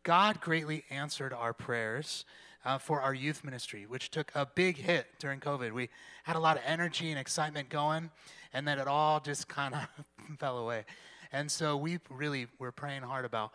God 0.04 0.40
greatly 0.40 0.86
answered 0.90 1.34
our 1.34 1.54
prayers 1.54 2.24
uh, 2.64 2.78
for 2.78 3.02
our 3.02 3.14
youth 3.14 3.44
ministry, 3.44 3.86
which 3.86 4.12
took 4.12 4.32
a 4.36 4.46
big 4.46 4.78
hit 4.78 5.08
during 5.20 5.40
COVID. 5.40 5.72
We 5.72 5.90
had 6.24 6.36
a 6.36 6.40
lot 6.40 6.58
of 6.58 6.64
energy 6.66 7.10
and 7.10 7.20
excitement 7.20 7.70
going, 7.70 8.10
and 8.54 8.68
then 8.68 8.80
it 8.80 8.88
all 8.88 9.20
just 9.20 9.48
kind 9.48 9.74
of 9.76 9.88
fell 10.40 10.58
away. 10.58 10.86
And 11.32 11.52
so 11.52 11.76
we 11.76 12.00
really 12.10 12.48
were 12.60 12.72
praying 12.72 13.02
hard 13.02 13.26
about 13.26 13.52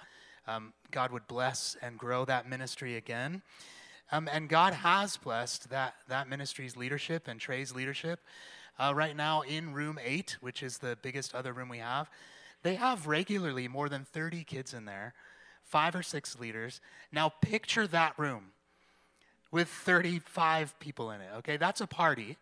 um, 0.47 0.73
God 0.91 1.13
would 1.13 1.27
bless 1.29 1.77
and 1.81 1.97
grow 1.97 2.25
that 2.25 2.49
ministry 2.49 2.97
again. 2.97 3.43
Um, 4.13 4.29
and 4.31 4.47
God 4.47 4.75
has 4.75 5.17
blessed 5.17 5.71
that, 5.71 5.95
that 6.09 6.29
ministry's 6.29 6.77
leadership 6.77 7.29
and 7.29 7.41
Trey's 7.41 7.75
leadership. 7.75 8.21
Uh, 8.79 8.93
right 8.95 9.17
now, 9.17 9.41
in 9.41 9.73
room 9.73 9.99
eight, 10.05 10.37
which 10.43 10.63
is 10.63 10.79
the 10.79 10.99
biggest 11.01 11.35
other 11.35 11.55
room 11.55 11.71
we 11.71 11.79
have, 11.79 12.11
they 12.63 12.75
have 12.75 13.07
regularly 13.07 13.69
more 13.69 13.89
than 13.89 14.05
30 14.05 14.45
kids 14.45 14.75
in 14.75 14.85
there, 14.85 15.15
five 15.63 15.95
or 15.95 16.03
six 16.03 16.39
leaders. 16.39 16.83
Now, 17.11 17.31
picture 17.41 17.87
that 17.87 18.19
room 18.19 18.53
with 19.51 19.69
35 19.69 20.79
people 20.79 21.11
in 21.11 21.23
it. 21.23 21.31
Okay, 21.39 21.57
that's 21.57 21.81
a 21.81 21.87
party. 21.87 22.37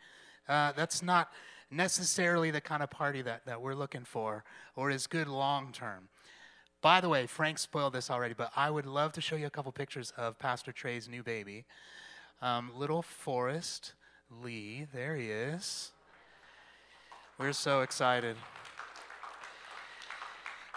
Uh, 0.49 0.73
that's 0.73 1.05
not 1.05 1.31
necessarily 1.71 2.51
the 2.51 2.61
kind 2.61 2.83
of 2.83 2.91
party 2.91 3.23
that, 3.23 3.47
that 3.47 3.63
we're 3.63 3.75
looking 3.75 4.05
for 4.05 4.43
or 4.75 4.91
is 4.91 5.07
good 5.07 5.29
long 5.29 5.71
term. 5.73 6.09
By 6.83 7.03
the 7.03 7.11
way, 7.11 7.27
Frank 7.27 7.59
spoiled 7.59 7.93
this 7.93 8.11
already, 8.11 8.33
but 8.33 8.53
I 8.57 8.71
would 8.71 8.87
love 8.87 9.13
to 9.13 9.21
show 9.21 9.37
you 9.37 9.47
a 9.47 9.51
couple 9.51 9.71
pictures 9.71 10.15
of 10.17 10.39
Pastor 10.39 10.73
Trey's 10.73 11.09
new 11.09 11.23
baby. 11.23 11.67
Um, 12.41 12.71
little 12.75 13.03
Forrest 13.03 13.93
Lee, 14.43 14.87
there 14.95 15.15
he 15.15 15.31
is. 15.31 15.93
We're 17.39 17.53
so 17.53 17.83
excited. 17.83 18.37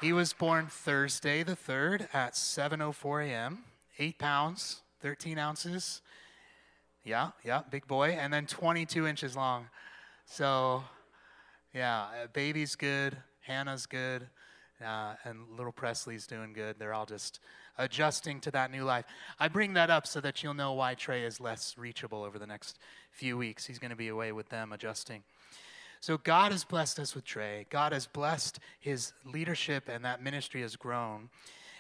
He 0.01 0.11
was 0.11 0.33
born 0.33 0.67
Thursday 0.67 1.41
the 1.41 1.55
3rd 1.55 2.09
at 2.13 2.33
7:04 2.33 3.25
a.m. 3.25 3.63
8 3.97 4.19
pounds, 4.19 4.81
13 5.01 5.37
ounces. 5.37 6.01
Yeah, 7.05 7.31
yeah, 7.45 7.61
big 7.69 7.87
boy, 7.87 8.09
and 8.09 8.33
then 8.33 8.45
22 8.45 9.07
inches 9.07 9.37
long. 9.37 9.69
So, 10.25 10.83
yeah, 11.73 12.07
uh, 12.23 12.27
baby's 12.33 12.75
good, 12.75 13.15
Hannah's 13.41 13.85
good, 13.85 14.27
uh, 14.83 15.15
and 15.23 15.39
little 15.55 15.71
Presley's 15.71 16.27
doing 16.27 16.53
good. 16.53 16.75
They're 16.77 16.93
all 16.93 17.05
just 17.05 17.39
adjusting 17.77 18.39
to 18.41 18.51
that 18.51 18.71
new 18.71 18.83
life. 18.83 19.05
I 19.39 19.47
bring 19.47 19.73
that 19.73 19.89
up 19.89 20.05
so 20.05 20.21
that 20.21 20.43
you'll 20.43 20.53
know 20.53 20.73
why 20.73 20.93
Trey 20.93 21.23
is 21.23 21.39
less 21.39 21.75
reachable 21.77 22.23
over 22.23 22.37
the 22.37 22.47
next 22.47 22.77
few 23.11 23.37
weeks. 23.37 23.65
He's 23.65 23.79
going 23.79 23.91
to 23.91 23.97
be 23.97 24.09
away 24.09 24.31
with 24.31 24.49
them 24.49 24.71
adjusting. 24.71 25.23
So, 26.01 26.17
God 26.17 26.51
has 26.51 26.65
blessed 26.65 26.99
us 26.99 27.15
with 27.15 27.23
Trey. 27.23 27.65
God 27.69 27.93
has 27.93 28.07
blessed 28.07 28.59
his 28.81 29.13
leadership, 29.25 29.87
and 29.87 30.03
that 30.03 30.21
ministry 30.21 30.61
has 30.61 30.75
grown. 30.75 31.29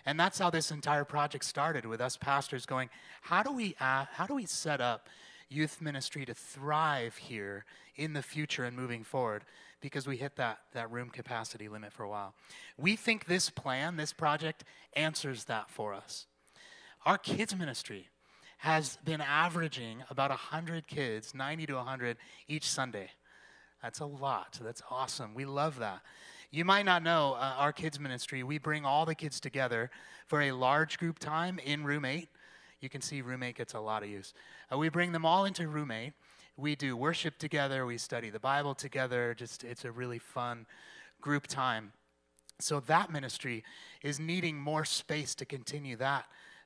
And 0.05 0.19
that's 0.19 0.39
how 0.39 0.49
this 0.49 0.71
entire 0.71 1.03
project 1.03 1.45
started 1.45 1.85
with 1.85 2.01
us 2.01 2.17
pastors 2.17 2.65
going, 2.65 2.89
how 3.21 3.43
do 3.43 3.53
we, 3.53 3.75
uh, 3.79 4.05
how 4.11 4.25
do 4.25 4.35
we 4.35 4.45
set 4.45 4.81
up 4.81 5.07
youth 5.53 5.81
ministry 5.81 6.25
to 6.25 6.33
thrive 6.33 7.17
here 7.17 7.65
in 7.95 8.13
the 8.13 8.21
future 8.21 8.63
and 8.63 8.75
moving 8.75 9.03
forward? 9.03 9.43
Because 9.81 10.07
we 10.07 10.17
hit 10.17 10.35
that, 10.37 10.59
that 10.73 10.91
room 10.91 11.09
capacity 11.09 11.67
limit 11.67 11.93
for 11.93 12.03
a 12.03 12.09
while. 12.09 12.33
We 12.77 12.95
think 12.95 13.25
this 13.25 13.49
plan, 13.49 13.97
this 13.97 14.13
project, 14.13 14.63
answers 14.95 15.45
that 15.45 15.69
for 15.69 15.93
us. 15.93 16.27
Our 17.05 17.17
kids' 17.17 17.55
ministry 17.55 18.07
has 18.59 18.97
been 19.03 19.19
averaging 19.19 20.03
about 20.09 20.29
100 20.29 20.87
kids, 20.87 21.35
90 21.35 21.65
to 21.65 21.73
100 21.75 22.17
each 22.47 22.69
Sunday. 22.69 23.09
That's 23.81 23.99
a 23.99 24.05
lot. 24.05 24.57
That's 24.63 24.81
awesome. 24.89 25.33
We 25.35 25.43
love 25.43 25.79
that. 25.79 26.01
You 26.49 26.63
might 26.63 26.85
not 26.85 27.03
know 27.03 27.33
uh, 27.33 27.55
our 27.57 27.73
kids' 27.73 27.99
ministry, 27.99 28.43
we 28.43 28.59
bring 28.59 28.85
all 28.85 29.05
the 29.05 29.15
kids 29.15 29.39
together 29.39 29.89
for 30.27 30.41
a 30.41 30.51
large 30.53 30.97
group 30.97 31.19
time 31.19 31.59
in 31.59 31.83
room 31.83 32.05
eight. 32.05 32.29
You 32.83 32.89
can 32.89 33.01
see 33.01 33.21
roommate 33.21 33.55
gets 33.55 33.73
a 33.73 33.79
lot 33.79 34.03
of 34.03 34.09
use. 34.09 34.33
Uh, 34.71 34.77
we 34.77 34.89
bring 34.89 35.13
them 35.13 35.25
all 35.25 35.45
into 35.45 35.67
roommate. 35.67 36.13
We 36.57 36.75
do 36.75 36.97
worship 36.97 37.37
together, 37.39 37.85
we 37.85 37.97
study 37.97 38.29
the 38.29 38.39
Bible 38.39 38.75
together. 38.75 39.33
Just 39.33 39.63
it's 39.63 39.85
a 39.85 39.91
really 39.91 40.19
fun 40.19 40.65
group 41.21 41.47
time. 41.47 41.93
So 42.59 42.81
that 42.81 43.11
ministry 43.11 43.63
is 44.03 44.19
needing 44.19 44.57
more 44.57 44.85
space 44.85 45.33
to 45.35 45.45
continue 45.45 45.95
that 45.95 46.25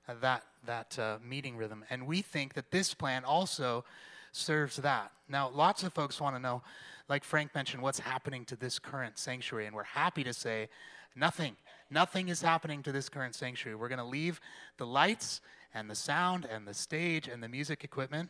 uh, 0.09 0.15
that 0.21 0.43
that 0.65 0.97
uh, 0.99 1.17
meeting 1.23 1.55
rhythm, 1.55 1.85
and 1.89 2.07
we 2.07 2.21
think 2.21 2.55
that 2.55 2.71
this 2.71 2.93
plan 2.93 3.23
also 3.23 3.85
serves 4.31 4.77
that. 4.77 5.11
Now, 5.29 5.49
lots 5.49 5.83
of 5.83 5.93
folks 5.93 6.19
want 6.19 6.35
to 6.35 6.41
know 6.41 6.63
like 7.09 7.23
Frank 7.23 7.55
mentioned, 7.55 7.81
what's 7.81 7.99
happening 7.99 8.43
to 8.45 8.55
this 8.55 8.79
current 8.79 9.17
sanctuary. 9.17 9.65
And 9.65 9.75
we're 9.75 9.83
happy 9.83 10.23
to 10.23 10.33
say 10.33 10.69
nothing. 11.15 11.55
Nothing 11.89 12.27
is 12.27 12.41
happening 12.41 12.83
to 12.83 12.91
this 12.91 13.07
current 13.07 13.33
sanctuary. 13.33 13.75
We're 13.75 13.87
going 13.87 13.99
to 13.99 14.03
leave 14.03 14.41
the 14.77 14.85
lights 14.85 15.41
and 15.77 15.89
the 15.89 15.95
sound 15.95 16.47
and 16.49 16.67
the 16.67 16.73
stage 16.73 17.27
and 17.27 17.41
the 17.43 17.47
music 17.47 17.83
equipment. 17.83 18.29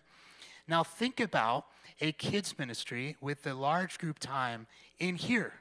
Now, 0.68 0.84
think 0.84 1.20
about 1.20 1.66
a 2.02 2.12
kids' 2.12 2.60
ministry 2.60 3.16
with 3.22 3.44
the 3.44 3.54
large 3.54 3.98
group 3.98 4.20
time 4.20 4.68
in 5.00 5.16
here. 5.16 5.54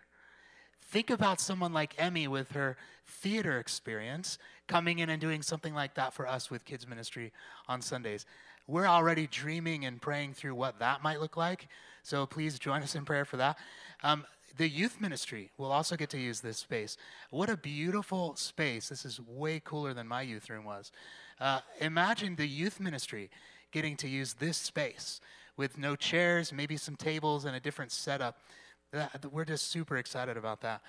Think 0.83 1.11
about 1.11 1.41
someone 1.41 1.73
like 1.73 1.95
Emmy 1.97 2.27
with 2.27 2.53
her 2.53 2.77
theater 3.07 3.59
experience 3.59 4.39
coming 4.67 4.99
in 4.99 5.11
and 5.11 5.21
doing 5.21 5.43
something 5.43 5.75
like 5.75 5.95
that 5.95 6.13
for 6.13 6.27
us 6.27 6.51
with 6.51 6.65
kids' 6.65 6.89
ministry 6.89 7.33
on 7.69 7.81
Sundays. 7.81 8.27
We're 8.67 8.87
already 8.87 9.29
dreaming 9.29 9.85
and 9.85 10.03
praying 10.03 10.35
through 10.35 10.57
what 10.57 10.81
that 10.81 11.03
might 11.03 11.21
look 11.21 11.37
like. 11.37 11.69
So 12.03 12.27
please 12.27 12.59
join 12.59 12.83
us 12.83 12.97
in 12.97 13.05
prayer 13.05 13.25
for 13.25 13.37
that. 13.37 13.59
Um, 14.03 14.25
the 14.57 14.69
youth 14.69 15.01
ministry 15.01 15.51
will 15.59 15.71
also 15.71 15.97
get 15.97 16.11
to 16.11 16.19
use 16.19 16.41
this 16.41 16.59
space. 16.59 16.97
What 17.31 17.51
a 17.51 17.57
beautiful 17.57 18.35
space. 18.37 18.89
This 18.89 19.05
is 19.05 19.21
way 19.21 19.61
cooler 19.63 19.95
than 19.95 20.09
my 20.09 20.23
youth 20.23 20.49
room 20.51 20.65
was. 20.65 20.91
Uh, 21.41 21.61
imagine 21.81 22.37
the 22.37 22.47
youth 22.47 22.81
ministry 22.81 23.31
getting 23.73 23.97
to 23.97 24.09
use 24.09 24.35
this 24.35 24.57
space 24.57 25.21
with 25.57 25.79
no 25.79 25.97
chairs, 25.97 26.53
maybe 26.53 26.77
some 26.77 26.97
tables, 26.97 27.45
and 27.45 27.55
a 27.55 27.61
different 27.61 27.93
setup. 27.93 28.39
That, 28.93 29.33
we're 29.33 29.45
just 29.45 29.69
super 29.69 29.97
excited 29.97 30.37
about 30.37 30.61
that. 30.63 30.81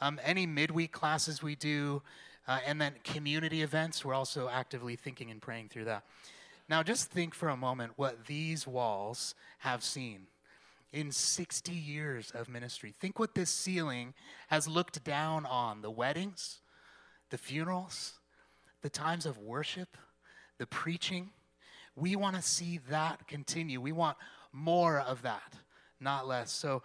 Um, 0.00 0.18
any 0.24 0.46
midweek 0.46 0.92
classes 0.92 1.42
we 1.42 1.54
do, 1.54 2.02
uh, 2.48 2.60
and 2.66 2.80
then 2.80 2.94
community 3.04 3.62
events, 3.62 4.04
we're 4.04 4.14
also 4.14 4.48
actively 4.48 4.96
thinking 4.96 5.30
and 5.30 5.42
praying 5.42 5.68
through 5.68 5.84
that. 5.84 6.04
Now, 6.68 6.82
just 6.82 7.10
think 7.10 7.34
for 7.34 7.48
a 7.48 7.56
moment 7.56 7.92
what 7.96 8.26
these 8.26 8.66
walls 8.66 9.34
have 9.58 9.82
seen 9.82 10.28
in 10.92 11.12
60 11.12 11.72
years 11.72 12.30
of 12.30 12.48
ministry. 12.48 12.94
Think 12.98 13.18
what 13.18 13.34
this 13.34 13.50
ceiling 13.50 14.14
has 14.48 14.66
looked 14.66 15.04
down 15.04 15.46
on 15.46 15.82
the 15.82 15.90
weddings, 15.90 16.60
the 17.30 17.38
funerals, 17.38 18.19
the 18.82 18.90
times 18.90 19.26
of 19.26 19.38
worship, 19.38 19.96
the 20.58 20.66
preaching. 20.66 21.30
We 21.96 22.16
want 22.16 22.36
to 22.36 22.42
see 22.42 22.80
that 22.88 23.26
continue. 23.26 23.80
We 23.80 23.92
want 23.92 24.16
more 24.52 25.00
of 25.00 25.22
that, 25.22 25.54
not 26.00 26.26
less. 26.26 26.50
So, 26.50 26.82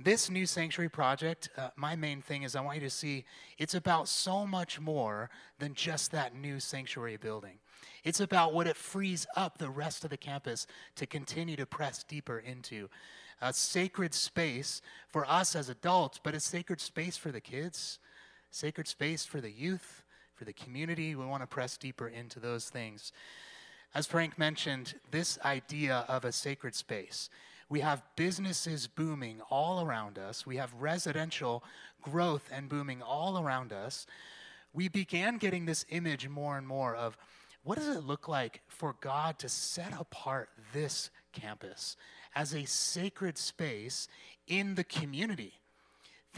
this 0.00 0.30
new 0.30 0.46
sanctuary 0.46 0.88
project, 0.88 1.50
uh, 1.56 1.70
my 1.74 1.96
main 1.96 2.22
thing 2.22 2.44
is 2.44 2.54
I 2.54 2.60
want 2.60 2.76
you 2.76 2.82
to 2.82 2.90
see 2.90 3.24
it's 3.58 3.74
about 3.74 4.06
so 4.06 4.46
much 4.46 4.78
more 4.80 5.28
than 5.58 5.74
just 5.74 6.12
that 6.12 6.36
new 6.36 6.60
sanctuary 6.60 7.16
building. 7.16 7.58
It's 8.04 8.20
about 8.20 8.54
what 8.54 8.68
it 8.68 8.76
frees 8.76 9.26
up 9.34 9.58
the 9.58 9.70
rest 9.70 10.04
of 10.04 10.10
the 10.10 10.16
campus 10.16 10.68
to 10.94 11.06
continue 11.06 11.56
to 11.56 11.66
press 11.66 12.04
deeper 12.04 12.38
into 12.38 12.88
a 13.40 13.52
sacred 13.52 14.14
space 14.14 14.82
for 15.08 15.28
us 15.28 15.56
as 15.56 15.68
adults, 15.68 16.20
but 16.22 16.34
a 16.34 16.40
sacred 16.40 16.80
space 16.80 17.16
for 17.16 17.32
the 17.32 17.40
kids, 17.40 17.98
sacred 18.50 18.86
space 18.86 19.24
for 19.24 19.40
the 19.40 19.50
youth, 19.50 20.04
for 20.38 20.44
the 20.44 20.52
community. 20.52 21.16
We 21.16 21.26
want 21.26 21.42
to 21.42 21.48
press 21.48 21.76
deeper 21.76 22.06
into 22.06 22.38
those 22.38 22.70
things. 22.70 23.12
As 23.94 24.06
Frank 24.06 24.38
mentioned, 24.38 24.94
this 25.10 25.38
idea 25.44 26.04
of 26.06 26.24
a 26.24 26.30
sacred 26.30 26.76
space. 26.76 27.28
We 27.68 27.80
have 27.80 28.02
businesses 28.16 28.86
booming 28.86 29.40
all 29.50 29.84
around 29.84 30.18
us. 30.18 30.46
We 30.46 30.56
have 30.56 30.72
residential 30.78 31.64
growth 32.00 32.48
and 32.52 32.68
booming 32.68 33.02
all 33.02 33.42
around 33.42 33.72
us. 33.72 34.06
We 34.72 34.88
began 34.88 35.38
getting 35.38 35.66
this 35.66 35.84
image 35.90 36.28
more 36.28 36.56
and 36.56 36.66
more 36.66 36.94
of 36.94 37.18
what 37.64 37.76
does 37.76 37.88
it 37.88 38.04
look 38.04 38.28
like 38.28 38.62
for 38.68 38.94
God 39.00 39.38
to 39.40 39.48
set 39.48 39.92
apart 39.98 40.50
this 40.72 41.10
campus 41.32 41.96
as 42.34 42.54
a 42.54 42.64
sacred 42.64 43.36
space 43.36 44.08
in 44.46 44.76
the 44.76 44.84
community. 44.84 45.54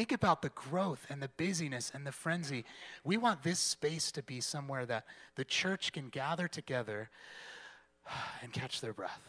Think 0.01 0.13
about 0.13 0.41
the 0.41 0.49
growth 0.49 1.07
and 1.11 1.23
the 1.23 1.29
busyness 1.37 1.93
and 1.95 2.07
the 2.07 2.11
frenzy. 2.11 2.65
We 3.05 3.19
want 3.19 3.43
this 3.43 3.59
space 3.59 4.11
to 4.13 4.23
be 4.23 4.41
somewhere 4.41 4.87
that 4.87 5.05
the 5.37 5.45
church 5.45 5.93
can 5.93 6.09
gather 6.09 6.49
together 6.49 7.11
and 8.43 8.51
catch 8.51 8.81
their 8.81 8.95
breath 8.95 9.21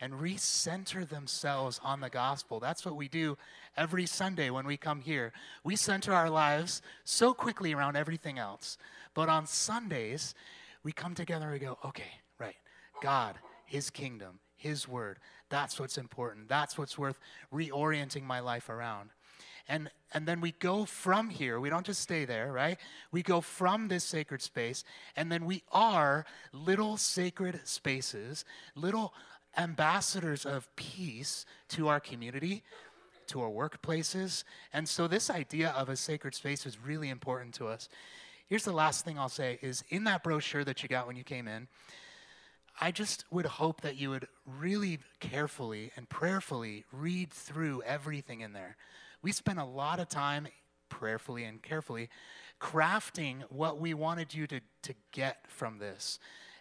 and 0.00 0.14
recenter 0.14 1.08
themselves 1.08 1.80
on 1.84 2.00
the 2.00 2.10
gospel. 2.10 2.58
That's 2.58 2.84
what 2.84 2.96
we 2.96 3.06
do 3.06 3.38
every 3.76 4.06
Sunday 4.06 4.50
when 4.50 4.66
we 4.66 4.76
come 4.76 5.02
here. 5.02 5.32
We 5.62 5.76
center 5.76 6.12
our 6.12 6.30
lives 6.30 6.82
so 7.04 7.32
quickly 7.32 7.72
around 7.72 7.96
everything 7.96 8.40
else. 8.40 8.78
But 9.14 9.28
on 9.28 9.46
Sundays, 9.46 10.34
we 10.82 10.90
come 10.90 11.14
together 11.14 11.44
and 11.44 11.52
we 11.52 11.60
go, 11.60 11.78
okay, 11.84 12.22
right, 12.40 12.56
God, 13.00 13.36
His 13.66 13.90
kingdom, 13.90 14.40
His 14.56 14.88
word. 14.88 15.20
That's 15.48 15.78
what's 15.78 15.96
important. 15.96 16.48
That's 16.48 16.76
what's 16.76 16.98
worth 16.98 17.20
reorienting 17.54 18.24
my 18.24 18.40
life 18.40 18.68
around. 18.68 19.10
And, 19.68 19.90
and 20.12 20.26
then 20.26 20.40
we 20.40 20.52
go 20.52 20.84
from 20.84 21.28
here. 21.28 21.58
We 21.58 21.70
don't 21.70 21.86
just 21.86 22.00
stay 22.00 22.24
there, 22.24 22.52
right? 22.52 22.78
We 23.10 23.22
go 23.22 23.40
from 23.40 23.88
this 23.88 24.04
sacred 24.04 24.42
space, 24.42 24.84
and 25.16 25.30
then 25.30 25.44
we 25.44 25.62
are 25.72 26.24
little 26.52 26.96
sacred 26.96 27.60
spaces, 27.64 28.44
little 28.74 29.12
ambassadors 29.56 30.46
of 30.46 30.68
peace 30.76 31.46
to 31.70 31.88
our 31.88 32.00
community, 32.00 32.62
to 33.28 33.40
our 33.40 33.50
workplaces. 33.50 34.44
And 34.72 34.88
so 34.88 35.08
this 35.08 35.30
idea 35.30 35.70
of 35.70 35.88
a 35.88 35.96
sacred 35.96 36.34
space 36.34 36.66
is 36.66 36.78
really 36.78 37.08
important 37.08 37.54
to 37.54 37.66
us. 37.66 37.88
Here's 38.46 38.64
the 38.64 38.72
last 38.72 39.04
thing 39.04 39.18
I'll 39.18 39.28
say 39.28 39.58
is 39.62 39.82
in 39.88 40.04
that 40.04 40.22
brochure 40.22 40.64
that 40.64 40.82
you 40.82 40.88
got 40.88 41.06
when 41.06 41.16
you 41.16 41.24
came 41.24 41.48
in, 41.48 41.66
I 42.80 42.92
just 42.92 43.24
would 43.30 43.46
hope 43.46 43.80
that 43.80 43.96
you 43.96 44.10
would 44.10 44.28
really 44.46 44.98
carefully 45.18 45.90
and 45.96 46.08
prayerfully 46.08 46.84
read 46.92 47.32
through 47.32 47.82
everything 47.82 48.40
in 48.40 48.52
there. 48.52 48.76
We 49.26 49.32
spent 49.32 49.58
a 49.58 49.64
lot 49.64 49.98
of 49.98 50.08
time 50.08 50.46
prayerfully 50.88 51.42
and 51.42 51.60
carefully 51.60 52.10
crafting 52.60 53.42
what 53.48 53.80
we 53.80 53.92
wanted 53.92 54.32
you 54.32 54.46
to, 54.46 54.60
to 54.82 54.94
get 55.10 55.38
from 55.48 55.78
this. 55.78 56.20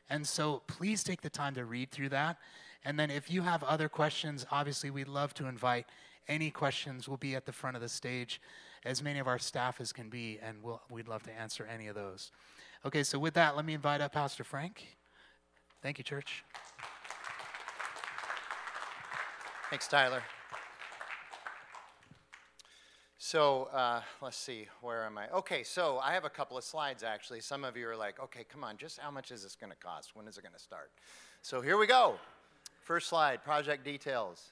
And 0.10 0.26
so 0.26 0.64
please 0.66 1.04
take 1.04 1.22
the 1.22 1.30
time 1.30 1.54
to 1.54 1.64
read 1.64 1.92
through 1.92 2.10
that. 2.10 2.40
And 2.84 2.98
then 3.00 3.12
if 3.12 3.30
you 3.30 3.44
have 3.44 3.62
other 3.62 3.88
questions, 3.88 4.48
obviously 4.50 4.90
we'd 4.90 5.08
love 5.08 5.32
to 5.36 5.46
invite 5.46 5.86
any 6.28 6.50
questions. 6.50 7.08
We'll 7.08 7.18
be 7.18 7.36
at 7.36 7.46
the 7.46 7.52
front 7.52 7.76
of 7.76 7.84
the 7.84 7.88
stage, 7.88 8.42
as 8.84 9.04
many 9.04 9.20
of 9.20 9.28
our 9.28 9.38
staff 9.38 9.80
as 9.80 9.94
can 9.94 10.10
be, 10.10 10.40
and 10.42 10.64
we'll, 10.64 10.82
we'd 10.90 11.08
love 11.08 11.22
to 11.22 11.40
answer 11.40 11.70
any 11.72 11.86
of 11.86 11.94
those. 11.94 12.32
Okay, 12.84 13.04
so 13.04 13.20
with 13.20 13.36
that, 13.36 13.56
let 13.56 13.66
me 13.66 13.76
invite 13.76 14.02
up 14.02 14.14
Pastor 14.14 14.44
Frank. 14.44 14.98
Thank 15.84 16.00
you, 16.00 16.04
church. 16.04 16.44
Thanks, 19.70 19.88
Tyler. 19.88 20.24
So 23.28 23.70
uh, 23.74 24.02
let's 24.22 24.38
see, 24.38 24.68
where 24.82 25.04
am 25.04 25.18
I? 25.18 25.28
Okay, 25.30 25.64
so 25.64 25.98
I 25.98 26.14
have 26.14 26.26
a 26.26 26.30
couple 26.30 26.60
of 26.60 26.64
slides 26.64 27.02
actually. 27.02 27.42
Some 27.42 27.64
of 27.64 27.76
you 27.76 27.90
are 27.90 27.96
like, 27.96 28.20
okay, 28.22 28.44
come 28.48 28.64
on, 28.64 28.78
just 28.78 29.00
how 29.00 29.10
much 29.10 29.32
is 29.32 29.42
this 29.42 29.56
going 29.56 29.72
to 29.72 29.78
cost? 29.78 30.16
When 30.16 30.28
is 30.28 30.38
it 30.38 30.44
going 30.44 30.54
to 30.54 30.60
start? 30.60 30.92
So 31.42 31.60
here 31.60 31.76
we 31.76 31.88
go. 31.88 32.18
First 32.82 33.10
slide 33.10 33.44
project 33.44 33.84
details. 33.84 34.52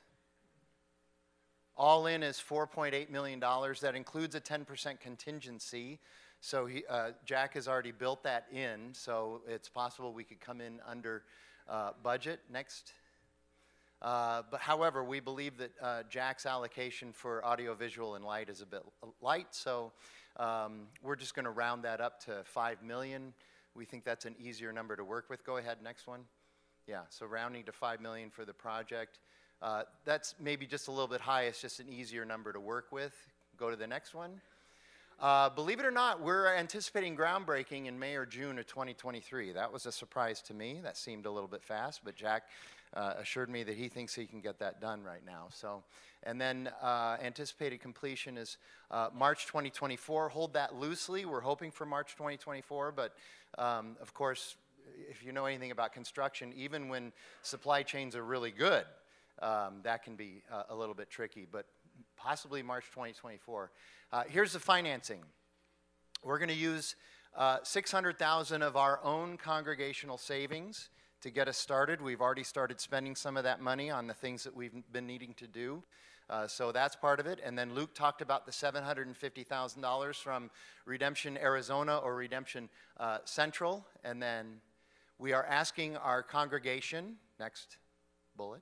All 1.78 2.07
in 2.07 2.24
is 2.24 2.41
$4.8 2.49 3.11
million. 3.11 3.39
That 3.39 3.93
includes 3.93 4.34
a 4.34 4.41
10% 4.41 4.99
contingency 4.99 5.99
so 6.41 6.65
he, 6.65 6.84
uh, 6.89 7.11
Jack 7.26 7.53
has 7.53 7.69
already 7.69 7.91
built 7.91 8.24
that 8.24 8.47
in, 8.51 8.89
so 8.91 9.43
it's 9.47 9.69
possible 9.69 10.11
we 10.11 10.26
could 10.26 10.41
come 10.41 10.59
in 10.59 10.82
under 10.86 11.24
uh, 11.69 11.91
budget. 12.03 12.41
Next. 12.51 12.91
Uh, 14.04 14.41
but 14.51 14.60
however, 14.60 15.04
we 15.04 15.22
believe 15.22 15.58
that 15.58 15.72
uh, 15.82 16.04
Jack's 16.10 16.45
allocation 16.45 17.14
for 17.14 17.43
audiovisual 17.45 18.16
and 18.16 18.26
light 18.26 18.49
is 18.49 18.62
a 18.62 18.66
bit 18.66 18.84
light, 19.22 19.47
so 19.51 19.93
um, 20.38 20.88
we're 21.01 21.16
just 21.16 21.36
going 21.36 21.45
to 21.45 21.51
round 21.51 21.84
that 21.84 22.01
up 22.01 22.20
to 22.26 22.43
five 22.43 22.84
million. 22.84 23.34
We 23.76 23.86
think 23.86 24.04
that's 24.04 24.26
an 24.26 24.36
easier 24.38 24.74
number 24.74 24.97
to 24.97 25.06
work 25.06 25.30
with. 25.30 25.45
Go 25.45 25.58
ahead, 25.58 25.78
next 25.82 26.06
one. 26.06 26.22
Yeah, 26.86 27.01
so 27.10 27.26
rounding 27.26 27.64
to 27.64 27.72
five 27.72 28.01
million 28.01 28.30
for 28.30 28.43
the 28.43 28.54
project. 28.54 29.20
Uh, 29.62 29.84
that's 30.04 30.36
maybe 30.38 30.66
just 30.66 30.89
a 30.89 30.91
little 30.91 31.08
bit 31.08 31.22
high. 31.22 31.43
It's 31.43 31.62
just 31.62 31.80
an 31.80 31.88
easier 31.88 32.26
number 32.26 32.51
to 32.51 32.60
work 32.60 32.91
with. 32.91 33.16
Go 33.58 33.70
to 33.70 33.78
the 33.78 33.88
next 33.88 34.14
one. 34.14 34.41
Uh, 35.22 35.49
believe 35.49 35.80
it 35.80 35.86
or 35.86 35.91
not, 35.91 36.22
we're 36.22 36.54
anticipating 36.54 37.16
groundbreaking 37.16 37.86
in 37.86 37.97
May 37.97 38.16
or 38.16 38.26
June 38.26 38.60
of 38.60 38.68
2023. 38.68 39.54
That 39.54 39.72
was 39.72 39.86
a 39.86 39.91
surprise 39.91 40.41
to 40.41 40.54
me. 40.54 40.82
That 40.84 40.97
seemed 40.97 41.26
a 41.26 41.32
little 41.32 41.47
bit 41.47 41.64
fast, 41.64 42.01
but 42.04 42.16
Jack 42.16 42.43
uh, 42.96 43.14
assured 43.20 43.50
me 43.50 43.64
that 43.64 43.76
he 43.76 43.88
thinks 43.88 44.14
he 44.14 44.26
can 44.26 44.39
get 44.39 44.60
that 44.60 44.80
done 44.80 45.04
right 45.04 45.26
now. 45.26 45.48
So, 45.52 45.84
and 46.24 46.39
then 46.39 46.70
uh, 46.82 47.18
anticipated 47.22 47.82
completion 47.82 48.38
is 48.38 48.58
uh, 48.91 49.10
March 49.14 49.46
2024. 49.48 50.30
Hold 50.30 50.54
that 50.54 50.76
loosely. 50.76 51.26
We're 51.26 51.41
hoping 51.41 51.72
for 51.72 51.86
March 51.86 52.14
2024, 52.14 52.91
but 52.91 53.16
um, 53.58 53.98
of 54.02 54.14
course, 54.14 54.56
if 55.10 55.24
you 55.24 55.32
know 55.32 55.46
anything 55.46 55.72
about 55.72 55.94
construction, 55.94 56.54
even 56.56 56.89
when 56.89 57.12
supply 57.41 57.84
chains 57.84 58.16
are 58.16 58.24
really 58.24 58.52
good, 58.52 58.86
um, 59.41 59.80
that 59.84 60.04
can 60.04 60.16
be 60.16 60.44
uh, 60.52 60.64
a 60.70 60.76
little 60.76 60.96
bit 60.96 61.10
tricky. 61.10 61.48
But 61.50 61.66
possibly 62.18 62.62
March 62.62 62.86
2024. 62.91 63.72
Uh, 64.12 64.24
here's 64.28 64.54
the 64.54 64.60
financing. 64.60 65.20
We're 66.24 66.38
going 66.38 66.50
to 66.50 66.56
use 66.56 66.96
uh, 67.36 67.58
600,000 67.64 68.62
of 68.62 68.78
our 68.78 69.00
own 69.04 69.38
congregational 69.38 70.18
savings 70.18 70.89
to 71.24 71.32
get 71.32 71.47
us 71.47 71.57
started. 71.57 72.01
We've 72.01 72.19
already 72.19 72.43
started 72.43 72.82
spending 72.82 73.15
some 73.15 73.38
of 73.38 73.45
that 73.45 73.61
money 73.61 73.89
on 73.89 74.07
the 74.07 74.13
things 74.13 74.43
that 74.43 74.53
we've 74.53 74.74
been 74.91 75.07
needing 75.07 75.34
to 75.36 75.47
do. 75.47 75.82
Uh, 76.30 76.47
so 76.47 76.74
that's 76.74 76.97
part 76.97 77.21
of 77.21 77.28
it. 77.28 77.39
And 77.41 77.57
then 77.57 77.74
Luke 77.74 77.95
talked 77.95 78.21
about 78.21 78.45
the 78.45 78.51
$750,000 78.51 80.15
from 80.15 80.51
Redemption 80.86 81.38
Arizona 81.38 81.97
or 81.97 82.15
Redemption 82.15 82.67
uh, 82.99 83.19
Central. 83.24 83.86
And 84.03 84.21
then 84.21 84.59
we 85.17 85.32
are 85.32 85.45
asking 85.45 85.95
our 85.95 86.24
congregation, 86.24 87.15
next, 87.39 87.78
bullet. 88.36 88.61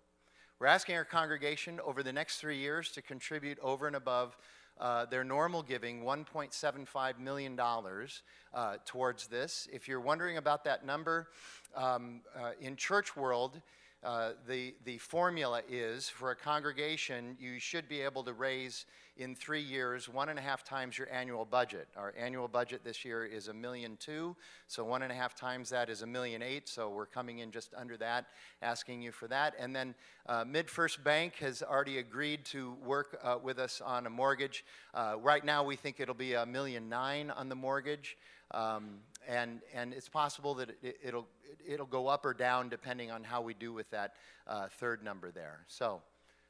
We're 0.59 0.67
asking 0.67 0.97
our 0.97 1.05
congregation 1.05 1.79
over 1.83 2.03
the 2.03 2.13
next 2.13 2.37
three 2.37 2.59
years 2.59 2.91
to 2.91 3.01
contribute 3.01 3.57
over 3.63 3.87
and 3.87 3.95
above 3.95 4.37
uh, 4.81 5.05
their 5.05 5.23
normal 5.23 5.61
giving, 5.61 6.01
$1.75 6.01 7.19
million 7.19 7.57
uh, 7.59 8.75
towards 8.83 9.27
this. 9.27 9.67
If 9.71 9.87
you're 9.87 10.01
wondering 10.01 10.37
about 10.37 10.63
that 10.63 10.85
number, 10.85 11.27
um, 11.75 12.21
uh, 12.35 12.51
in 12.59 12.75
church 12.75 13.15
world, 13.15 13.61
uh, 14.03 14.31
the, 14.47 14.73
the 14.83 14.97
formula 14.97 15.61
is 15.69 16.09
for 16.09 16.31
a 16.31 16.35
congregation, 16.35 17.37
you 17.39 17.59
should 17.59 17.87
be 17.87 18.01
able 18.01 18.23
to 18.23 18.33
raise 18.33 18.85
in 19.17 19.35
three 19.35 19.61
years 19.61 20.09
one 20.09 20.29
and 20.29 20.39
a 20.39 20.41
half 20.41 20.63
times 20.63 20.97
your 20.97 21.07
annual 21.11 21.45
budget. 21.45 21.87
Our 21.95 22.13
annual 22.17 22.47
budget 22.47 22.83
this 22.83 23.05
year 23.05 23.25
is 23.25 23.47
a 23.47 23.53
million 23.53 23.97
two, 23.99 24.35
so 24.67 24.83
one 24.83 25.03
and 25.03 25.11
a 25.11 25.15
half 25.15 25.35
times 25.35 25.69
that 25.69 25.89
is 25.89 26.01
a 26.01 26.07
million 26.07 26.41
eight, 26.41 26.67
so 26.67 26.89
we're 26.89 27.05
coming 27.05 27.39
in 27.39 27.51
just 27.51 27.73
under 27.75 27.95
that, 27.97 28.25
asking 28.63 29.03
you 29.03 29.11
for 29.11 29.27
that. 29.27 29.53
And 29.59 29.75
then 29.75 29.93
uh, 30.27 30.45
MidFirst 30.45 31.03
Bank 31.03 31.35
has 31.35 31.61
already 31.61 31.99
agreed 31.99 32.43
to 32.45 32.75
work 32.83 33.19
uh, 33.21 33.37
with 33.41 33.59
us 33.59 33.81
on 33.81 34.07
a 34.07 34.09
mortgage. 34.09 34.65
Uh, 34.95 35.15
right 35.21 35.45
now, 35.45 35.63
we 35.63 35.75
think 35.75 35.99
it'll 35.99 36.15
be 36.15 36.33
a 36.33 36.45
million 36.45 36.89
nine 36.89 37.29
on 37.29 37.49
the 37.49 37.55
mortgage. 37.55 38.17
Um, 38.53 38.99
and, 39.27 39.61
and 39.73 39.93
it's 39.93 40.09
possible 40.09 40.53
that 40.55 40.71
it, 40.81 40.97
it'll, 41.03 41.27
it'll 41.67 41.85
go 41.85 42.07
up 42.07 42.25
or 42.25 42.33
down 42.33 42.69
depending 42.69 43.11
on 43.11 43.23
how 43.23 43.41
we 43.41 43.53
do 43.53 43.71
with 43.73 43.89
that 43.91 44.13
uh, 44.47 44.67
third 44.79 45.03
number 45.03 45.31
there. 45.31 45.59
So 45.67 46.01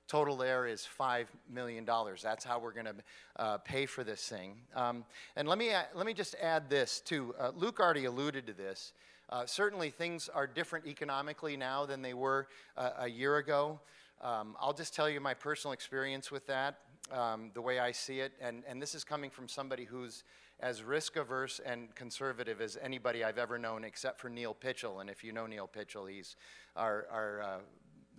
total 0.07 0.35
there 0.35 0.67
is 0.67 0.87
$5 0.99 1.27
million. 1.49 1.87
That's 2.21 2.43
how 2.43 2.59
we're 2.59 2.73
going 2.73 2.85
to 2.85 2.95
uh, 3.37 3.57
pay 3.59 3.85
for 3.85 4.03
this 4.03 4.27
thing. 4.27 4.55
Um, 4.75 5.05
and 5.35 5.47
let 5.47 5.57
me, 5.57 5.71
let 5.95 6.05
me 6.05 6.13
just 6.13 6.35
add 6.41 6.69
this 6.69 6.99
too. 6.99 7.33
Uh, 7.39 7.51
Luke 7.55 7.79
already 7.79 8.05
alluded 8.05 8.47
to 8.47 8.53
this. 8.53 8.93
Uh, 9.29 9.45
certainly 9.45 9.89
things 9.89 10.27
are 10.27 10.45
different 10.45 10.85
economically 10.85 11.55
now 11.55 11.85
than 11.85 12.01
they 12.01 12.13
were 12.13 12.47
uh, 12.75 12.89
a 12.99 13.07
year 13.07 13.37
ago. 13.37 13.79
Um, 14.21 14.57
I'll 14.59 14.73
just 14.73 14.93
tell 14.93 15.09
you 15.09 15.21
my 15.21 15.33
personal 15.33 15.71
experience 15.71 16.29
with 16.29 16.45
that, 16.47 16.79
um, 17.11 17.51
the 17.53 17.61
way 17.61 17.79
I 17.79 17.93
see 17.93 18.19
it. 18.19 18.33
And, 18.41 18.63
and 18.67 18.81
this 18.81 18.93
is 18.93 19.05
coming 19.05 19.29
from 19.29 19.47
somebody 19.47 19.85
who's 19.85 20.25
as 20.61 20.83
risk 20.83 21.15
averse 21.15 21.59
and 21.65 21.93
conservative 21.95 22.61
as 22.61 22.77
anybody 22.81 23.23
I've 23.23 23.39
ever 23.39 23.57
known, 23.57 23.83
except 23.83 24.19
for 24.19 24.29
Neil 24.29 24.53
Pitchell. 24.53 25.01
And 25.01 25.09
if 25.09 25.23
you 25.23 25.31
know 25.31 25.47
Neil 25.47 25.67
Pitchell, 25.67 26.05
he's 26.05 26.35
our, 26.75 27.07
our 27.11 27.41
uh, 27.41 27.57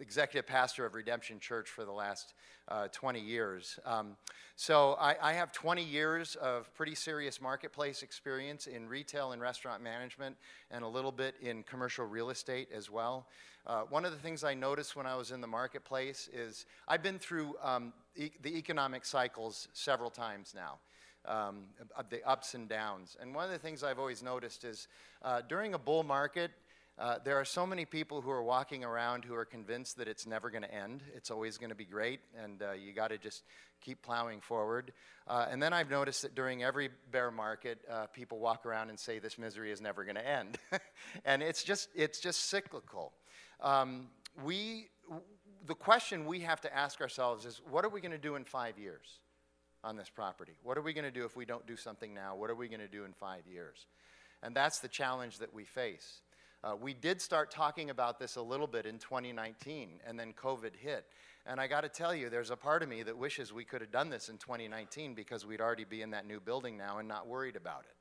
executive 0.01 0.47
pastor 0.47 0.85
of 0.85 0.95
Redemption 0.95 1.39
Church 1.39 1.69
for 1.69 1.85
the 1.85 1.93
last 1.93 2.35
uh, 2.69 2.89
20 2.93 3.21
years. 3.21 3.79
Um, 3.85 4.17
so 4.57 4.97
I, 5.01 5.17
I, 5.21 5.33
have 5.33 5.53
20 5.53 5.83
years 5.83 6.37
of 6.37 6.73
pretty 6.75 6.95
serious 6.95 7.41
marketplace 7.41 8.03
experience 8.03 8.67
in 8.67 8.89
retail 8.89 9.33
and 9.33 9.43
restaurant 9.43 9.83
management 9.83 10.37
and 10.71 10.85
a 10.85 10.89
little 10.89 11.11
bit 11.11 11.35
in 11.41 11.65
commercial 11.65 12.07
real 12.07 12.31
estate 12.31 12.69
as 12.75 12.89
well. 12.89 13.27
Uh, 13.67 13.83
one 13.91 14.05
of 14.05 14.13
the 14.13 14.19
things 14.19 14.45
I 14.45 14.55
noticed 14.55 14.95
when 14.95 15.07
I 15.07 15.17
was 15.17 15.33
in 15.33 15.41
the 15.41 15.47
marketplace 15.47 16.29
is 16.33 16.67
I've 16.87 17.03
been 17.03 17.19
through 17.19 17.57
um, 17.63 17.93
e- 18.17 18.31
the 18.43 18.57
economic 18.57 19.05
cycles 19.05 19.69
several 19.73 20.11
times 20.11 20.53
now 20.55 20.79
um, 21.27 21.65
the 22.11 22.27
ups 22.29 22.55
and 22.55 22.69
downs. 22.69 23.17
And 23.21 23.35
one 23.35 23.45
of 23.45 23.51
the 23.51 23.59
things 23.59 23.83
I've 23.83 23.99
always 23.99 24.23
noticed 24.23 24.65
is 24.65 24.89
uh, 25.23 25.43
during 25.49 25.75
a 25.75 25.79
bull 25.79 26.03
market, 26.03 26.51
uh, 26.99 27.17
there 27.25 27.37
are 27.37 27.45
so 27.45 27.67
many 27.67 27.85
people 27.85 28.21
who 28.21 28.31
are 28.31 28.43
walking 28.43 28.85
around 28.85 29.25
who 29.25 29.35
are 29.35 29.47
convinced 29.47 29.97
that 29.97 30.09
it's 30.09 30.27
never 30.27 30.51
going 30.51 30.63
to 30.63 30.73
end. 30.73 31.03
It's 31.17 31.31
always 31.31 31.57
going 31.57 31.71
to 31.71 31.77
be 31.77 31.87
great, 31.87 32.21
and 32.37 32.63
uh, 32.63 32.73
you 32.73 32.93
got 32.93 33.09
to 33.09 33.19
just 33.19 33.45
keep 33.81 34.03
plowing 34.03 34.41
forward. 34.41 34.93
Uh, 35.27 35.47
and 35.51 35.63
then 35.63 35.73
I've 35.73 35.91
noticed 35.91 36.23
that 36.23 36.35
during 36.35 36.63
every 36.63 36.91
bear 37.11 37.31
market, 37.31 37.79
uh, 37.91 38.07
people 38.07 38.39
walk 38.39 38.67
around 38.67 38.91
and 38.91 39.01
say 39.01 39.19
this 39.19 39.39
misery 39.39 39.73
is 39.73 39.81
never 39.81 40.05
going 40.05 40.17
to 40.17 40.29
end, 40.29 40.59
and 41.25 41.43
it's 41.43 41.65
just 41.65 41.89
it's 41.95 42.21
just 42.21 42.51
cyclical. 42.51 43.13
Um, 43.61 44.09
we, 44.45 44.89
the 45.67 45.75
question 45.75 46.27
we 46.27 46.41
have 46.41 46.61
to 46.63 46.77
ask 46.77 47.01
ourselves 47.01 47.47
is, 47.47 47.61
what 47.71 47.85
are 47.85 47.89
we 47.89 48.01
going 48.01 48.13
to 48.13 48.19
do 48.19 48.35
in 48.37 48.45
five 48.45 48.79
years? 48.79 49.21
On 49.85 49.97
this 49.97 50.09
property? 50.09 50.53
What 50.63 50.79
are 50.79 50.83
we 50.83 50.93
going 50.93 51.05
to 51.05 51.11
do 51.11 51.25
if 51.25 51.37
we 51.37 51.45
don't 51.45 51.67
do 51.67 51.77
something 51.77 52.15
now? 52.15 52.37
What 52.37 52.51
are 52.51 52.55
we 52.55 52.69
going 52.69 52.81
to 52.81 52.89
do 52.89 53.05
in 53.05 53.13
five 53.13 53.47
years? 53.47 53.87
And 54.43 54.55
that's 54.55 54.81
the 54.81 54.89
challenge 54.89 55.39
that 55.39 55.55
we 55.55 55.65
face. 55.65 56.21
Uh, 56.65 56.77
we 56.81 56.95
did 56.95 57.21
start 57.21 57.51
talking 57.51 57.91
about 57.91 58.21
this 58.21 58.37
a 58.37 58.43
little 58.43 58.69
bit 58.69 58.87
in 58.87 58.99
2019, 58.99 60.01
and 60.07 60.19
then 60.19 60.33
COVID 60.33 60.77
hit. 60.77 61.07
And 61.45 61.61
I 61.61 61.67
got 61.67 61.81
to 61.81 61.89
tell 61.89 62.15
you, 62.15 62.31
there's 62.31 62.51
a 62.51 62.57
part 62.57 62.85
of 62.85 62.89
me 62.89 63.03
that 63.03 63.19
wishes 63.19 63.53
we 63.53 63.65
could 63.65 63.81
have 63.81 63.91
done 63.91 64.11
this 64.11 64.29
in 64.29 64.39
2019 64.39 65.15
because 65.15 65.45
we'd 65.45 65.61
already 65.61 65.85
be 65.85 66.03
in 66.03 66.11
that 66.11 66.27
new 66.27 66.39
building 66.39 66.77
now 66.77 66.99
and 66.99 67.09
not 67.09 67.27
worried 67.27 67.57
about 67.57 67.81
it. 67.81 67.97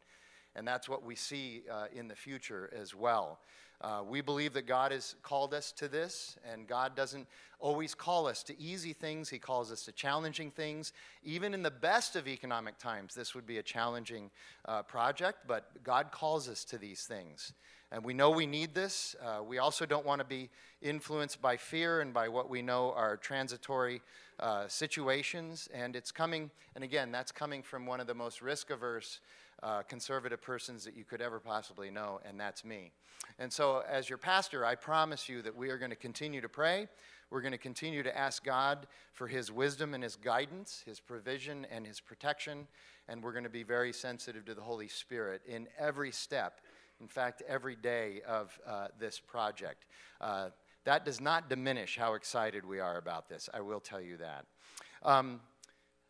And 0.56 0.68
that's 0.68 0.90
what 0.90 1.04
we 1.04 1.16
see 1.16 1.64
uh, 1.72 1.86
in 1.94 2.08
the 2.08 2.16
future 2.16 2.70
as 2.76 2.94
well. 2.94 3.40
Uh, 3.82 4.04
we 4.08 4.22
believe 4.22 4.54
that 4.54 4.68
God 4.68 4.92
has 4.92 5.16
called 5.24 5.56
us 5.56 5.72
to 5.72 5.88
this, 5.88 6.38
and 6.52 6.68
God 6.68 6.96
doesn't 6.96 7.26
always 7.60 7.96
call 7.96 8.28
us 8.28 8.44
to 8.44 8.60
easy 8.62 8.94
things. 8.94 9.28
He 9.28 9.40
calls 9.40 9.72
us 9.72 9.84
to 9.86 9.92
challenging 9.92 10.52
things. 10.52 10.94
Even 11.24 11.56
in 11.56 11.64
the 11.64 11.72
best 11.72 12.16
of 12.16 12.28
economic 12.28 12.78
times, 12.78 13.16
this 13.16 13.34
would 13.34 13.48
be 13.48 13.58
a 13.58 13.64
challenging 13.64 14.30
uh, 14.66 14.84
project, 14.84 15.40
but 15.48 15.84
God 15.84 16.12
calls 16.12 16.48
us 16.48 16.64
to 16.66 16.78
these 16.78 17.06
things. 17.06 17.54
And 17.92 18.06
we 18.06 18.14
know 18.14 18.30
we 18.30 18.46
need 18.46 18.74
this. 18.74 19.16
Uh, 19.22 19.44
we 19.44 19.58
also 19.58 19.86
don't 19.86 20.06
want 20.06 20.20
to 20.20 20.26
be 20.26 20.50
influenced 20.82 21.42
by 21.42 21.58
fear 21.58 22.02
and 22.02 22.14
by 22.14 22.30
what 22.30 22.50
we 22.50 22.62
know 22.62 22.94
are 22.96 23.18
transitory 23.18 24.02
uh, 24.40 24.68
situations. 24.68 25.68
And 25.74 25.96
it's 25.96 26.12
coming, 26.12 26.52
and 26.76 26.84
again, 26.84 27.12
that's 27.12 27.32
coming 27.32 27.64
from 27.64 27.86
one 27.86 28.00
of 28.00 28.08
the 28.08 28.14
most 28.14 28.42
risk 28.42 28.70
averse 28.70 29.20
uh, 29.64 29.82
conservative 29.84 30.42
persons 30.42 30.84
that 30.86 30.96
you 30.96 31.04
could 31.04 31.22
ever 31.22 31.40
possibly 31.40 31.92
know, 31.92 32.20
and 32.26 32.40
that's 32.40 32.66
me. 32.66 32.92
And 33.38 33.52
so, 33.52 33.84
as 33.88 34.10
your 34.10 34.18
pastor, 34.18 34.66
I 34.66 34.76
promise 34.76 35.30
you 35.30 35.42
that 35.44 35.56
we 35.56 35.70
are 35.70 35.78
going 35.78 35.92
to 35.92 35.96
continue 35.96 36.42
to 36.42 36.50
pray. 36.50 36.88
We're 37.30 37.42
going 37.42 37.54
to 37.54 37.58
continue 37.58 38.04
to 38.04 38.18
ask 38.18 38.44
God 38.44 38.88
for 39.14 39.28
His 39.28 39.52
wisdom 39.52 39.94
and 39.94 40.04
His 40.04 40.16
guidance, 40.16 40.84
His 40.86 41.00
provision 41.00 41.66
and 41.72 41.86
His 41.86 42.00
protection, 42.00 42.68
and 43.08 43.24
we're 43.24 43.32
going 43.32 43.44
to 43.44 43.50
be 43.50 43.64
very 43.64 43.94
sensitive 43.94 44.46
to 44.46 44.54
the 44.54 44.62
Holy 44.62 44.88
Spirit 44.88 45.42
in 45.48 45.68
every 45.78 46.12
step, 46.12 46.62
in 47.00 47.08
fact, 47.08 47.42
every 47.48 47.76
day 47.76 48.22
of 48.28 48.58
uh, 48.68 48.88
this 49.00 49.20
project. 49.20 49.86
Uh, 50.20 50.50
that 50.84 51.06
does 51.06 51.22
not 51.22 51.50
diminish 51.50 51.98
how 51.98 52.16
excited 52.16 52.66
we 52.66 52.80
are 52.80 52.98
about 52.98 53.30
this, 53.30 53.48
I 53.54 53.62
will 53.62 53.80
tell 53.80 54.02
you 54.02 54.18
that. 54.18 54.46
Um, 55.04 55.40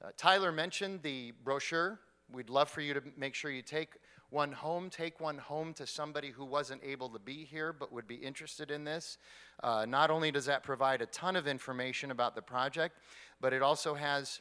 uh, 0.03 0.09
Tyler 0.17 0.51
mentioned 0.51 1.03
the 1.03 1.33
brochure 1.43 1.99
We'd 2.33 2.49
love 2.49 2.69
for 2.69 2.81
you 2.81 2.93
to 2.93 3.01
make 3.17 3.35
sure 3.35 3.51
you 3.51 3.61
take 3.61 3.97
one 4.29 4.53
home. 4.53 4.89
Take 4.89 5.19
one 5.19 5.37
home 5.37 5.73
to 5.73 5.85
somebody 5.85 6.29
who 6.29 6.45
wasn't 6.45 6.81
able 6.83 7.09
to 7.09 7.19
be 7.19 7.43
here 7.43 7.73
but 7.73 7.91
would 7.91 8.07
be 8.07 8.15
interested 8.15 8.71
in 8.71 8.83
this. 8.83 9.17
Uh, 9.61 9.85
not 9.87 10.09
only 10.09 10.31
does 10.31 10.45
that 10.45 10.63
provide 10.63 11.01
a 11.01 11.05
ton 11.07 11.35
of 11.35 11.47
information 11.47 12.11
about 12.11 12.35
the 12.35 12.41
project, 12.41 12.97
but 13.41 13.53
it 13.53 13.61
also 13.61 13.93
has 13.93 14.39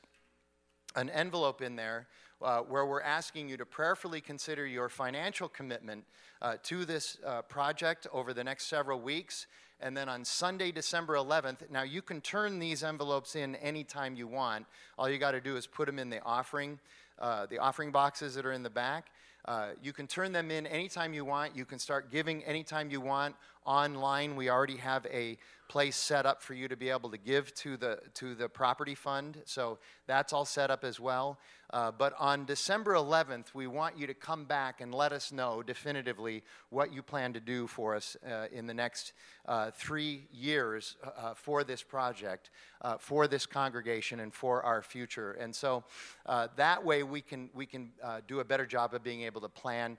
an 0.94 1.10
envelope 1.10 1.62
in 1.62 1.76
there 1.76 2.06
uh, 2.42 2.60
where 2.60 2.86
we're 2.86 3.02
asking 3.02 3.48
you 3.48 3.56
to 3.56 3.66
prayerfully 3.66 4.20
consider 4.20 4.66
your 4.66 4.88
financial 4.88 5.48
commitment 5.48 6.04
uh, 6.40 6.54
to 6.62 6.84
this 6.84 7.18
uh, 7.26 7.42
project 7.42 8.06
over 8.12 8.32
the 8.32 8.44
next 8.44 8.66
several 8.66 9.00
weeks. 9.00 9.46
And 9.82 9.96
then 9.96 10.08
on 10.08 10.24
Sunday, 10.24 10.72
December 10.72 11.14
11th, 11.14 11.70
now 11.70 11.82
you 11.82 12.02
can 12.02 12.20
turn 12.20 12.58
these 12.58 12.82
envelopes 12.82 13.34
in 13.34 13.56
anytime 13.56 14.14
you 14.14 14.26
want. 14.26 14.66
All 14.98 15.08
you 15.08 15.18
got 15.18 15.32
to 15.32 15.40
do 15.40 15.56
is 15.56 15.66
put 15.66 15.86
them 15.86 15.98
in 15.98 16.10
the 16.10 16.22
offering 16.22 16.78
uh, 17.20 17.46
the 17.46 17.58
offering 17.58 17.90
boxes 17.90 18.34
that 18.34 18.46
are 18.46 18.52
in 18.52 18.62
the 18.62 18.70
back. 18.70 19.06
Uh, 19.44 19.70
you 19.82 19.92
can 19.92 20.06
turn 20.06 20.32
them 20.32 20.50
in 20.50 20.66
anytime 20.66 21.14
you 21.14 21.24
want. 21.24 21.56
You 21.56 21.64
can 21.64 21.78
start 21.78 22.10
giving 22.10 22.44
anytime 22.44 22.90
you 22.90 23.00
want. 23.00 23.34
Online, 23.64 24.36
we 24.36 24.50
already 24.50 24.76
have 24.76 25.06
a 25.06 25.38
place 25.70 25.94
set 25.94 26.26
up 26.26 26.42
for 26.42 26.52
you 26.52 26.66
to 26.66 26.76
be 26.76 26.90
able 26.90 27.08
to 27.08 27.16
give 27.16 27.54
to 27.54 27.76
the, 27.76 28.00
to 28.12 28.34
the 28.34 28.48
property 28.48 28.96
fund. 28.96 29.40
So 29.44 29.78
that's 30.08 30.32
all 30.32 30.44
set 30.44 30.68
up 30.68 30.82
as 30.82 30.98
well. 30.98 31.38
Uh, 31.72 31.92
but 31.92 32.12
on 32.18 32.44
December 32.44 32.94
11th, 32.94 33.54
we 33.54 33.68
want 33.68 33.96
you 33.96 34.08
to 34.08 34.14
come 34.14 34.44
back 34.44 34.80
and 34.80 34.92
let 34.92 35.12
us 35.12 35.30
know 35.30 35.62
definitively 35.62 36.42
what 36.70 36.92
you 36.92 37.02
plan 37.02 37.32
to 37.32 37.40
do 37.40 37.68
for 37.68 37.94
us 37.94 38.16
uh, 38.28 38.46
in 38.52 38.66
the 38.66 38.74
next 38.74 39.12
uh, 39.50 39.68
three 39.72 40.28
years 40.32 40.96
uh, 41.02 41.34
for 41.34 41.64
this 41.64 41.82
project, 41.82 42.50
uh, 42.82 42.96
for 42.98 43.26
this 43.26 43.46
congregation, 43.46 44.20
and 44.20 44.32
for 44.32 44.62
our 44.62 44.80
future. 44.80 45.32
And 45.32 45.52
so 45.52 45.82
uh, 46.26 46.46
that 46.54 46.84
way 46.84 47.02
we 47.02 47.20
can, 47.20 47.50
we 47.52 47.66
can 47.66 47.90
do 48.28 48.38
a 48.38 48.44
better 48.44 48.64
job 48.64 48.94
of 48.94 49.02
being 49.02 49.22
able 49.22 49.40
to 49.40 49.48
plan 49.48 49.98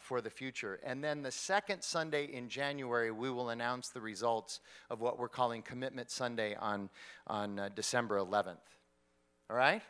for 0.00 0.20
the 0.20 0.30
future. 0.30 0.80
And 0.82 1.04
then 1.04 1.22
the 1.22 1.30
second 1.30 1.82
Sunday 1.82 2.24
in 2.24 2.48
January, 2.48 3.12
we 3.12 3.30
will 3.30 3.50
announce 3.50 3.90
the 3.90 4.00
results 4.00 4.58
of 4.90 5.00
what 5.00 5.07
we're 5.16 5.28
calling 5.28 5.62
Commitment 5.62 6.10
Sunday 6.10 6.56
on, 6.56 6.90
on 7.26 7.70
December 7.74 8.18
11th. 8.18 8.56
All 9.48 9.56
right? 9.56 9.82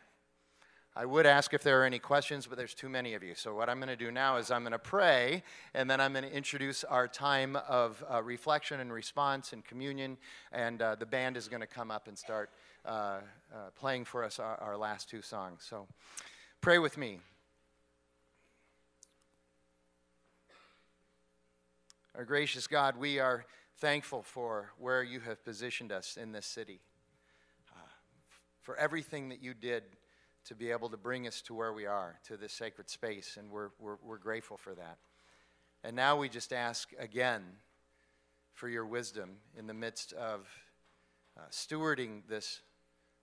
I 0.95 1.05
would 1.05 1.25
ask 1.25 1.53
if 1.53 1.63
there 1.63 1.81
are 1.81 1.85
any 1.85 1.99
questions, 1.99 2.45
but 2.45 2.57
there's 2.57 2.73
too 2.73 2.89
many 2.89 3.13
of 3.13 3.23
you. 3.23 3.33
So, 3.33 3.55
what 3.55 3.69
I'm 3.69 3.77
going 3.77 3.89
to 3.89 3.95
do 3.95 4.11
now 4.11 4.37
is 4.37 4.51
I'm 4.51 4.63
going 4.63 4.71
to 4.71 4.79
pray, 4.79 5.43
and 5.73 5.89
then 5.89 6.01
I'm 6.01 6.11
going 6.11 6.25
to 6.25 6.35
introduce 6.35 6.83
our 6.83 7.07
time 7.07 7.55
of 7.67 8.03
uh, 8.11 8.21
reflection 8.21 8.79
and 8.79 8.91
response 8.91 9.53
and 9.53 9.63
communion, 9.63 10.17
and 10.51 10.81
uh, 10.81 10.95
the 10.95 11.05
band 11.05 11.37
is 11.37 11.47
going 11.47 11.61
to 11.61 11.67
come 11.67 11.89
up 11.89 12.07
and 12.07 12.17
start 12.17 12.49
uh, 12.85 12.89
uh, 12.89 13.21
playing 13.75 14.05
for 14.05 14.23
us 14.23 14.39
our, 14.39 14.55
our 14.57 14.77
last 14.77 15.09
two 15.09 15.21
songs. 15.21 15.65
So, 15.69 15.87
pray 16.59 16.79
with 16.79 16.97
me. 16.97 17.19
Our 22.15 22.25
gracious 22.25 22.67
God, 22.67 22.97
we 22.97 23.19
are 23.19 23.45
thankful 23.79 24.21
for 24.21 24.71
where 24.77 25.01
you 25.01 25.21
have 25.21 25.43
positioned 25.43 25.91
us 25.91 26.17
in 26.17 26.31
this 26.31 26.45
city, 26.45 26.81
uh, 27.71 27.87
for 28.61 28.75
everything 28.77 29.29
that 29.29 29.41
you 29.41 29.53
did 29.53 29.83
to 30.45 30.55
be 30.55 30.71
able 30.71 30.89
to 30.89 30.97
bring 30.97 31.27
us 31.27 31.41
to 31.43 31.53
where 31.53 31.71
we 31.71 31.85
are, 31.85 32.19
to 32.25 32.37
this 32.37 32.53
sacred 32.53 32.89
space, 32.89 33.37
and 33.37 33.49
we're, 33.51 33.69
we're, 33.79 33.97
we're 34.03 34.17
grateful 34.17 34.57
for 34.57 34.73
that. 34.75 34.97
And 35.83 35.95
now 35.95 36.17
we 36.17 36.27
just 36.27 36.51
ask 36.51 36.89
again 36.99 37.43
for 38.53 38.67
your 38.67 38.85
wisdom 38.85 39.37
in 39.57 39.67
the 39.67 39.73
midst 39.73 40.11
of 40.13 40.47
uh, 41.37 41.43
stewarding 41.51 42.21
this, 42.27 42.61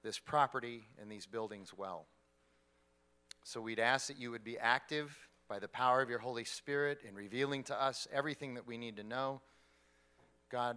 this 0.02 0.18
property 0.18 0.84
and 1.00 1.10
these 1.10 1.26
buildings 1.26 1.72
well. 1.76 2.06
So 3.42 3.60
we'd 3.60 3.78
ask 3.78 4.08
that 4.08 4.18
you 4.18 4.30
would 4.30 4.44
be 4.44 4.58
active 4.58 5.16
by 5.48 5.58
the 5.58 5.68
power 5.68 6.00
of 6.00 6.08
your 6.08 6.18
Holy 6.18 6.44
Spirit 6.44 7.00
in 7.06 7.14
revealing 7.14 7.62
to 7.64 7.80
us 7.80 8.08
everything 8.10 8.54
that 8.54 8.66
we 8.66 8.78
need 8.78 8.96
to 8.96 9.04
know. 9.04 9.42
God, 10.50 10.76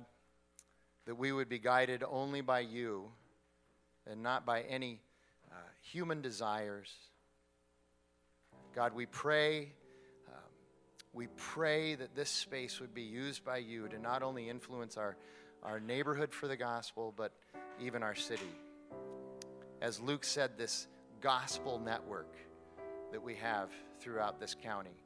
that 1.05 1.15
we 1.15 1.31
would 1.31 1.49
be 1.49 1.59
guided 1.59 2.03
only 2.09 2.41
by 2.41 2.61
you 2.61 3.05
and 4.09 4.23
not 4.23 4.45
by 4.45 4.61
any 4.61 4.99
uh, 5.51 5.55
human 5.81 6.21
desires. 6.21 6.91
God, 8.75 8.93
we 8.93 9.05
pray. 9.05 9.73
Um, 10.27 10.41
we 11.13 11.27
pray 11.35 11.95
that 11.95 12.15
this 12.15 12.29
space 12.29 12.79
would 12.79 12.93
be 12.93 13.03
used 13.03 13.43
by 13.43 13.57
you 13.57 13.87
to 13.87 13.99
not 13.99 14.23
only 14.23 14.49
influence 14.49 14.97
our, 14.97 15.17
our 15.63 15.79
neighborhood 15.79 16.33
for 16.33 16.47
the 16.47 16.57
gospel, 16.57 17.13
but 17.15 17.31
even 17.81 18.03
our 18.03 18.15
city. 18.15 18.51
As 19.81 19.99
Luke 19.99 20.23
said, 20.23 20.51
this 20.57 20.87
gospel 21.21 21.79
network 21.79 22.35
that 23.11 23.21
we 23.21 23.35
have 23.35 23.69
throughout 23.99 24.39
this 24.39 24.55
county. 24.55 25.03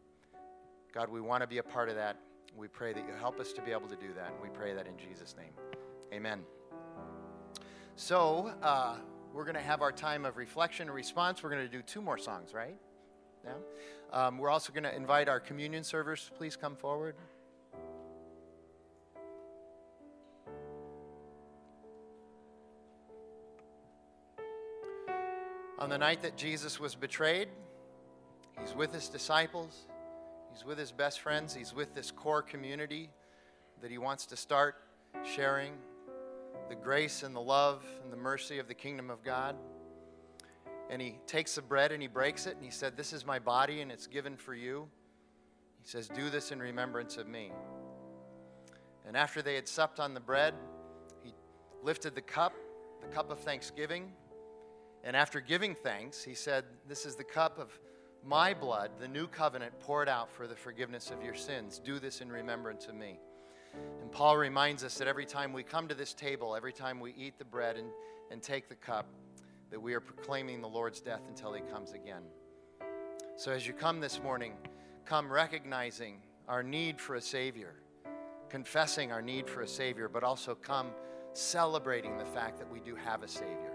God, 0.93 1.09
we 1.09 1.21
want 1.21 1.41
to 1.41 1.47
be 1.47 1.57
a 1.57 1.63
part 1.63 1.89
of 1.89 1.95
that. 1.95 2.17
We 2.55 2.67
pray 2.67 2.93
that 2.93 3.07
you 3.07 3.13
help 3.19 3.39
us 3.39 3.53
to 3.53 3.61
be 3.61 3.71
able 3.71 3.87
to 3.87 3.95
do 3.95 4.13
that. 4.15 4.31
And 4.31 4.41
we 4.41 4.49
pray 4.49 4.73
that 4.73 4.87
in 4.87 4.97
Jesus' 4.97 5.35
name. 5.37 5.53
Amen. 6.13 6.41
So, 7.95 8.53
uh, 8.61 8.97
we're 9.33 9.45
going 9.45 9.55
to 9.55 9.61
have 9.61 9.81
our 9.81 9.91
time 9.91 10.25
of 10.25 10.37
reflection 10.37 10.87
and 10.87 10.95
response. 10.95 11.41
We're 11.41 11.49
going 11.49 11.63
to 11.63 11.71
do 11.71 11.81
two 11.81 12.01
more 12.01 12.17
songs, 12.17 12.53
right? 12.53 12.75
Yeah. 13.43 13.53
Um, 14.11 14.37
we're 14.37 14.51
also 14.51 14.71
going 14.71 14.83
to 14.83 14.95
invite 14.95 15.27
our 15.27 15.39
communion 15.39 15.83
servers. 15.83 16.29
Please 16.37 16.55
come 16.55 16.75
forward. 16.75 17.15
On 25.79 25.89
the 25.89 25.97
night 25.97 26.21
that 26.21 26.37
Jesus 26.37 26.79
was 26.79 26.95
betrayed, 26.95 27.49
he's 28.61 28.73
with 28.73 28.93
his 28.93 29.09
disciples, 29.09 29.87
he's 30.53 30.65
with 30.65 30.77
his 30.77 30.91
best 30.91 31.21
friends, 31.21 31.53
he's 31.53 31.73
with 31.73 31.93
this 31.95 32.11
core 32.11 32.41
community 32.41 33.09
that 33.81 33.89
he 33.89 33.97
wants 33.97 34.25
to 34.27 34.37
start 34.37 34.75
sharing 35.23 35.73
the 36.69 36.75
grace 36.75 37.23
and 37.23 37.35
the 37.35 37.41
love 37.41 37.83
and 38.03 38.11
the 38.11 38.17
mercy 38.17 38.59
of 38.59 38.67
the 38.67 38.73
kingdom 38.73 39.09
of 39.09 39.23
God. 39.23 39.55
And 40.89 41.01
he 41.01 41.15
takes 41.25 41.55
the 41.55 41.61
bread 41.61 41.91
and 41.91 42.01
he 42.01 42.07
breaks 42.07 42.45
it 42.45 42.55
and 42.55 42.63
he 42.63 42.71
said, 42.71 42.95
This 42.95 43.13
is 43.13 43.25
my 43.25 43.39
body 43.39 43.81
and 43.81 43.91
it's 43.91 44.07
given 44.07 44.37
for 44.37 44.53
you. 44.53 44.87
He 45.81 45.87
says, 45.87 46.07
Do 46.07 46.29
this 46.29 46.51
in 46.51 46.59
remembrance 46.59 47.17
of 47.17 47.27
me. 47.27 47.51
And 49.07 49.17
after 49.17 49.41
they 49.41 49.55
had 49.55 49.67
supped 49.67 49.99
on 49.99 50.13
the 50.13 50.19
bread, 50.19 50.53
he 51.23 51.33
lifted 51.81 52.15
the 52.15 52.21
cup, 52.21 52.53
the 53.01 53.07
cup 53.07 53.31
of 53.31 53.39
thanksgiving. 53.39 54.11
And 55.03 55.15
after 55.15 55.41
giving 55.41 55.75
thanks, 55.75 56.23
he 56.23 56.35
said, 56.35 56.63
This 56.87 57.05
is 57.05 57.15
the 57.15 57.23
cup 57.23 57.59
of 57.59 57.77
my 58.25 58.53
blood, 58.53 58.91
the 58.99 59.07
new 59.07 59.27
covenant 59.27 59.79
poured 59.79 60.07
out 60.07 60.31
for 60.31 60.47
the 60.47 60.55
forgiveness 60.55 61.11
of 61.11 61.23
your 61.23 61.35
sins. 61.35 61.79
Do 61.83 61.99
this 61.99 62.21
in 62.21 62.31
remembrance 62.31 62.87
of 62.87 62.95
me. 62.95 63.19
And 64.01 64.11
Paul 64.11 64.37
reminds 64.37 64.83
us 64.83 64.97
that 64.97 65.07
every 65.07 65.25
time 65.25 65.51
we 65.51 65.63
come 65.63 65.87
to 65.87 65.95
this 65.95 66.13
table, 66.13 66.55
every 66.55 66.73
time 66.73 66.99
we 66.99 67.13
eat 67.17 67.37
the 67.37 67.45
bread 67.45 67.75
and, 67.77 67.89
and 68.31 68.41
take 68.41 68.69
the 68.69 68.75
cup, 68.75 69.07
that 69.71 69.81
we 69.81 69.93
are 69.93 69.99
proclaiming 69.99 70.61
the 70.61 70.67
Lord's 70.67 71.01
death 71.01 71.23
until 71.27 71.53
he 71.53 71.61
comes 71.61 71.93
again. 71.93 72.21
So 73.35 73.51
as 73.51 73.65
you 73.65 73.73
come 73.73 73.99
this 73.99 74.21
morning, 74.21 74.53
come 75.05 75.31
recognizing 75.31 76.21
our 76.47 76.61
need 76.61 77.01
for 77.01 77.15
a 77.15 77.21
Savior, 77.21 77.73
confessing 78.49 79.11
our 79.11 79.21
need 79.21 79.49
for 79.49 79.61
a 79.61 79.67
Savior, 79.67 80.07
but 80.07 80.23
also 80.23 80.53
come 80.53 80.91
celebrating 81.33 82.17
the 82.17 82.25
fact 82.25 82.59
that 82.59 82.71
we 82.71 82.79
do 82.79 82.95
have 82.95 83.23
a 83.23 83.27
Savior. 83.27 83.73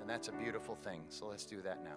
And 0.00 0.08
that's 0.10 0.28
a 0.28 0.32
beautiful 0.32 0.74
thing. 0.74 1.00
So 1.08 1.26
let's 1.26 1.46
do 1.46 1.62
that 1.62 1.82
now. 1.82 1.96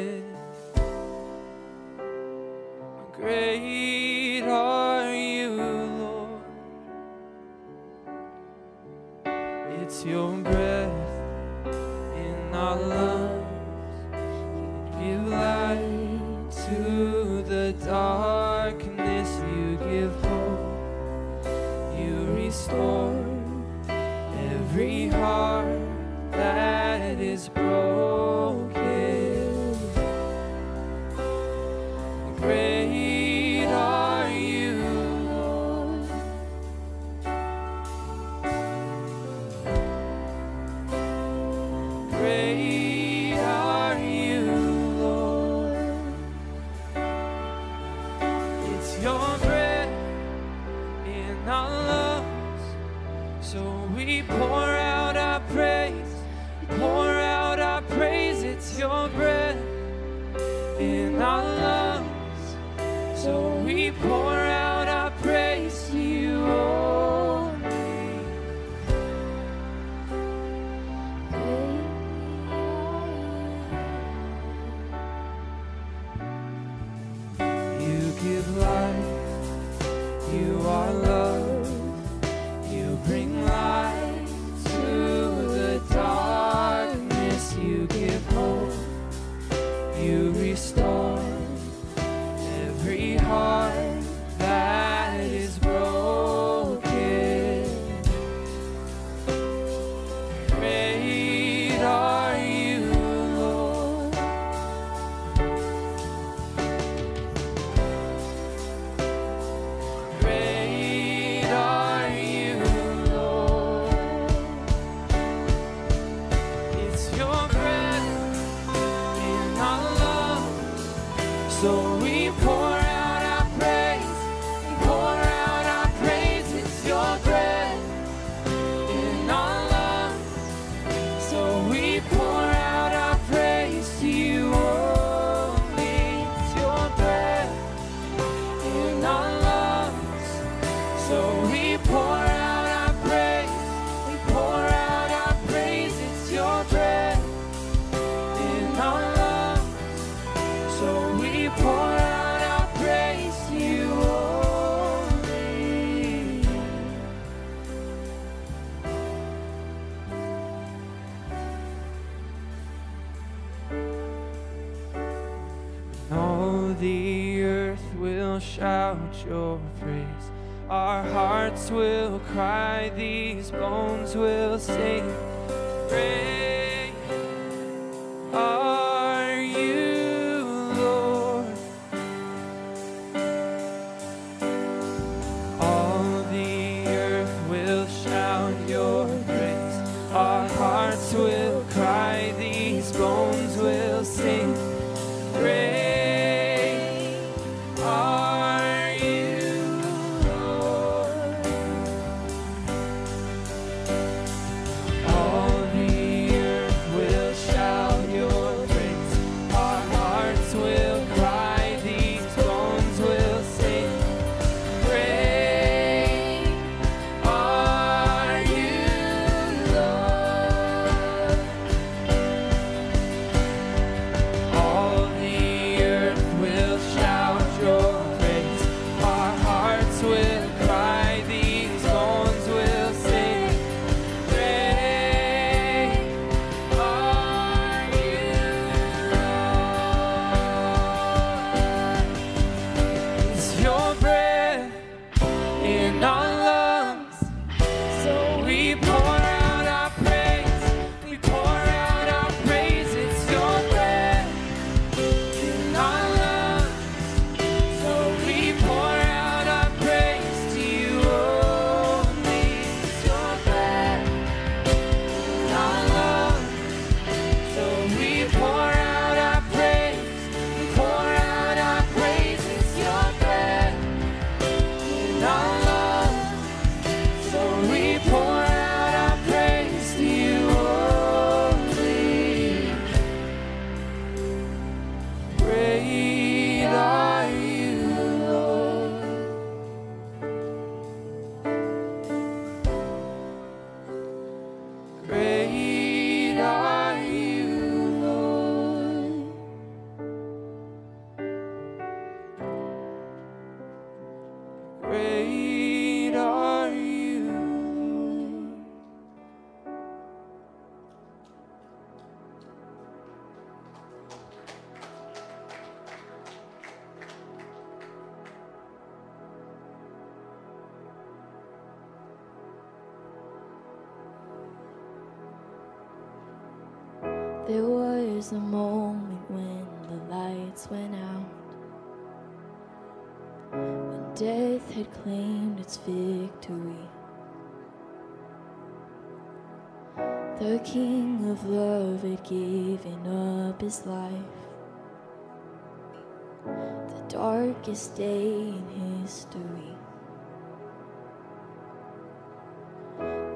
darkest 347.61 347.95
day 347.95 348.25
in 348.27 349.01
history. 349.03 349.75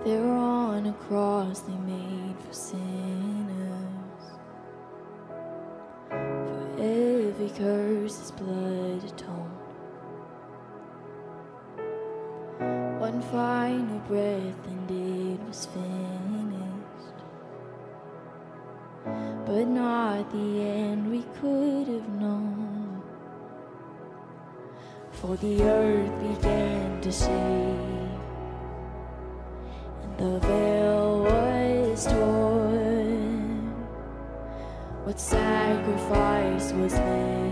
There 0.03 0.31
on 0.31 0.87
a 0.87 0.93
cross 0.93 1.59
they 1.59 1.77
made 1.77 2.35
for 2.39 2.53
sinners. 2.53 2.79
For 6.09 6.69
every 6.79 7.49
curse 7.49 8.19
is 8.19 8.31
blood 8.31 9.03
atoned. 9.03 9.51
One 12.99 13.21
final 13.21 13.99
breath 14.07 14.67
and 14.67 14.89
it 14.89 15.47
was 15.47 15.67
finished. 15.67 17.19
But 19.45 19.67
not 19.67 20.31
the 20.31 20.61
end 20.61 21.11
we 21.11 21.21
could 21.39 21.87
have 21.87 22.09
known 22.09 22.54
for 25.25 25.37
the 25.37 25.63
earth 25.63 26.11
began 26.21 27.01
to 27.01 27.11
shake, 27.11 27.29
and 30.03 30.17
the 30.19 30.39
veil 30.39 31.23
was 31.23 32.05
torn. 32.05 33.73
What 35.03 35.19
sacrifice 35.19 36.73
was 36.73 36.93
made? 36.93 37.44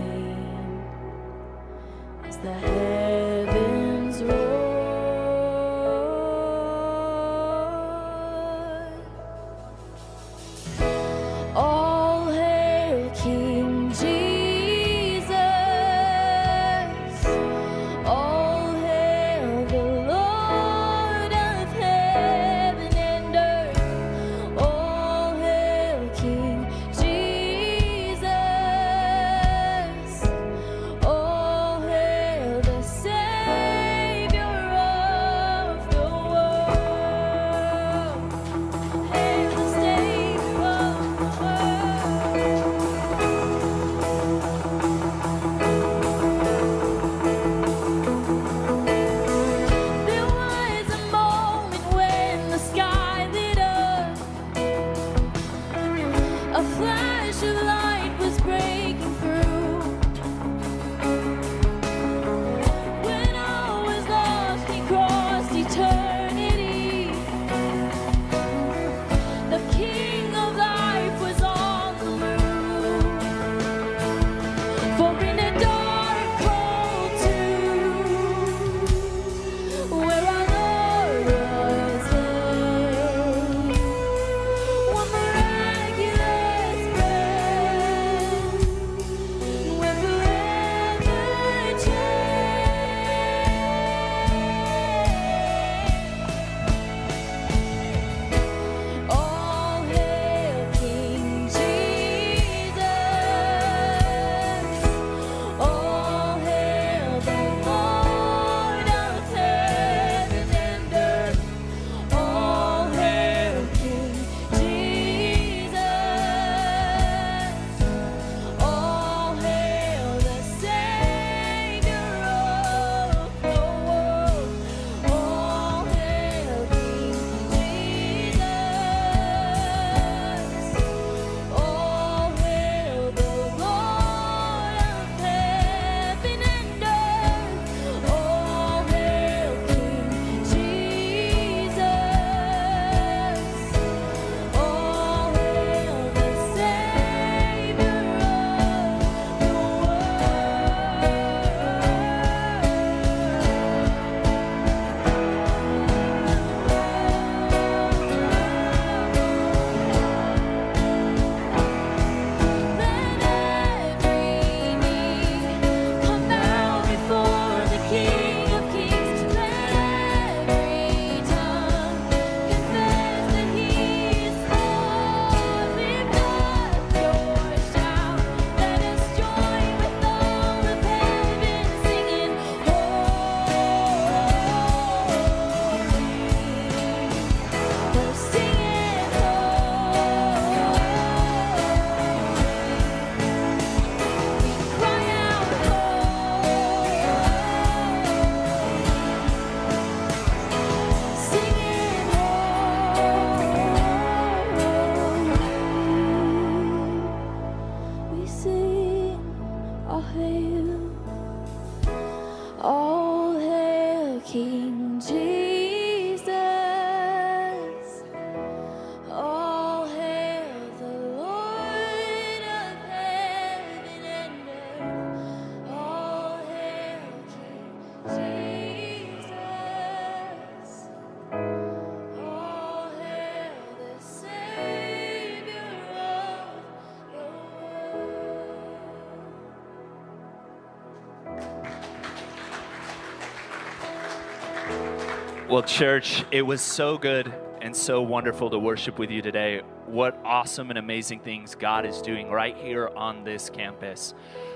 Well, 245.54 245.62
church, 245.62 246.24
it 246.32 246.42
was 246.42 246.60
so 246.60 246.98
good 246.98 247.32
and 247.60 247.76
so 247.76 248.02
wonderful 248.02 248.50
to 248.50 248.58
worship 248.58 248.98
with 248.98 249.12
you 249.12 249.22
today. 249.22 249.62
What 249.86 250.18
awesome 250.24 250.70
and 250.70 250.78
amazing 250.80 251.20
things 251.20 251.54
God 251.54 251.86
is 251.86 252.02
doing 252.02 252.28
right 252.28 252.56
here 252.56 252.90
on 252.96 253.22
this 253.22 253.50
campus. 253.50 254.14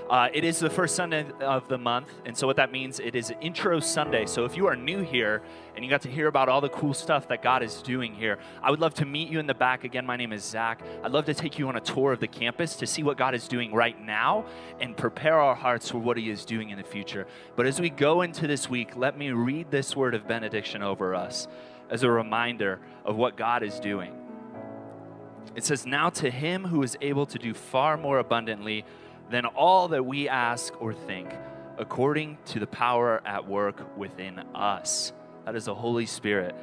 Uh, 0.09 0.27
it 0.33 0.43
is 0.43 0.57
the 0.57 0.71
first 0.71 0.95
Sunday 0.95 1.23
of 1.39 1.67
the 1.67 1.77
month, 1.77 2.07
and 2.25 2.35
so 2.35 2.47
what 2.47 2.55
that 2.55 2.71
means, 2.71 2.99
it 2.99 3.13
is 3.13 3.31
Intro 3.41 3.79
Sunday. 3.79 4.25
So 4.25 4.43
if 4.43 4.57
you 4.57 4.65
are 4.65 4.75
new 4.75 5.01
here 5.01 5.43
and 5.75 5.85
you 5.85 5.91
got 5.91 6.01
to 6.01 6.09
hear 6.09 6.25
about 6.25 6.49
all 6.49 6.61
the 6.61 6.69
cool 6.69 6.95
stuff 6.95 7.27
that 7.27 7.43
God 7.43 7.61
is 7.61 7.83
doing 7.83 8.15
here, 8.15 8.39
I 8.63 8.71
would 8.71 8.79
love 8.79 8.95
to 8.95 9.05
meet 9.05 9.29
you 9.29 9.37
in 9.37 9.45
the 9.45 9.53
back. 9.53 9.83
Again, 9.83 10.07
my 10.07 10.17
name 10.17 10.33
is 10.33 10.43
Zach. 10.43 10.81
I'd 11.03 11.11
love 11.11 11.25
to 11.25 11.35
take 11.35 11.59
you 11.59 11.67
on 11.67 11.75
a 11.75 11.79
tour 11.79 12.11
of 12.11 12.19
the 12.19 12.27
campus 12.27 12.75
to 12.77 12.87
see 12.87 13.03
what 13.03 13.17
God 13.17 13.35
is 13.35 13.47
doing 13.47 13.71
right 13.71 14.03
now 14.03 14.45
and 14.79 14.97
prepare 14.97 15.39
our 15.39 15.53
hearts 15.53 15.91
for 15.91 15.99
what 15.99 16.17
He 16.17 16.31
is 16.31 16.43
doing 16.43 16.71
in 16.71 16.79
the 16.79 16.83
future. 16.83 17.27
But 17.55 17.67
as 17.67 17.79
we 17.79 17.91
go 17.91 18.23
into 18.23 18.47
this 18.47 18.67
week, 18.67 18.95
let 18.95 19.15
me 19.15 19.29
read 19.29 19.69
this 19.69 19.95
word 19.95 20.15
of 20.15 20.27
benediction 20.27 20.81
over 20.81 21.13
us 21.13 21.47
as 21.91 22.01
a 22.01 22.09
reminder 22.09 22.79
of 23.05 23.15
what 23.15 23.37
God 23.37 23.61
is 23.61 23.79
doing. 23.79 24.15
It 25.53 25.65
says, 25.65 25.85
Now 25.85 26.09
to 26.11 26.31
him 26.31 26.65
who 26.65 26.81
is 26.81 26.97
able 26.99 27.27
to 27.27 27.37
do 27.37 27.53
far 27.53 27.95
more 27.95 28.17
abundantly 28.17 28.85
than 29.29 29.45
all 29.45 29.89
that 29.89 30.05
we 30.05 30.27
ask 30.27 30.73
or 30.81 30.93
think, 30.93 31.29
according 31.77 32.37
to 32.45 32.59
the 32.59 32.67
power 32.67 33.21
at 33.25 33.47
work 33.47 33.97
within 33.97 34.39
us. 34.55 35.13
That 35.45 35.55
is 35.55 35.65
the 35.65 35.75
Holy 35.75 36.05
Spirit. 36.05 36.55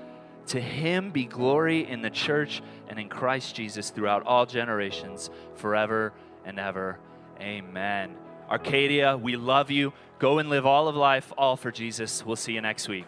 To 0.48 0.60
him 0.60 1.10
be 1.10 1.24
glory 1.24 1.88
in 1.88 2.02
the 2.02 2.10
church 2.10 2.62
and 2.88 2.98
in 2.98 3.08
Christ 3.08 3.54
Jesus 3.56 3.90
throughout 3.90 4.24
all 4.24 4.46
generations, 4.46 5.30
forever 5.56 6.12
and 6.44 6.58
ever. 6.58 6.98
Amen. 7.40 8.14
Arcadia, 8.48 9.16
we 9.16 9.36
love 9.36 9.70
you. 9.70 9.92
Go 10.18 10.38
and 10.38 10.48
live 10.48 10.64
all 10.64 10.88
of 10.88 10.94
life, 10.94 11.32
all 11.36 11.56
for 11.56 11.72
Jesus. 11.72 12.24
We'll 12.24 12.36
see 12.36 12.52
you 12.52 12.60
next 12.60 12.88
week. 12.88 13.06